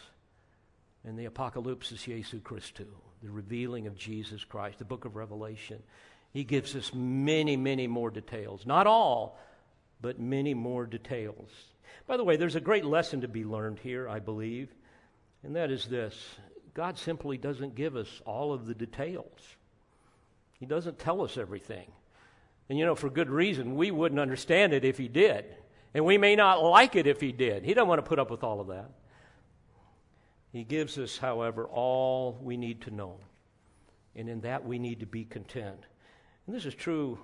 in 1.06 1.16
the 1.16 1.26
Apocalypse 1.26 1.92
of 1.92 1.98
Jesu 1.98 2.40
Christu, 2.42 2.86
the 3.24 3.30
revealing 3.30 3.88
of 3.88 3.98
Jesus 3.98 4.44
Christ, 4.44 4.80
the 4.80 4.86
book 4.86 5.06
of 5.06 5.16
Revelation. 5.16 5.82
He 6.32 6.44
gives 6.44 6.76
us 6.76 6.92
many, 6.94 7.58
many 7.58 7.88
more 7.88 8.12
details. 8.12 8.66
Not 8.66 8.86
all, 8.86 9.40
but 10.02 10.20
many 10.20 10.54
more 10.54 10.86
details. 10.86 11.50
By 12.06 12.18
the 12.18 12.24
way, 12.24 12.38
there's 12.38 12.56
a 12.56 12.62
great 12.62 12.86
lesson 12.86 13.22
to 13.22 13.28
be 13.28 13.44
learned 13.44 13.80
here, 13.80 14.08
I 14.08 14.20
believe, 14.20 14.70
and 15.44 15.56
that 15.56 15.72
is 15.72 15.86
this 15.86 16.16
God 16.74 16.98
simply 16.98 17.38
doesn't 17.38 17.76
give 17.76 17.96
us 17.96 18.22
all 18.26 18.54
of 18.54 18.66
the 18.66 18.74
details, 18.74 19.40
He 20.60 20.66
doesn't 20.66 21.00
tell 21.00 21.22
us 21.22 21.38
everything. 21.38 21.92
And 22.70 22.78
you 22.78 22.86
know, 22.86 22.96
for 22.96 23.10
good 23.10 23.30
reason, 23.30 23.76
we 23.76 23.90
wouldn't 23.90 24.22
understand 24.22 24.74
it 24.74 24.86
if 24.86 24.98
He 24.98 25.08
did. 25.08 25.46
And 25.94 26.06
we 26.06 26.20
may 26.20 26.36
not 26.36 26.64
like 26.64 26.96
it 26.96 27.08
if 27.08 27.20
He 27.20 27.32
did. 27.32 27.64
He 27.64 27.74
doesn't 27.74 27.88
want 27.88 27.98
to 27.98 28.08
put 28.08 28.20
up 28.20 28.30
with 28.30 28.44
all 28.44 28.62
of 28.62 28.68
that. 28.68 28.92
He 30.52 30.64
gives 30.64 30.98
us, 30.98 31.18
however, 31.18 31.66
all 31.66 32.40
we 32.42 32.58
need 32.58 32.82
to 32.82 32.92
know. 32.92 33.18
And 34.16 34.30
in 34.30 34.42
that 34.42 34.66
we 34.66 34.80
need 34.80 35.00
to 35.00 35.06
be 35.06 35.26
content. 35.26 35.86
And 36.46 36.56
this 36.56 36.66
is 36.66 36.76
true 36.76 37.20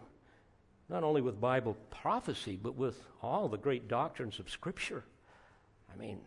not 0.90 1.04
only 1.04 1.22
with 1.22 1.42
Bible 1.42 1.76
prophecy, 1.90 2.60
but 2.62 2.76
with 2.76 3.04
all 3.22 3.50
the 3.50 3.58
great 3.58 3.88
doctrines 3.88 4.40
of 4.40 4.50
Scripture. 4.50 5.04
I 5.92 5.98
mean, 5.98 6.20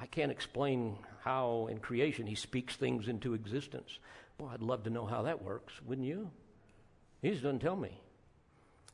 I 0.00 0.06
can't 0.06 0.30
explain 0.30 0.96
how 1.24 1.68
in 1.70 1.78
creation 1.78 2.26
he 2.26 2.34
speaks 2.34 2.76
things 2.76 3.08
into 3.08 3.34
existence. 3.34 3.98
Boy, 4.38 4.48
I'd 4.52 4.62
love 4.62 4.84
to 4.84 4.90
know 4.90 5.06
how 5.06 5.22
that 5.22 5.42
works, 5.42 5.72
wouldn't 5.86 6.06
you? 6.06 6.30
He 7.22 7.30
just 7.30 7.42
doesn't 7.42 7.58
tell 7.58 7.76
me. 7.76 8.00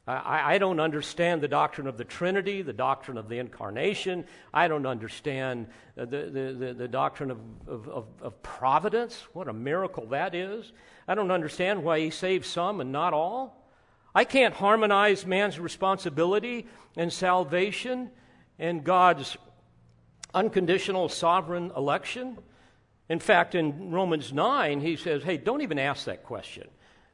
I, 0.06 0.54
I, 0.54 0.58
don't 0.58 0.80
understand 0.80 1.40
the 1.40 1.48
doctrine 1.48 1.86
of 1.86 1.96
the 1.96 2.04
Trinity, 2.04 2.60
the 2.60 2.74
doctrine 2.74 3.16
of 3.16 3.28
the 3.28 3.38
incarnation. 3.38 4.26
I 4.52 4.68
don't 4.68 4.84
understand 4.84 5.68
the, 5.96 6.04
the, 6.04 6.56
the, 6.58 6.74
the 6.74 6.88
doctrine 6.88 7.30
of, 7.30 7.38
of, 7.66 8.08
of, 8.20 8.42
providence, 8.42 9.26
what 9.32 9.48
a 9.48 9.52
miracle 9.54 10.06
that 10.08 10.34
is. 10.34 10.72
I 11.08 11.14
don't 11.14 11.30
understand 11.30 11.82
why 11.82 12.00
he 12.00 12.10
saves 12.10 12.48
some 12.48 12.82
and 12.82 12.92
not 12.92 13.14
all. 13.14 13.66
I 14.14 14.24
can't 14.24 14.52
harmonize 14.52 15.24
man's 15.24 15.58
responsibility 15.58 16.66
and 16.96 17.10
salvation 17.10 18.10
and 18.58 18.84
God's 18.84 19.38
unconditional 20.34 21.08
sovereign 21.08 21.72
election. 21.76 22.38
In 23.08 23.18
fact, 23.18 23.54
in 23.54 23.90
Romans 23.90 24.32
9, 24.32 24.80
he 24.80 24.96
says, 24.96 25.22
hey, 25.22 25.36
don't 25.36 25.62
even 25.62 25.78
ask 25.78 26.06
that 26.06 26.24
question. 26.24 26.68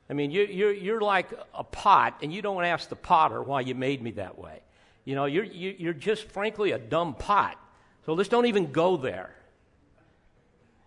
I 0.09 0.13
mean, 0.13 0.31
you're, 0.31 0.47
you're, 0.47 0.73
you're 0.73 1.01
like 1.01 1.29
a 1.55 1.63
pot, 1.63 2.19
and 2.23 2.33
you 2.33 2.43
don't 2.43 2.65
ask 2.65 2.89
the 2.89 2.97
potter 2.97 3.43
why 3.43 3.61
you 3.61 3.75
made 3.75 4.03
me 4.03 4.11
that 4.13 4.39
way. 4.39 4.61
You 5.05 5.15
know, 5.15 5.27
you're, 5.27 5.45
you're 5.45 5.93
just 5.93 6.29
frankly 6.29 6.73
a 6.73 6.79
dumb 6.79 7.15
pot. 7.15 7.57
So 8.07 8.15
let's 8.15 8.29
don't 8.29 8.47
even 8.47 8.73
go 8.73 8.97
there. 8.97 9.31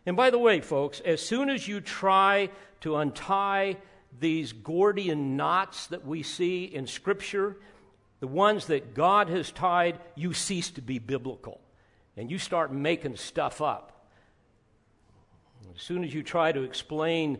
And 0.05 0.17
by 0.17 0.29
the 0.29 0.39
way, 0.39 0.59
folks, 0.59 0.99
as 0.99 1.21
soon 1.21 1.49
as 1.49 1.67
you 1.67 1.79
try 1.79 2.49
to 2.81 2.97
untie 2.97 3.77
these 4.19 4.51
Gordian 4.51 5.38
knots 5.38 5.88
that 5.88 6.05
we 6.05 6.23
see 6.23 6.65
in 6.65 6.88
Scripture, 6.88 7.57
the 8.19 8.27
ones 8.27 8.67
that 8.67 8.93
God 8.93 9.29
has 9.29 9.51
tied, 9.51 9.99
you 10.15 10.34
cease 10.34 10.71
to 10.71 10.81
be 10.81 10.99
biblical. 10.99 11.61
And 12.16 12.30
you 12.30 12.38
start 12.38 12.72
making 12.72 13.16
stuff 13.16 13.61
up. 13.61 14.07
As 15.76 15.82
soon 15.82 16.03
as 16.03 16.14
you 16.14 16.22
try 16.22 16.51
to 16.51 16.61
explain 16.61 17.39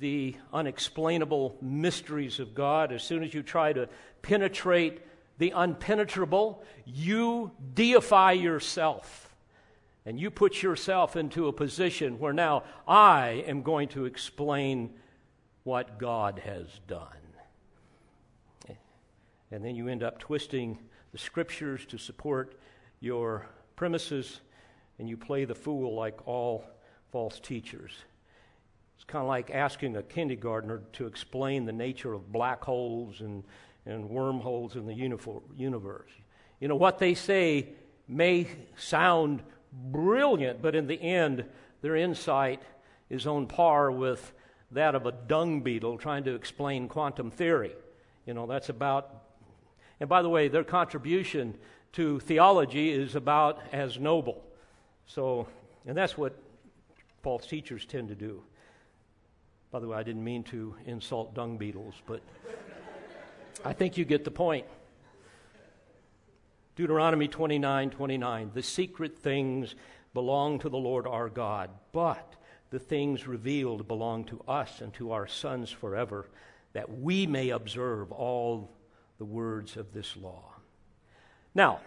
the 0.00 0.34
unexplainable 0.52 1.56
mysteries 1.60 2.40
of 2.40 2.54
God, 2.54 2.92
as 2.92 3.04
soon 3.04 3.22
as 3.22 3.32
you 3.32 3.42
try 3.42 3.72
to 3.72 3.88
penetrate 4.22 5.00
the 5.38 5.52
unpenetrable, 5.52 6.58
you 6.84 7.52
deify 7.74 8.32
yourself. 8.32 9.34
And 10.04 10.18
you 10.18 10.30
put 10.30 10.62
yourself 10.62 11.14
into 11.14 11.46
a 11.46 11.52
position 11.52 12.18
where 12.18 12.32
now 12.32 12.64
I 12.88 13.44
am 13.46 13.62
going 13.62 13.88
to 13.90 14.06
explain 14.06 14.90
what 15.62 15.98
God 15.98 16.42
has 16.44 16.66
done. 16.88 17.06
And 19.52 19.62
then 19.62 19.76
you 19.76 19.88
end 19.88 20.02
up 20.02 20.18
twisting 20.18 20.78
the 21.12 21.18
scriptures 21.18 21.84
to 21.86 21.98
support 21.98 22.58
your 23.00 23.46
premises, 23.76 24.40
and 24.98 25.08
you 25.08 25.16
play 25.16 25.44
the 25.44 25.54
fool 25.54 25.94
like 25.94 26.26
all 26.26 26.64
false 27.10 27.40
teachers. 27.40 27.92
It's 28.96 29.04
kind 29.04 29.22
of 29.22 29.28
like 29.28 29.50
asking 29.50 29.96
a 29.96 30.02
kindergartner 30.02 30.82
to 30.92 31.06
explain 31.06 31.64
the 31.64 31.72
nature 31.72 32.12
of 32.12 32.30
black 32.30 32.62
holes 32.62 33.20
and, 33.20 33.42
and 33.84 34.08
wormholes 34.08 34.76
in 34.76 34.86
the 34.86 34.94
universe. 34.94 36.10
You 36.60 36.68
know, 36.68 36.76
what 36.76 36.98
they 36.98 37.14
say 37.14 37.70
may 38.06 38.46
sound 38.76 39.42
brilliant, 39.72 40.62
but 40.62 40.74
in 40.74 40.86
the 40.86 41.00
end, 41.00 41.44
their 41.80 41.96
insight 41.96 42.62
is 43.10 43.26
on 43.26 43.46
par 43.46 43.90
with 43.90 44.32
that 44.70 44.94
of 44.94 45.06
a 45.06 45.12
dung 45.12 45.62
beetle 45.62 45.98
trying 45.98 46.24
to 46.24 46.34
explain 46.34 46.88
quantum 46.88 47.30
theory. 47.30 47.72
You 48.26 48.34
know, 48.34 48.46
that's 48.46 48.68
about, 48.68 49.24
and 49.98 50.08
by 50.08 50.22
the 50.22 50.28
way, 50.28 50.48
their 50.48 50.64
contribution 50.64 51.58
to 51.92 52.20
theology 52.20 52.90
is 52.90 53.14
about 53.14 53.60
as 53.72 53.98
noble. 53.98 54.42
So, 55.06 55.46
and 55.86 55.96
that's 55.96 56.16
what 56.16 56.36
false 57.22 57.46
teachers 57.46 57.84
tend 57.84 58.08
to 58.08 58.14
do. 58.14 58.42
By 59.70 59.80
the 59.80 59.88
way, 59.88 59.96
I 59.96 60.02
didn't 60.02 60.24
mean 60.24 60.42
to 60.44 60.74
insult 60.86 61.34
dung 61.34 61.56
beetles, 61.56 61.94
but 62.06 62.20
I 63.64 63.72
think 63.72 63.96
you 63.96 64.04
get 64.04 64.24
the 64.24 64.30
point. 64.30 64.66
Deuteronomy 66.76 67.28
29 67.28 67.90
29. 67.90 68.50
The 68.54 68.62
secret 68.62 69.18
things 69.18 69.74
belong 70.14 70.58
to 70.60 70.68
the 70.68 70.78
Lord 70.78 71.06
our 71.06 71.28
God, 71.28 71.70
but 71.92 72.34
the 72.70 72.78
things 72.78 73.26
revealed 73.28 73.86
belong 73.86 74.24
to 74.24 74.40
us 74.48 74.80
and 74.80 74.92
to 74.94 75.12
our 75.12 75.26
sons 75.26 75.70
forever, 75.70 76.26
that 76.72 76.98
we 77.00 77.26
may 77.26 77.50
observe 77.50 78.10
all 78.10 78.70
the 79.18 79.24
words 79.24 79.76
of 79.76 79.92
this 79.92 80.16
law. 80.16 80.51
Now, 81.54 81.80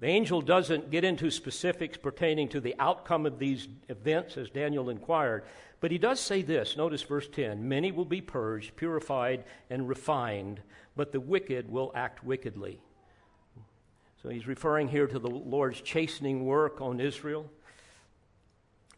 the 0.00 0.06
angel 0.06 0.40
doesn't 0.40 0.90
get 0.90 1.04
into 1.04 1.30
specifics 1.30 1.98
pertaining 1.98 2.48
to 2.48 2.60
the 2.60 2.74
outcome 2.78 3.26
of 3.26 3.38
these 3.38 3.68
events 3.88 4.36
as 4.38 4.48
Daniel 4.48 4.88
inquired, 4.88 5.44
but 5.80 5.90
he 5.90 5.98
does 5.98 6.20
say 6.20 6.42
this. 6.42 6.76
Notice 6.76 7.02
verse 7.02 7.28
10 7.28 7.68
Many 7.68 7.92
will 7.92 8.06
be 8.06 8.20
purged, 8.20 8.76
purified, 8.76 9.44
and 9.68 9.88
refined, 9.88 10.60
but 10.96 11.12
the 11.12 11.20
wicked 11.20 11.70
will 11.70 11.92
act 11.94 12.24
wickedly. 12.24 12.80
So 14.22 14.28
he's 14.28 14.46
referring 14.46 14.88
here 14.88 15.06
to 15.06 15.18
the 15.18 15.30
Lord's 15.30 15.80
chastening 15.80 16.44
work 16.44 16.80
on 16.80 17.00
Israel. 17.00 17.50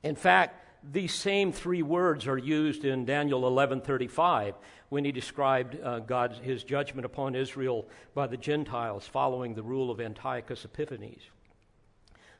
In 0.03 0.17
fact, 0.17 0.59
these 0.91 1.15
same 1.15 1.53
three 1.53 1.83
words 1.83 2.27
are 2.27 2.39
used 2.39 2.85
in 2.85 3.05
Daniel 3.05 3.43
11:35 3.43 4.55
when 4.93 5.07
he 5.07 5.11
described 5.11 5.81
uh, 5.83 6.01
God's 6.01 6.37
his 6.41 6.65
judgment 6.65 7.07
upon 7.07 7.35
Israel 7.35 7.87
by 8.13 8.27
the 8.27 8.37
Gentiles 8.37 9.07
following 9.07 9.55
the 9.55 9.63
rule 9.63 9.91
of 9.91 10.03
Antiochus 10.03 10.67
Epiphanes. 10.67 11.23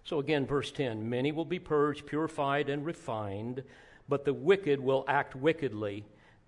So 0.05 0.19
again 0.19 0.45
verse 0.45 0.71
10 0.71 1.09
many 1.09 1.33
will 1.33 1.47
be 1.47 1.59
purged 1.59 2.05
purified 2.05 2.69
and 2.69 2.85
refined 2.85 3.63
but 4.07 4.27
the 4.27 4.35
wicked 4.35 4.81
will 4.81 5.07
act 5.09 5.35
wickedly. 5.35 6.05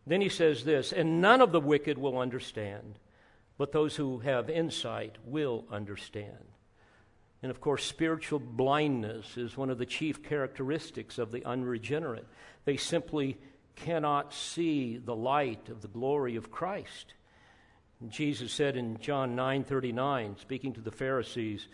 Then 0.07 0.20
he 0.20 0.28
says 0.28 0.62
this 0.62 0.92
and 0.92 1.22
none 1.22 1.40
of 1.40 1.52
the 1.52 1.61
wicked 1.61 1.96
will 1.96 2.18
understand 2.18 2.98
but 3.57 3.72
those 3.72 3.96
who 3.96 4.18
have 4.18 4.50
insight 4.50 5.16
will 5.24 5.64
understand. 5.72 6.44
And 7.42 7.50
of 7.50 7.62
course, 7.62 7.82
spiritual 7.82 8.40
blindness 8.40 9.38
is 9.38 9.57
one 9.57 9.70
of 9.70 9.78
the 9.78 9.86
chief 9.86 10.22
characteristics 10.22 11.16
of 11.16 11.32
the 11.32 11.46
unregenerate. 11.46 12.26
They 12.66 12.76
simply 12.76 13.38
cannot 13.76 14.32
see 14.32 14.96
the 14.96 15.16
light 15.16 15.68
of 15.68 15.82
the 15.82 15.88
glory 15.88 16.36
of 16.36 16.50
Christ. 16.50 17.14
Jesus 18.08 18.52
said 18.52 18.76
in 18.76 18.98
John 18.98 19.34
9:39, 19.34 20.36
speaking 20.38 20.72
to 20.74 20.80
the 20.80 20.90
Pharisees, 20.90 21.68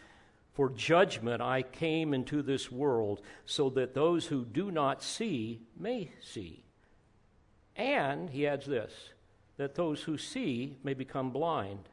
"For 0.53 0.69
judgment 0.71 1.41
I 1.43 1.63
came 1.63 2.15
into 2.15 2.43
this 2.43 2.71
world 2.71 3.21
so 3.45 3.71
that 3.71 3.95
those 3.95 4.27
who 4.27 4.45
do 4.45 4.71
not 4.71 5.03
see 5.03 5.61
may 5.77 6.13
see." 6.21 6.65
And 7.77 8.31
he 8.31 8.47
adds 8.47 8.67
this, 8.67 9.11
that 9.57 9.75
those 9.75 10.03
who 10.03 10.17
see 10.17 10.77
may 10.83 10.95
become 10.95 11.31
blind, 11.31 11.89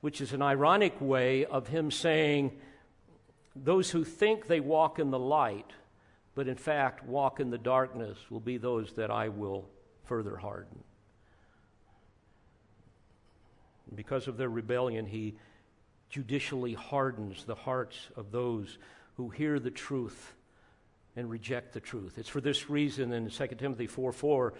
which 0.00 0.20
is 0.20 0.32
an 0.32 0.42
ironic 0.42 1.00
way 1.00 1.44
of 1.44 1.68
him 1.68 1.90
saying 1.90 2.60
those 3.54 3.90
who 3.90 4.04
think 4.04 4.46
they 4.46 4.60
walk 4.60 4.98
in 4.98 5.10
the 5.10 5.18
light, 5.18 5.72
but 6.34 6.48
in 6.48 6.56
fact 6.56 7.04
walk 7.04 7.40
in 7.40 7.50
the 7.50 7.58
darkness, 7.58 8.18
will 8.30 8.40
be 8.40 8.56
those 8.56 8.92
that 8.94 9.10
I 9.10 9.28
will 9.28 9.68
further 10.04 10.36
harden. 10.36 10.82
Because 13.94 14.28
of 14.28 14.36
their 14.36 14.48
rebellion, 14.48 15.06
he 15.06 15.34
judicially 16.08 16.74
hardens 16.74 17.44
the 17.44 17.54
hearts 17.54 18.08
of 18.16 18.32
those 18.32 18.78
who 19.16 19.28
hear 19.28 19.58
the 19.58 19.70
truth 19.70 20.32
and 21.16 21.28
reject 21.28 21.74
the 21.74 21.80
truth. 21.80 22.16
It's 22.16 22.28
for 22.28 22.40
this 22.40 22.70
reason 22.70 23.12
in 23.12 23.28
2 23.28 23.46
Timothy 23.58 23.86
4 23.86 24.12
4, 24.12 24.54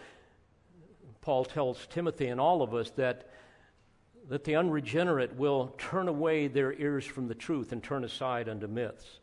Paul 1.23 1.45
tells 1.45 1.87
Timothy 1.87 2.27
and 2.27 2.41
all 2.41 2.63
of 2.63 2.75
us 2.75 2.91
that 2.93 3.31
that 4.29 4.45
the 4.45 4.55
unregenerate 4.55 5.37
will 5.37 5.75
turn 5.79 6.09
away 6.09 6.47
their 6.47 6.73
ears 6.75 7.05
from 7.05 7.29
the 7.29 7.35
truth 7.35 7.73
and 7.73 7.83
turn 7.83 8.05
aside 8.05 8.49
unto 8.49 8.67
myths. 8.67 9.19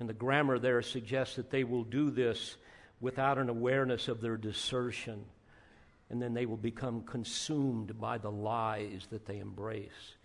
And 0.00 0.08
the 0.08 0.14
grammar 0.14 0.58
there 0.58 0.82
suggests 0.82 1.36
that 1.36 1.50
they 1.50 1.62
will 1.62 1.84
do 1.84 2.10
this 2.10 2.56
without 3.00 3.38
an 3.38 3.48
awareness 3.48 4.08
of 4.08 4.20
their 4.20 4.36
desertion, 4.36 5.24
and 6.08 6.20
then 6.20 6.34
they 6.34 6.46
will 6.46 6.56
become 6.56 7.02
consumed 7.02 8.00
by 8.00 8.18
the 8.18 8.30
lies 8.30 9.06
that 9.10 9.26
they 9.26 9.38
embrace. 9.38 10.16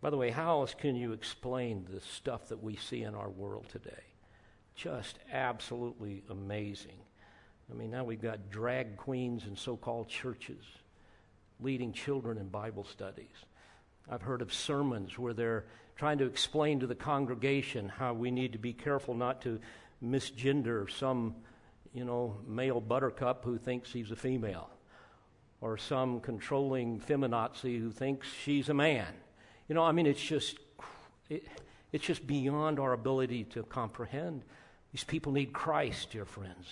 By 0.00 0.10
the 0.10 0.16
way, 0.16 0.30
how 0.30 0.60
else 0.60 0.74
can 0.74 0.96
you 0.96 1.12
explain 1.12 1.86
the 1.90 2.00
stuff 2.00 2.48
that 2.48 2.62
we 2.62 2.76
see 2.76 3.02
in 3.02 3.14
our 3.14 3.30
world 3.30 3.66
today? 3.70 4.02
Just 4.74 5.18
absolutely 5.32 6.22
amazing. 6.28 6.98
I 7.70 7.74
mean, 7.74 7.90
now 7.90 8.04
we've 8.04 8.20
got 8.20 8.50
drag 8.50 8.96
queens 8.96 9.44
and 9.46 9.56
so 9.56 9.76
called 9.76 10.08
churches 10.08 10.64
leading 11.60 11.92
children 11.92 12.36
in 12.36 12.48
Bible 12.48 12.84
studies. 12.84 13.46
I've 14.10 14.22
heard 14.22 14.42
of 14.42 14.52
sermons 14.52 15.18
where 15.18 15.32
they're 15.32 15.64
trying 15.96 16.18
to 16.18 16.26
explain 16.26 16.80
to 16.80 16.86
the 16.86 16.94
congregation 16.94 17.88
how 17.88 18.12
we 18.12 18.30
need 18.30 18.52
to 18.52 18.58
be 18.58 18.72
careful 18.72 19.14
not 19.14 19.42
to 19.42 19.60
misgender 20.02 20.90
some, 20.90 21.34
you 21.92 22.04
know, 22.04 22.36
male 22.46 22.80
buttercup 22.80 23.44
who 23.44 23.58
thinks 23.58 23.92
he's 23.92 24.10
a 24.10 24.16
female, 24.16 24.68
or 25.60 25.76
some 25.76 26.20
controlling 26.20 27.00
feminazi 27.00 27.78
who 27.78 27.90
thinks 27.90 28.28
she's 28.42 28.68
a 28.68 28.74
man. 28.74 29.06
You 29.68 29.74
know, 29.74 29.82
I 29.82 29.92
mean, 29.92 30.06
it's 30.06 30.22
just, 30.22 30.58
it, 31.30 31.46
it's 31.92 32.04
just 32.04 32.26
beyond 32.26 32.78
our 32.78 32.92
ability 32.92 33.44
to 33.44 33.62
comprehend. 33.62 34.42
These 34.92 35.04
people 35.04 35.32
need 35.32 35.52
Christ, 35.52 36.10
dear 36.10 36.24
friends. 36.24 36.68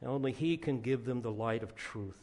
And 0.00 0.10
only 0.10 0.32
He 0.32 0.56
can 0.56 0.80
give 0.80 1.04
them 1.04 1.22
the 1.22 1.30
light 1.30 1.62
of 1.62 1.74
truth. 1.74 2.20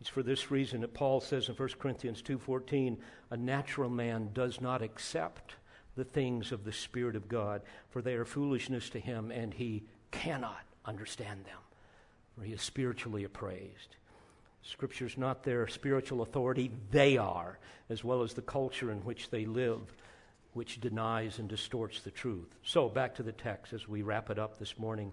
It's 0.00 0.08
for 0.08 0.22
this 0.22 0.50
reason 0.50 0.82
that 0.82 0.94
Paul 0.94 1.20
says 1.20 1.48
in 1.48 1.54
1 1.54 1.78
Corinthians 1.78 2.22
2:14, 2.22 2.98
a 3.30 3.36
natural 3.36 3.90
man 3.90 4.30
does 4.32 4.60
not 4.60 4.82
accept 4.82 5.56
the 5.94 6.04
things 6.04 6.52
of 6.52 6.64
the 6.64 6.72
spirit 6.72 7.16
of 7.16 7.28
God, 7.28 7.62
for 7.88 8.02
they 8.02 8.14
are 8.14 8.24
foolishness 8.24 8.90
to 8.90 9.00
him 9.00 9.30
and 9.30 9.54
he 9.54 9.84
cannot 10.10 10.64
understand 10.84 11.44
them, 11.44 11.58
for 12.34 12.44
he 12.44 12.52
is 12.52 12.62
spiritually 12.62 13.24
appraised. 13.24 13.96
Scripture's 14.62 15.16
not 15.16 15.44
their 15.44 15.66
spiritual 15.68 16.22
authority, 16.22 16.70
they 16.90 17.16
are, 17.16 17.58
as 17.88 18.02
well 18.02 18.22
as 18.22 18.34
the 18.34 18.42
culture 18.42 18.90
in 18.90 18.98
which 18.98 19.30
they 19.30 19.46
live, 19.46 19.94
which 20.52 20.80
denies 20.80 21.38
and 21.38 21.48
distorts 21.48 22.00
the 22.00 22.10
truth. 22.10 22.56
So, 22.62 22.88
back 22.88 23.14
to 23.14 23.22
the 23.22 23.32
text 23.32 23.72
as 23.72 23.86
we 23.86 24.02
wrap 24.02 24.28
it 24.28 24.38
up 24.38 24.58
this 24.58 24.78
morning. 24.78 25.12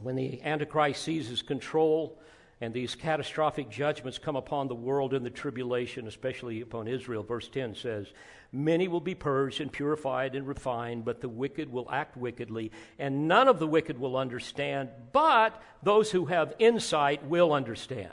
When 0.00 0.16
the 0.16 0.42
Antichrist 0.42 1.02
seizes 1.02 1.42
control, 1.42 2.18
and 2.62 2.72
these 2.72 2.94
catastrophic 2.94 3.68
judgments 3.68 4.18
come 4.18 4.36
upon 4.36 4.68
the 4.68 4.74
world 4.76 5.14
in 5.14 5.24
the 5.24 5.30
tribulation, 5.30 6.06
especially 6.06 6.60
upon 6.60 6.86
Israel. 6.86 7.24
Verse 7.24 7.48
10 7.48 7.74
says, 7.74 8.06
Many 8.52 8.86
will 8.86 9.00
be 9.00 9.16
purged 9.16 9.60
and 9.60 9.72
purified 9.72 10.36
and 10.36 10.46
refined, 10.46 11.04
but 11.04 11.20
the 11.20 11.28
wicked 11.28 11.72
will 11.72 11.88
act 11.90 12.16
wickedly, 12.16 12.70
and 13.00 13.26
none 13.26 13.48
of 13.48 13.58
the 13.58 13.66
wicked 13.66 13.98
will 13.98 14.16
understand, 14.16 14.90
but 15.12 15.60
those 15.82 16.12
who 16.12 16.26
have 16.26 16.54
insight 16.60 17.26
will 17.26 17.52
understand. 17.52 18.12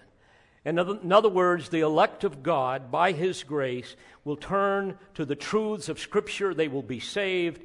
In 0.66 0.80
other, 0.80 0.98
in 1.00 1.12
other 1.12 1.30
words, 1.30 1.70
the 1.70 1.82
elect 1.82 2.24
of 2.24 2.42
God, 2.42 2.90
by 2.90 3.12
His 3.12 3.44
grace, 3.44 3.96
will 4.24 4.36
turn 4.36 4.98
to 5.14 5.26
the 5.26 5.36
truths 5.36 5.90
of 5.90 6.00
Scripture. 6.00 6.56
They 6.56 6.70
will 6.70 6.82
be 6.82 7.00
saved. 7.00 7.62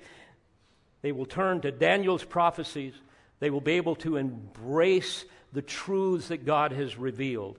They 1.00 1.12
will 1.12 1.24
turn 1.24 1.62
to 1.62 1.72
Daniel's 1.72 2.24
prophecies. 2.24 2.92
They 3.40 3.48
will 3.48 3.62
be 3.62 3.72
able 3.72 3.96
to 3.96 4.18
embrace 4.18 5.24
the 5.54 5.62
truths 5.62 6.28
that 6.28 6.44
God 6.44 6.72
has 6.72 6.98
revealed. 6.98 7.58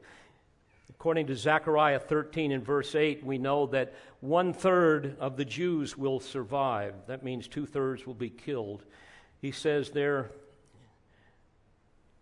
According 0.90 1.28
to 1.28 1.36
Zechariah 1.36 2.00
13 2.00 2.52
and 2.52 2.64
verse 2.64 2.94
8, 2.94 3.26
we 3.26 3.38
know 3.38 3.66
that 3.68 3.94
one 4.20 4.54
third 4.54 5.16
of 5.20 5.38
the 5.38 5.46
Jews 5.46 5.98
will 5.98 6.20
survive. 6.20 6.94
That 7.08 7.24
means 7.24 7.48
two 7.48 7.66
thirds 7.66 8.06
will 8.06 8.14
be 8.14 8.30
killed. 8.30 8.84
He 9.42 9.52
says 9.52 9.92
there, 9.92 10.32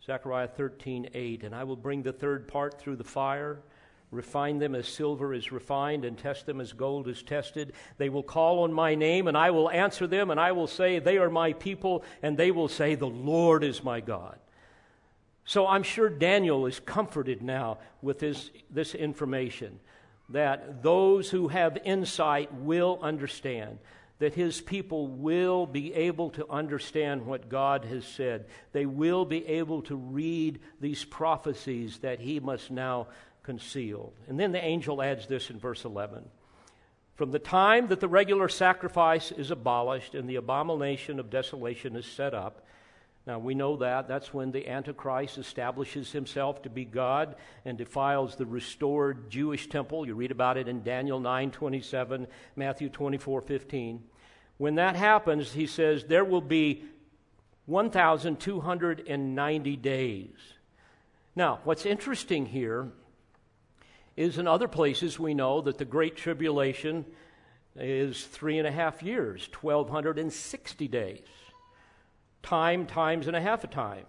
Zechariah 0.05 0.47
13, 0.47 1.09
8, 1.13 1.43
and 1.43 1.55
I 1.55 1.63
will 1.63 1.75
bring 1.75 2.03
the 2.03 2.13
third 2.13 2.47
part 2.47 2.79
through 2.79 2.97
the 2.97 3.03
fire, 3.03 3.59
refine 4.11 4.59
them 4.59 4.75
as 4.75 4.87
silver 4.87 5.33
is 5.33 5.51
refined, 5.51 6.05
and 6.05 6.17
test 6.17 6.45
them 6.45 6.59
as 6.59 6.73
gold 6.73 7.07
is 7.07 7.23
tested. 7.23 7.73
They 7.97 8.09
will 8.09 8.23
call 8.23 8.63
on 8.63 8.73
my 8.73 8.95
name, 8.95 9.27
and 9.27 9.37
I 9.37 9.51
will 9.51 9.71
answer 9.71 10.05
them, 10.05 10.29
and 10.29 10.39
I 10.39 10.51
will 10.51 10.67
say, 10.67 10.99
They 10.99 11.17
are 11.17 11.29
my 11.29 11.53
people, 11.53 12.03
and 12.21 12.37
they 12.37 12.51
will 12.51 12.67
say, 12.67 12.95
The 12.95 13.07
Lord 13.07 13.63
is 13.63 13.83
my 13.83 14.01
God. 14.01 14.37
So 15.45 15.67
I'm 15.67 15.83
sure 15.83 16.09
Daniel 16.09 16.65
is 16.65 16.79
comforted 16.79 17.41
now 17.41 17.79
with 18.01 18.19
this, 18.19 18.95
information 18.95 19.79
that 20.29 20.81
those 20.81 21.29
who 21.29 21.49
have 21.49 21.77
insight 21.83 22.53
will 22.53 22.97
understand, 23.01 23.77
that 24.19 24.33
his 24.33 24.61
people 24.61 25.07
will 25.07 25.65
be 25.65 25.93
able 25.93 26.29
to 26.31 26.49
understand 26.49 27.25
what 27.25 27.49
God 27.49 27.83
has 27.85 28.05
said. 28.05 28.45
They 28.71 28.85
will 28.85 29.25
be 29.25 29.45
able 29.45 29.81
to 29.83 29.95
read 29.95 30.59
these 30.79 31.03
prophecies 31.03 31.99
that 31.99 32.21
he 32.21 32.39
must 32.39 32.71
now 32.71 33.07
conceal. 33.43 34.13
And 34.29 34.39
then 34.39 34.53
the 34.53 34.63
angel 34.63 35.01
adds 35.01 35.27
this 35.27 35.49
in 35.49 35.59
verse 35.59 35.83
11. 35.83 36.23
From 37.15 37.31
the 37.31 37.39
time 37.39 37.87
that 37.87 37.99
the 37.99 38.07
regular 38.07 38.47
sacrifice 38.47 39.31
is 39.31 39.51
abolished 39.51 40.15
and 40.15 40.27
the 40.27 40.37
abomination 40.37 41.19
of 41.19 41.29
desolation 41.29 41.95
is 41.97 42.05
set 42.05 42.33
up, 42.33 42.65
now 43.25 43.39
we 43.39 43.55
know 43.55 43.77
that. 43.77 44.09
That's 44.09 44.33
when 44.33 44.51
the 44.51 44.67
Antichrist 44.67 45.37
establishes 45.37 46.11
himself 46.11 46.61
to 46.63 46.69
be 46.69 46.83
God 46.83 47.37
and 47.63 47.77
defiles 47.77 48.35
the 48.35 48.45
restored 48.45 49.29
Jewish 49.29 49.69
temple. 49.69 50.05
You 50.05 50.15
read 50.15 50.31
about 50.31 50.57
it 50.57 50.67
in 50.67 50.83
Daniel 50.83 51.21
9 51.21 51.51
27, 51.51 52.27
Matthew 52.57 52.89
24 52.89 53.39
15. 53.41 54.03
When 54.57 54.75
that 54.75 54.97
happens, 54.97 55.53
he 55.53 55.67
says, 55.67 56.03
there 56.03 56.25
will 56.25 56.41
be 56.41 56.83
1,290 57.65 59.75
days. 59.77 60.35
Now, 61.35 61.59
what's 61.63 61.85
interesting 61.85 62.45
here 62.45 62.91
is 64.15 64.37
in 64.37 64.47
other 64.47 64.67
places 64.67 65.17
we 65.17 65.33
know 65.33 65.59
that 65.61 65.79
the 65.79 65.85
Great 65.85 66.15
Tribulation 66.15 67.03
is 67.75 68.25
three 68.25 68.59
and 68.59 68.67
a 68.67 68.71
half 68.71 69.01
years, 69.01 69.49
1,260 69.61 70.87
days. 70.87 71.23
Time 72.43 72.85
times 72.85 73.27
and 73.27 73.35
a 73.35 73.41
half 73.41 73.63
a 73.63 73.67
time. 73.67 74.05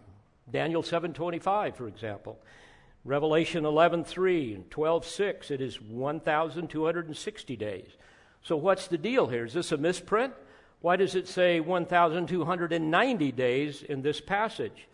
Daniel 0.51 0.83
7.25, 0.83 1.77
for 1.77 1.89
example. 1.89 2.39
Revelation 3.05 3.65
11.3 3.65 4.55
and 4.55 4.71
12.6, 4.71 5.51
it 5.51 5.61
is 5.61 5.81
1,260 5.81 7.57
days. 7.57 7.89
So 8.43 8.57
what's 8.57 8.89
the 8.89 8.99
deal 8.99 9.27
here? 9.27 9.45
Is 9.45 9.53
this 9.53 9.73
a 9.73 9.77
misprint? 9.77 10.35
Why 10.81 10.97
does 10.97 11.15
it 11.15 11.29
say 11.29 11.61
1,290 11.61 13.33
days 13.33 13.83
in 13.83 14.03
this 14.03 14.21
passage? 14.21 14.89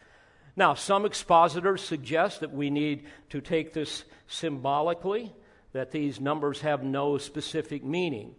Now, 0.56 0.74
some 0.74 1.04
expositors 1.04 1.82
suggest 1.82 2.40
that 2.40 2.52
we 2.52 2.70
need 2.70 3.04
to 3.30 3.40
take 3.40 3.72
this 3.72 4.04
symbolically, 4.28 5.32
that 5.72 5.90
these 5.90 6.20
numbers 6.20 6.60
have 6.60 6.82
no 6.82 7.18
specific 7.18 7.84
meaning. 7.84 8.34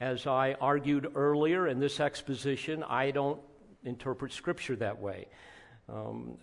As 0.00 0.26
I 0.26 0.54
argued 0.60 1.12
earlier 1.14 1.66
in 1.66 1.80
this 1.80 2.00
exposition, 2.00 2.84
I 2.84 3.10
don't 3.10 3.40
interpret 3.84 4.32
Scripture 4.32 4.76
that 4.76 5.00
way. 5.00 5.26
Um, 5.88 6.38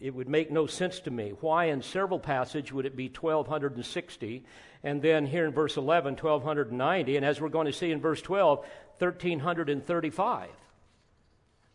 it 0.00 0.14
would 0.14 0.28
make 0.28 0.50
no 0.50 0.66
sense 0.66 1.00
to 1.00 1.10
me. 1.10 1.32
Why, 1.40 1.66
in 1.66 1.82
several 1.82 2.18
passages, 2.18 2.72
would 2.72 2.86
it 2.86 2.96
be 2.96 3.08
1260? 3.08 4.44
And 4.82 5.00
then 5.00 5.26
here 5.26 5.46
in 5.46 5.52
verse 5.52 5.76
11, 5.76 6.14
1290. 6.16 7.16
And 7.16 7.24
as 7.24 7.40
we're 7.40 7.48
going 7.48 7.66
to 7.66 7.72
see 7.72 7.90
in 7.90 8.00
verse 8.00 8.20
12, 8.20 8.58
1335. 8.98 10.50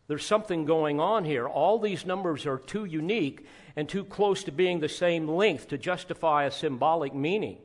There's 0.08 0.26
something 0.26 0.66
going 0.66 1.00
on 1.00 1.24
here. 1.24 1.48
All 1.48 1.78
these 1.78 2.06
numbers 2.06 2.46
are 2.46 2.58
too 2.58 2.86
unique 2.86 3.46
and 3.76 3.88
too 3.88 4.04
close 4.04 4.44
to 4.46 4.52
being 4.52 4.80
the 4.80 4.90
same 4.90 5.28
length 5.28 5.68
to 5.68 5.78
justify 5.78 6.46
a 6.46 6.52
symbolic 6.52 7.14
meaning. 7.14 7.58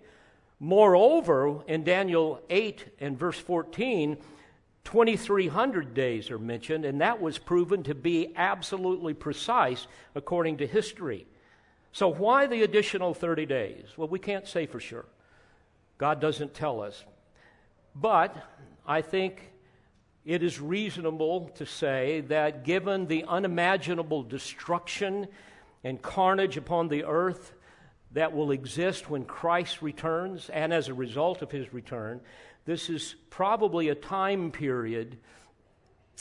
Moreover, 0.61 1.63
in 1.67 1.85
Daniel 1.85 2.41
8 2.51 2.85
and 3.01 3.19
verse 3.19 3.39
14, 3.39 4.19
2,300 4.85 5.95
days 5.95 6.31
are 6.31 6.39
mentioned, 6.39 6.85
and 6.85 7.01
that 7.01 7.21
was 7.21 7.39
proven 7.39 7.83
to 7.85 7.95
be 7.95 8.33
absolutely 8.37 9.15
precise 9.15 9.87
according 10.15 10.59
to 10.59 10.67
history. 10.67 11.27
So, 11.93 12.09
why 12.09 12.47
the 12.47 12.63
additional 12.63 13.15
30 13.15 13.47
days? 13.47 13.87
Well, 13.97 14.09
we 14.09 14.19
can't 14.19 14.47
say 14.47 14.67
for 14.67 14.81
sure. 14.81 15.07
God 15.97 16.21
doesn't 16.21 16.55
tell 16.55 16.81
us. 16.83 17.05
But 17.95 18.37
I 18.87 19.01
think 19.01 19.53
it 20.25 20.43
is 20.43 20.61
reasonable 20.61 21.51
to 21.57 21.67
say 21.67 22.23
that 22.29 22.65
given 22.65 23.07
the 23.07 23.25
unimaginable 23.29 24.23
destruction 24.23 25.29
and 25.85 26.01
carnage 26.01 26.57
upon 26.57 26.89
the 26.89 27.05
earth 27.05 27.53
that 28.13 28.35
will 28.35 28.51
exist 28.51 29.11
when 29.11 29.25
Christ 29.25 29.83
returns 29.83 30.49
and 30.49 30.73
as 30.73 30.89
a 30.89 30.95
result 30.95 31.43
of 31.43 31.51
his 31.51 31.73
return, 31.73 32.21
this 32.65 32.89
is 32.89 33.15
probably 33.31 33.89
a 33.89 33.95
time 33.95 34.51
period 34.51 35.19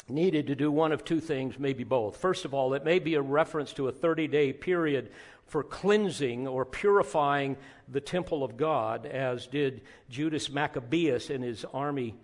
needed 0.09 0.47
to 0.47 0.55
do 0.55 0.71
one 0.71 0.91
of 0.91 1.05
two 1.05 1.19
things, 1.19 1.57
maybe 1.57 1.83
both. 1.83 2.17
First 2.17 2.45
of 2.45 2.53
all, 2.53 2.73
it 2.73 2.83
may 2.83 2.99
be 2.99 3.15
a 3.15 3.21
reference 3.21 3.73
to 3.73 3.87
a 3.87 3.91
30 3.91 4.27
day 4.27 4.51
period 4.51 5.11
for 5.45 5.63
cleansing 5.63 6.47
or 6.47 6.65
purifying 6.65 7.57
the 7.87 8.01
temple 8.01 8.43
of 8.43 8.57
God, 8.57 9.05
as 9.05 9.47
did 9.47 9.81
Judas 10.09 10.49
Maccabeus 10.49 11.29
and 11.29 11.43
his 11.43 11.65
army 11.73 12.15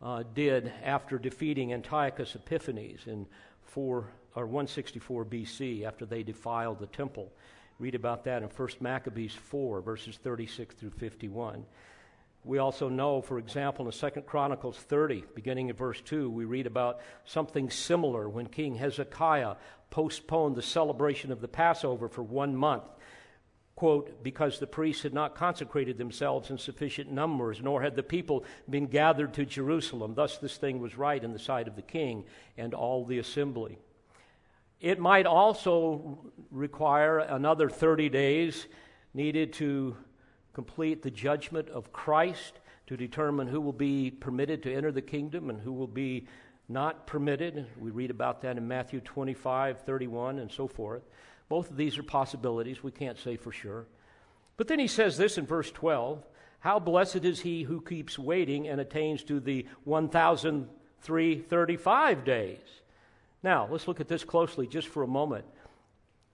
uh, 0.00 0.22
did 0.34 0.72
after 0.82 1.18
defeating 1.18 1.72
Antiochus 1.72 2.34
Epiphanes 2.34 3.06
in 3.06 3.26
4 3.62 4.08
or 4.34 4.46
164 4.46 5.24
BC 5.24 5.84
after 5.84 6.06
they 6.06 6.22
defiled 6.22 6.78
the 6.78 6.86
temple. 6.86 7.32
Read 7.78 7.94
about 7.94 8.24
that 8.24 8.42
in 8.42 8.48
1 8.48 8.68
Maccabees 8.80 9.34
4 9.34 9.80
verses 9.80 10.16
36 10.16 10.74
through 10.74 10.90
51. 10.90 11.64
We 12.44 12.58
also 12.58 12.88
know, 12.88 13.20
for 13.20 13.38
example, 13.38 13.86
in 13.86 13.92
2 13.92 14.22
Chronicles 14.22 14.78
30, 14.78 15.24
beginning 15.34 15.70
at 15.70 15.76
verse 15.76 16.00
2, 16.00 16.30
we 16.30 16.44
read 16.44 16.66
about 16.66 17.00
something 17.24 17.68
similar 17.68 18.28
when 18.28 18.46
King 18.46 18.76
Hezekiah 18.76 19.56
postponed 19.90 20.56
the 20.56 20.62
celebration 20.62 21.32
of 21.32 21.40
the 21.40 21.48
Passover 21.48 22.08
for 22.08 22.22
one 22.22 22.56
month 22.56 22.84
quote, 23.78 24.24
because 24.24 24.58
the 24.58 24.66
priests 24.66 25.04
had 25.04 25.14
not 25.14 25.36
consecrated 25.36 25.96
themselves 25.98 26.50
in 26.50 26.58
sufficient 26.58 27.12
numbers, 27.12 27.60
nor 27.62 27.80
had 27.80 27.94
the 27.94 28.02
people 28.02 28.44
been 28.68 28.88
gathered 28.88 29.32
to 29.32 29.46
Jerusalem. 29.46 30.14
Thus, 30.16 30.36
this 30.36 30.56
thing 30.56 30.80
was 30.80 30.98
right 30.98 31.22
in 31.22 31.32
the 31.32 31.38
sight 31.38 31.68
of 31.68 31.76
the 31.76 31.82
king 31.82 32.24
and 32.56 32.74
all 32.74 33.04
the 33.04 33.20
assembly. 33.20 33.78
It 34.80 34.98
might 34.98 35.26
also 35.26 36.18
require 36.50 37.20
another 37.20 37.70
30 37.70 38.08
days 38.08 38.66
needed 39.14 39.52
to 39.52 39.96
complete 40.58 41.02
the 41.02 41.10
judgment 41.12 41.68
of 41.68 41.92
Christ 41.92 42.58
to 42.88 42.96
determine 42.96 43.46
who 43.46 43.60
will 43.60 43.72
be 43.72 44.10
permitted 44.10 44.60
to 44.64 44.74
enter 44.74 44.90
the 44.90 45.00
kingdom 45.00 45.50
and 45.50 45.60
who 45.60 45.72
will 45.72 45.86
be 45.86 46.26
not 46.68 47.06
permitted. 47.06 47.64
We 47.78 47.92
read 47.92 48.10
about 48.10 48.42
that 48.42 48.56
in 48.56 48.66
Matthew 48.66 48.98
25, 48.98 49.82
31, 49.82 50.40
and 50.40 50.50
so 50.50 50.66
forth. 50.66 51.04
Both 51.48 51.70
of 51.70 51.76
these 51.76 51.96
are 51.96 52.02
possibilities. 52.02 52.82
We 52.82 52.90
can't 52.90 53.20
say 53.20 53.36
for 53.36 53.52
sure. 53.52 53.86
But 54.56 54.66
then 54.66 54.80
he 54.80 54.88
says 54.88 55.16
this 55.16 55.38
in 55.38 55.46
verse 55.46 55.70
12 55.70 56.26
How 56.58 56.80
blessed 56.80 57.24
is 57.24 57.42
he 57.42 57.62
who 57.62 57.80
keeps 57.80 58.18
waiting 58.18 58.66
and 58.66 58.80
attains 58.80 59.22
to 59.24 59.38
the 59.38 59.64
1,335 59.84 62.24
days. 62.24 62.58
Now, 63.44 63.68
let's 63.70 63.86
look 63.86 64.00
at 64.00 64.08
this 64.08 64.24
closely 64.24 64.66
just 64.66 64.88
for 64.88 65.04
a 65.04 65.06
moment. 65.06 65.44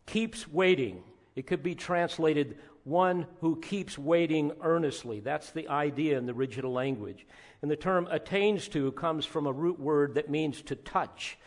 Keeps 0.06 0.48
waiting. 0.48 1.02
It 1.36 1.46
could 1.46 1.62
be 1.62 1.74
translated 1.74 2.56
one 2.84 3.26
who 3.40 3.60
keeps 3.60 3.98
waiting 3.98 4.52
earnestly. 4.62 5.20
That's 5.20 5.50
the 5.50 5.68
idea 5.68 6.18
in 6.18 6.26
the 6.26 6.34
original 6.34 6.72
language. 6.72 7.26
And 7.62 7.70
the 7.70 7.76
term 7.76 8.06
attains 8.10 8.68
to 8.68 8.92
comes 8.92 9.24
from 9.24 9.46
a 9.46 9.52
root 9.52 9.80
word 9.80 10.14
that 10.14 10.30
means 10.30 10.60
to 10.62 10.76
touch. 10.76 11.38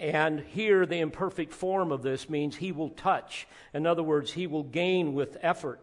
And 0.00 0.40
here, 0.40 0.86
the 0.86 0.98
imperfect 0.98 1.52
form 1.52 1.92
of 1.92 2.02
this 2.02 2.28
means 2.28 2.56
he 2.56 2.72
will 2.72 2.90
touch. 2.90 3.46
In 3.72 3.86
other 3.86 4.02
words, 4.02 4.32
he 4.32 4.46
will 4.46 4.64
gain 4.64 5.14
with 5.14 5.36
effort. 5.42 5.80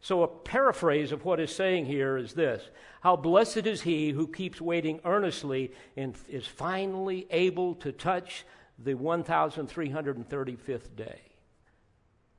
So, 0.00 0.22
a 0.22 0.28
paraphrase 0.28 1.10
of 1.10 1.24
what 1.24 1.40
is 1.40 1.52
saying 1.52 1.86
here 1.86 2.16
is 2.16 2.34
this 2.34 2.62
How 3.00 3.16
blessed 3.16 3.66
is 3.66 3.82
he 3.82 4.10
who 4.10 4.28
keeps 4.28 4.60
waiting 4.60 5.00
earnestly 5.04 5.72
and 5.96 6.14
is 6.28 6.46
finally 6.46 7.26
able 7.30 7.74
to 7.76 7.92
touch 7.92 8.44
the 8.78 8.94
1335th 8.94 10.94
day. 10.94 11.20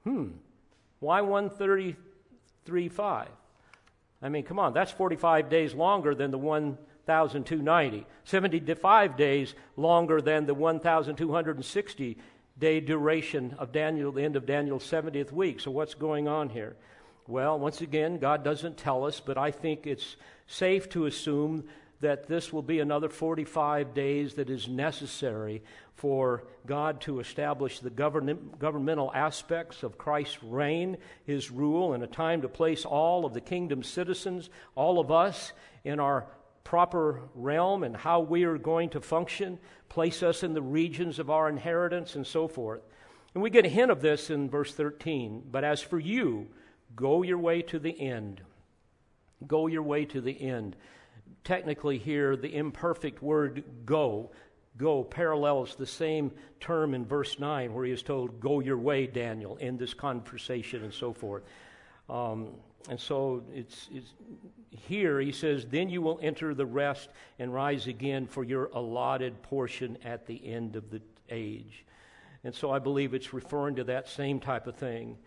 Hmm. 0.03 0.28
Why 0.99 1.21
133.5? 1.21 3.27
I 4.21 4.29
mean, 4.29 4.43
come 4.43 4.59
on, 4.59 4.73
that's 4.73 4.91
45 4.91 5.49
days 5.49 5.73
longer 5.73 6.15
than 6.15 6.31
the 6.31 6.37
1,290. 6.37 8.05
75 8.23 9.17
days 9.17 9.53
longer 9.75 10.21
than 10.21 10.45
the 10.45 10.53
1,260 10.53 12.17
day 12.59 12.79
duration 12.79 13.55
of 13.59 13.71
Daniel, 13.71 14.11
the 14.11 14.23
end 14.23 14.35
of 14.35 14.45
Daniel's 14.45 14.89
70th 14.89 15.31
week. 15.31 15.59
So, 15.59 15.71
what's 15.71 15.93
going 15.93 16.27
on 16.27 16.49
here? 16.49 16.75
Well, 17.27 17.59
once 17.59 17.81
again, 17.81 18.19
God 18.19 18.43
doesn't 18.43 18.77
tell 18.77 19.05
us, 19.05 19.19
but 19.19 19.37
I 19.37 19.51
think 19.51 19.85
it's 19.85 20.15
safe 20.47 20.89
to 20.89 21.05
assume 21.05 21.65
that 21.99 22.27
this 22.27 22.53
will 22.53 22.61
be 22.61 22.79
another 22.79 23.09
45 23.09 23.93
days 23.93 24.35
that 24.35 24.49
is 24.49 24.67
necessary 24.67 25.63
for 25.95 26.43
God 26.67 27.01
to 27.01 27.19
establish 27.19 27.79
the 27.79 27.89
govern- 27.89 28.51
governmental 28.59 29.11
aspects 29.13 29.81
of 29.81 29.97
Christ's 29.97 30.43
reign, 30.43 30.97
his 31.25 31.49
rule, 31.49 31.93
and 31.93 32.03
a 32.03 32.07
time 32.07 32.41
to 32.43 32.49
place 32.49 32.85
all 32.85 33.25
of 33.25 33.33
the 33.33 33.41
kingdom's 33.41 33.87
citizens, 33.87 34.49
all 34.75 34.99
of 34.99 35.11
us, 35.11 35.53
in 35.83 35.99
our 35.99 36.27
proper 36.63 37.21
realm 37.33 37.83
and 37.83 37.95
how 37.95 38.19
we 38.19 38.43
are 38.43 38.57
going 38.57 38.89
to 38.89 38.99
function, 38.99 39.57
place 39.87 40.21
us 40.21 40.43
in 40.43 40.53
the 40.53 40.61
regions 40.61 41.17
of 41.17 41.29
our 41.29 41.47
inheritance, 41.47 42.15
and 42.15 42.27
so 42.27 42.47
forth. 42.47 42.81
And 43.33 43.41
we 43.41 43.49
get 43.49 43.65
a 43.65 43.69
hint 43.69 43.89
of 43.89 44.01
this 44.01 44.29
in 44.29 44.49
verse 44.49 44.73
13. 44.73 45.43
But 45.49 45.63
as 45.63 45.81
for 45.81 45.97
you, 45.97 46.47
go 46.95 47.23
your 47.23 47.37
way 47.37 47.61
to 47.63 47.79
the 47.79 47.99
end. 47.99 48.41
Go 49.45 49.67
your 49.67 49.83
way 49.83 50.05
to 50.05 50.19
the 50.19 50.41
end. 50.41 50.75
Technically, 51.47 51.97
here, 51.97 52.35
the 52.35 52.53
imperfect 52.53 53.23
word 53.23 53.63
go, 53.85 54.31
go, 54.75 55.01
parallels 55.01 55.75
the 55.75 55.85
same 55.85 56.29
term 56.59 56.93
in 56.93 57.05
verse 57.05 57.39
9 57.39 57.73
where 57.73 57.85
he 57.85 57.91
is 57.93 58.03
told, 58.03 58.41
Go 58.41 58.59
your 58.59 58.77
way, 58.77 59.07
Daniel, 59.07 59.55
in 59.55 59.77
this 59.77 59.93
conversation 59.93 60.83
and 60.83 60.93
so 60.93 61.13
forth. 61.13 61.43
Um, 62.09 62.49
and 62.89 62.99
so 62.99 63.43
it's, 63.53 63.87
it's 63.93 64.09
here 64.71 65.21
he 65.21 65.31
says, 65.31 65.65
Then 65.65 65.87
you 65.87 66.01
will 66.01 66.19
enter 66.21 66.53
the 66.53 66.65
rest 66.65 67.07
and 67.39 67.53
rise 67.53 67.87
again 67.87 68.27
for 68.27 68.43
your 68.43 68.65
allotted 68.73 69.41
portion 69.41 69.97
at 70.03 70.27
the 70.27 70.45
end 70.45 70.75
of 70.75 70.91
the 70.91 70.99
age. 71.29 71.85
And 72.43 72.53
so 72.53 72.71
I 72.71 72.79
believe 72.79 73.13
it's 73.13 73.31
referring 73.31 73.77
to 73.77 73.85
that 73.85 74.09
same 74.09 74.41
type 74.41 74.67
of 74.67 74.75
thing. 74.75 75.17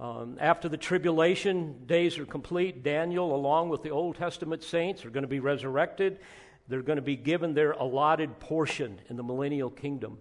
Um, 0.00 0.36
after 0.38 0.68
the 0.68 0.76
tribulation 0.76 1.84
days 1.86 2.18
are 2.18 2.26
complete, 2.26 2.84
Daniel, 2.84 3.34
along 3.34 3.68
with 3.68 3.82
the 3.82 3.90
Old 3.90 4.14
Testament 4.14 4.62
saints, 4.62 5.04
are 5.04 5.10
going 5.10 5.22
to 5.22 5.28
be 5.28 5.40
resurrected. 5.40 6.20
They're 6.68 6.82
going 6.82 6.96
to 6.96 7.02
be 7.02 7.16
given 7.16 7.54
their 7.54 7.72
allotted 7.72 8.38
portion 8.38 9.00
in 9.08 9.16
the 9.16 9.24
millennial 9.24 9.70
kingdom. 9.70 10.18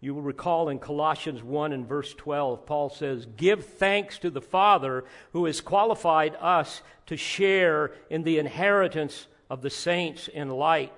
You 0.00 0.14
will 0.14 0.22
recall 0.22 0.70
in 0.70 0.78
Colossians 0.78 1.42
1 1.42 1.72
and 1.72 1.86
verse 1.86 2.14
12, 2.14 2.64
Paul 2.64 2.88
says, 2.88 3.26
Give 3.36 3.64
thanks 3.64 4.18
to 4.18 4.30
the 4.30 4.40
Father 4.40 5.04
who 5.32 5.44
has 5.46 5.60
qualified 5.60 6.36
us 6.40 6.80
to 7.06 7.16
share 7.16 7.92
in 8.08 8.22
the 8.22 8.38
inheritance 8.38 9.26
of 9.50 9.60
the 9.60 9.70
saints 9.70 10.28
in 10.28 10.48
light. 10.48 10.92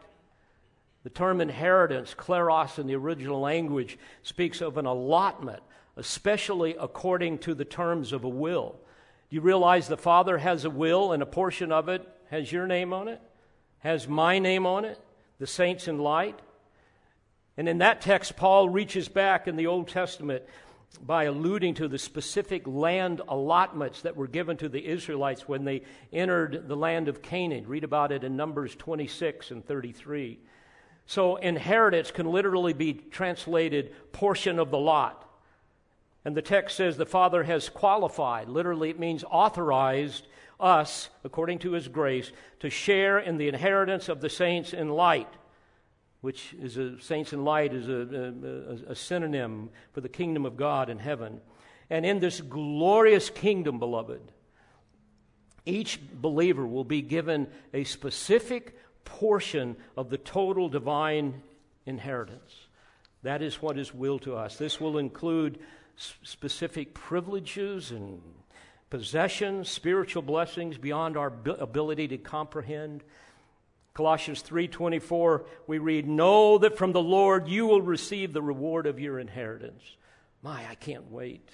The 1.02 1.10
term 1.10 1.40
inheritance, 1.40 2.14
kleros 2.14 2.78
in 2.78 2.86
the 2.86 2.96
original 2.96 3.40
language, 3.40 3.98
speaks 4.22 4.60
of 4.60 4.76
an 4.76 4.86
allotment, 4.86 5.62
especially 5.96 6.76
according 6.78 7.38
to 7.38 7.54
the 7.54 7.64
terms 7.64 8.12
of 8.12 8.24
a 8.24 8.28
will. 8.28 8.76
Do 9.30 9.36
you 9.36 9.42
realize 9.42 9.88
the 9.88 9.96
Father 9.96 10.38
has 10.38 10.64
a 10.64 10.70
will 10.70 11.12
and 11.12 11.22
a 11.22 11.26
portion 11.26 11.72
of 11.72 11.88
it 11.88 12.06
has 12.30 12.50
your 12.50 12.66
name 12.66 12.92
on 12.92 13.08
it, 13.08 13.20
has 13.78 14.06
my 14.08 14.38
name 14.38 14.66
on 14.66 14.84
it, 14.84 14.98
the 15.38 15.46
saints 15.46 15.88
in 15.88 15.98
light? 15.98 16.38
And 17.56 17.68
in 17.68 17.78
that 17.78 18.00
text, 18.00 18.36
Paul 18.36 18.68
reaches 18.68 19.08
back 19.08 19.48
in 19.48 19.56
the 19.56 19.66
Old 19.66 19.88
Testament 19.88 20.42
by 21.04 21.24
alluding 21.24 21.74
to 21.74 21.88
the 21.88 21.98
specific 21.98 22.66
land 22.66 23.20
allotments 23.28 24.02
that 24.02 24.16
were 24.16 24.26
given 24.26 24.56
to 24.58 24.68
the 24.68 24.86
Israelites 24.86 25.48
when 25.48 25.64
they 25.64 25.82
entered 26.12 26.68
the 26.68 26.76
land 26.76 27.08
of 27.08 27.22
Canaan. 27.22 27.66
Read 27.66 27.84
about 27.84 28.12
it 28.12 28.24
in 28.24 28.36
Numbers 28.36 28.74
26 28.76 29.50
and 29.50 29.64
33. 29.64 30.38
So, 31.06 31.36
inheritance 31.36 32.10
can 32.10 32.26
literally 32.26 32.72
be 32.72 32.94
translated 32.94 33.94
portion 34.12 34.58
of 34.58 34.70
the 34.70 34.78
lot. 34.78 35.25
And 36.26 36.36
the 36.36 36.42
text 36.42 36.76
says 36.76 36.96
the 36.96 37.06
Father 37.06 37.44
has 37.44 37.68
qualified, 37.68 38.48
literally, 38.48 38.90
it 38.90 38.98
means 38.98 39.22
authorized 39.30 40.26
us, 40.58 41.08
according 41.22 41.60
to 41.60 41.72
His 41.72 41.86
grace, 41.86 42.32
to 42.60 42.68
share 42.68 43.18
in 43.18 43.38
the 43.38 43.46
inheritance 43.46 44.08
of 44.08 44.20
the 44.20 44.28
saints 44.28 44.74
in 44.74 44.88
light 44.88 45.32
which 46.26 46.54
is 46.60 46.76
a 46.76 47.00
saints 47.00 47.32
in 47.32 47.44
light 47.44 47.72
is 47.72 47.88
a, 47.88 48.82
a, 48.88 48.90
a, 48.90 48.94
synonym 48.96 49.70
for 49.92 50.00
the 50.00 50.08
kingdom 50.08 50.44
of 50.44 50.56
God 50.56 50.90
in 50.90 50.98
heaven. 50.98 51.40
And 51.88 52.04
in 52.04 52.18
this 52.18 52.40
glorious 52.40 53.30
kingdom, 53.30 53.78
beloved, 53.78 54.32
each 55.64 56.00
believer 56.12 56.66
will 56.66 56.82
be 56.82 57.00
given 57.00 57.46
a 57.72 57.84
specific 57.84 58.76
portion 59.04 59.76
of 59.96 60.10
the 60.10 60.18
total 60.18 60.68
divine 60.68 61.42
inheritance. 61.86 62.66
That 63.22 63.40
is 63.40 63.62
what 63.62 63.78
is 63.78 63.94
willed 63.94 64.22
to 64.22 64.34
us. 64.34 64.56
This 64.56 64.80
will 64.80 64.98
include 64.98 65.60
specific 65.96 66.94
privileges 66.94 67.90
and 67.90 68.20
possessions, 68.90 69.68
spiritual 69.68 70.22
blessings 70.22 70.78
beyond 70.78 71.16
our 71.16 71.32
ability 71.58 72.08
to 72.08 72.18
comprehend. 72.18 73.02
Colossians 73.94 74.42
3:24 74.42 75.46
we 75.66 75.78
read 75.78 76.06
know 76.06 76.58
that 76.58 76.76
from 76.76 76.92
the 76.92 77.02
Lord 77.02 77.48
you 77.48 77.66
will 77.66 77.82
receive 77.82 78.32
the 78.32 78.42
reward 78.42 78.86
of 78.86 79.00
your 79.00 79.18
inheritance. 79.18 79.96
My, 80.42 80.68
I 80.68 80.74
can't 80.74 81.10
wait. 81.10 81.50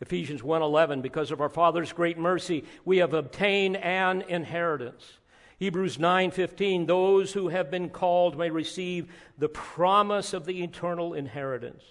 Ephesians 0.00 0.42
1:11 0.42 1.02
because 1.02 1.30
of 1.30 1.40
our 1.40 1.48
Father's 1.48 1.92
great 1.92 2.18
mercy 2.18 2.64
we 2.84 2.98
have 2.98 3.14
obtained 3.14 3.76
an 3.78 4.22
inheritance. 4.22 5.18
Hebrews 5.58 5.98
9:15 5.98 6.86
those 6.86 7.32
who 7.32 7.48
have 7.48 7.70
been 7.70 7.90
called 7.90 8.38
may 8.38 8.50
receive 8.50 9.12
the 9.36 9.48
promise 9.48 10.32
of 10.32 10.44
the 10.46 10.62
eternal 10.62 11.14
inheritance. 11.14 11.82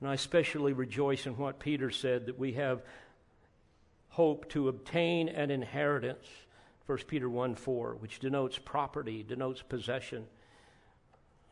And 0.00 0.08
I 0.08 0.14
especially 0.14 0.72
rejoice 0.72 1.26
in 1.26 1.36
what 1.36 1.58
Peter 1.58 1.90
said 1.90 2.26
that 2.26 2.38
we 2.38 2.52
have 2.52 2.82
hope 4.10 4.48
to 4.50 4.68
obtain 4.68 5.28
an 5.28 5.50
inheritance 5.50 6.26
1 6.88 6.96
Peter 7.06 7.28
1 7.28 7.54
4, 7.54 7.96
which 8.00 8.18
denotes 8.18 8.56
property, 8.56 9.22
denotes 9.22 9.60
possession. 9.60 10.24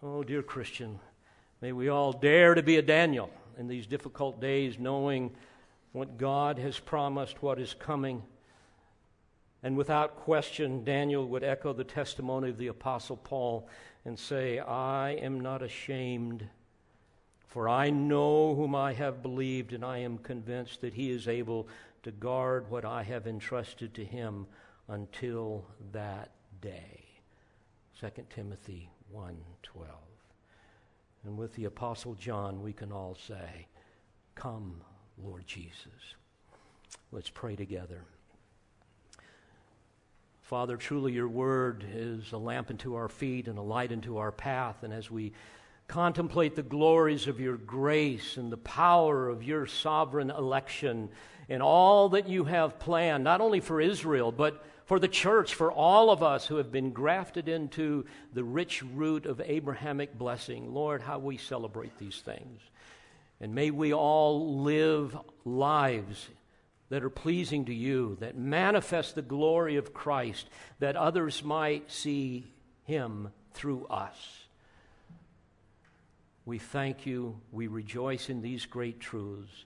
Oh, 0.02 0.24
dear 0.24 0.42
Christian, 0.42 0.98
may 1.60 1.72
we 1.72 1.90
all 1.90 2.14
dare 2.14 2.54
to 2.54 2.62
be 2.62 2.78
a 2.78 2.82
Daniel 2.82 3.28
in 3.58 3.68
these 3.68 3.86
difficult 3.86 4.40
days, 4.40 4.78
knowing 4.78 5.36
what 5.92 6.16
God 6.16 6.58
has 6.58 6.78
promised, 6.78 7.42
what 7.42 7.58
is 7.60 7.74
coming. 7.74 8.22
And 9.62 9.76
without 9.76 10.16
question, 10.16 10.84
Daniel 10.84 11.28
would 11.28 11.44
echo 11.44 11.74
the 11.74 11.84
testimony 11.84 12.48
of 12.48 12.56
the 12.56 12.68
Apostle 12.68 13.18
Paul 13.18 13.68
and 14.06 14.18
say, 14.18 14.58
I 14.58 15.18
am 15.20 15.38
not 15.38 15.62
ashamed, 15.62 16.48
for 17.46 17.68
I 17.68 17.90
know 17.90 18.54
whom 18.54 18.74
I 18.74 18.92
have 18.92 19.22
believed, 19.22 19.72
and 19.72 19.84
I 19.84 19.98
am 19.98 20.18
convinced 20.18 20.80
that 20.80 20.94
he 20.94 21.10
is 21.10 21.28
able 21.28 21.68
to 22.02 22.10
guard 22.10 22.70
what 22.70 22.84
I 22.84 23.02
have 23.02 23.26
entrusted 23.26 23.94
to 23.94 24.04
him 24.04 24.46
until 24.88 25.66
that 25.92 26.30
day. 26.60 27.04
2 27.98 28.28
Timothy 28.30 28.90
1:12. 29.12 29.86
And 31.24 31.36
with 31.36 31.54
the 31.54 31.64
apostle 31.64 32.14
John 32.14 32.62
we 32.62 32.72
can 32.72 32.92
all 32.92 33.14
say, 33.14 33.66
"Come, 34.34 34.82
Lord 35.18 35.46
Jesus." 35.46 36.14
Let's 37.10 37.30
pray 37.30 37.56
together. 37.56 38.04
Father, 40.42 40.76
truly 40.76 41.12
your 41.12 41.28
word 41.28 41.84
is 41.88 42.30
a 42.30 42.38
lamp 42.38 42.70
unto 42.70 42.94
our 42.94 43.08
feet 43.08 43.48
and 43.48 43.58
a 43.58 43.62
light 43.62 43.90
unto 43.90 44.16
our 44.18 44.30
path. 44.30 44.84
And 44.84 44.92
as 44.92 45.10
we 45.10 45.32
contemplate 45.88 46.56
the 46.56 46.62
glories 46.62 47.28
of 47.28 47.40
your 47.40 47.56
grace 47.56 48.36
and 48.36 48.52
the 48.52 48.56
power 48.56 49.28
of 49.28 49.42
your 49.42 49.66
sovereign 49.66 50.30
election 50.30 51.08
and 51.48 51.62
all 51.62 52.10
that 52.10 52.28
you 52.28 52.44
have 52.44 52.78
planned, 52.78 53.22
not 53.22 53.40
only 53.40 53.60
for 53.60 53.80
Israel, 53.80 54.32
but 54.32 54.64
for 54.84 54.98
the 54.98 55.08
church, 55.08 55.54
for 55.54 55.70
all 55.70 56.10
of 56.10 56.22
us 56.22 56.46
who 56.46 56.56
have 56.56 56.72
been 56.72 56.92
grafted 56.92 57.48
into 57.48 58.04
the 58.32 58.44
rich 58.44 58.82
root 58.82 59.26
of 59.26 59.40
Abrahamic 59.40 60.16
blessing. 60.16 60.72
Lord, 60.72 61.02
how 61.02 61.18
we 61.18 61.36
celebrate 61.36 61.98
these 61.98 62.20
things. 62.20 62.60
And 63.40 63.54
may 63.54 63.70
we 63.70 63.92
all 63.92 64.62
live 64.62 65.16
lives 65.44 66.28
that 66.88 67.02
are 67.02 67.10
pleasing 67.10 67.64
to 67.66 67.74
you, 67.74 68.16
that 68.20 68.38
manifest 68.38 69.14
the 69.14 69.22
glory 69.22 69.76
of 69.76 69.92
Christ, 69.92 70.48
that 70.78 70.96
others 70.96 71.42
might 71.42 71.90
see 71.90 72.46
him 72.84 73.30
through 73.52 73.86
us. 73.86 74.45
We 76.46 76.58
thank 76.58 77.04
you. 77.04 77.40
We 77.50 77.66
rejoice 77.66 78.30
in 78.30 78.40
these 78.40 78.64
great 78.66 79.00
truths. 79.00 79.64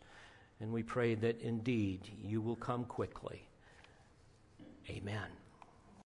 And 0.60 0.72
we 0.72 0.82
pray 0.82 1.14
that 1.14 1.40
indeed 1.42 2.00
you 2.22 2.40
will 2.40 2.56
come 2.56 2.84
quickly. 2.84 3.46
Amen. 4.88 5.28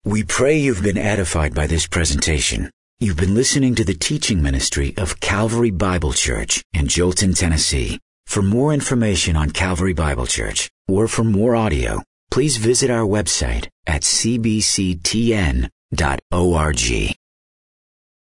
We 0.05 0.23
pray 0.23 0.57
you've 0.57 0.83
been 0.83 0.97
edified 0.97 1.53
by 1.53 1.67
this 1.67 1.87
presentation. 1.87 2.69
You've 2.99 3.17
been 3.17 3.35
listening 3.35 3.75
to 3.75 3.83
the 3.83 3.95
teaching 3.95 4.41
ministry 4.41 4.93
of 4.95 5.19
Calvary 5.19 5.71
Bible 5.71 6.13
Church 6.13 6.63
in 6.73 6.85
Jolton, 6.85 7.37
Tennessee. 7.37 7.99
For 8.27 8.41
more 8.43 8.73
information 8.73 9.35
on 9.35 9.49
Calvary 9.49 9.93
Bible 9.93 10.27
Church 10.27 10.69
or 10.87 11.07
for 11.07 11.23
more 11.23 11.55
audio, 11.55 12.03
please 12.29 12.57
visit 12.57 12.91
our 12.91 13.05
website 13.05 13.67
at 13.87 14.03
cbctn.org. 14.03 15.69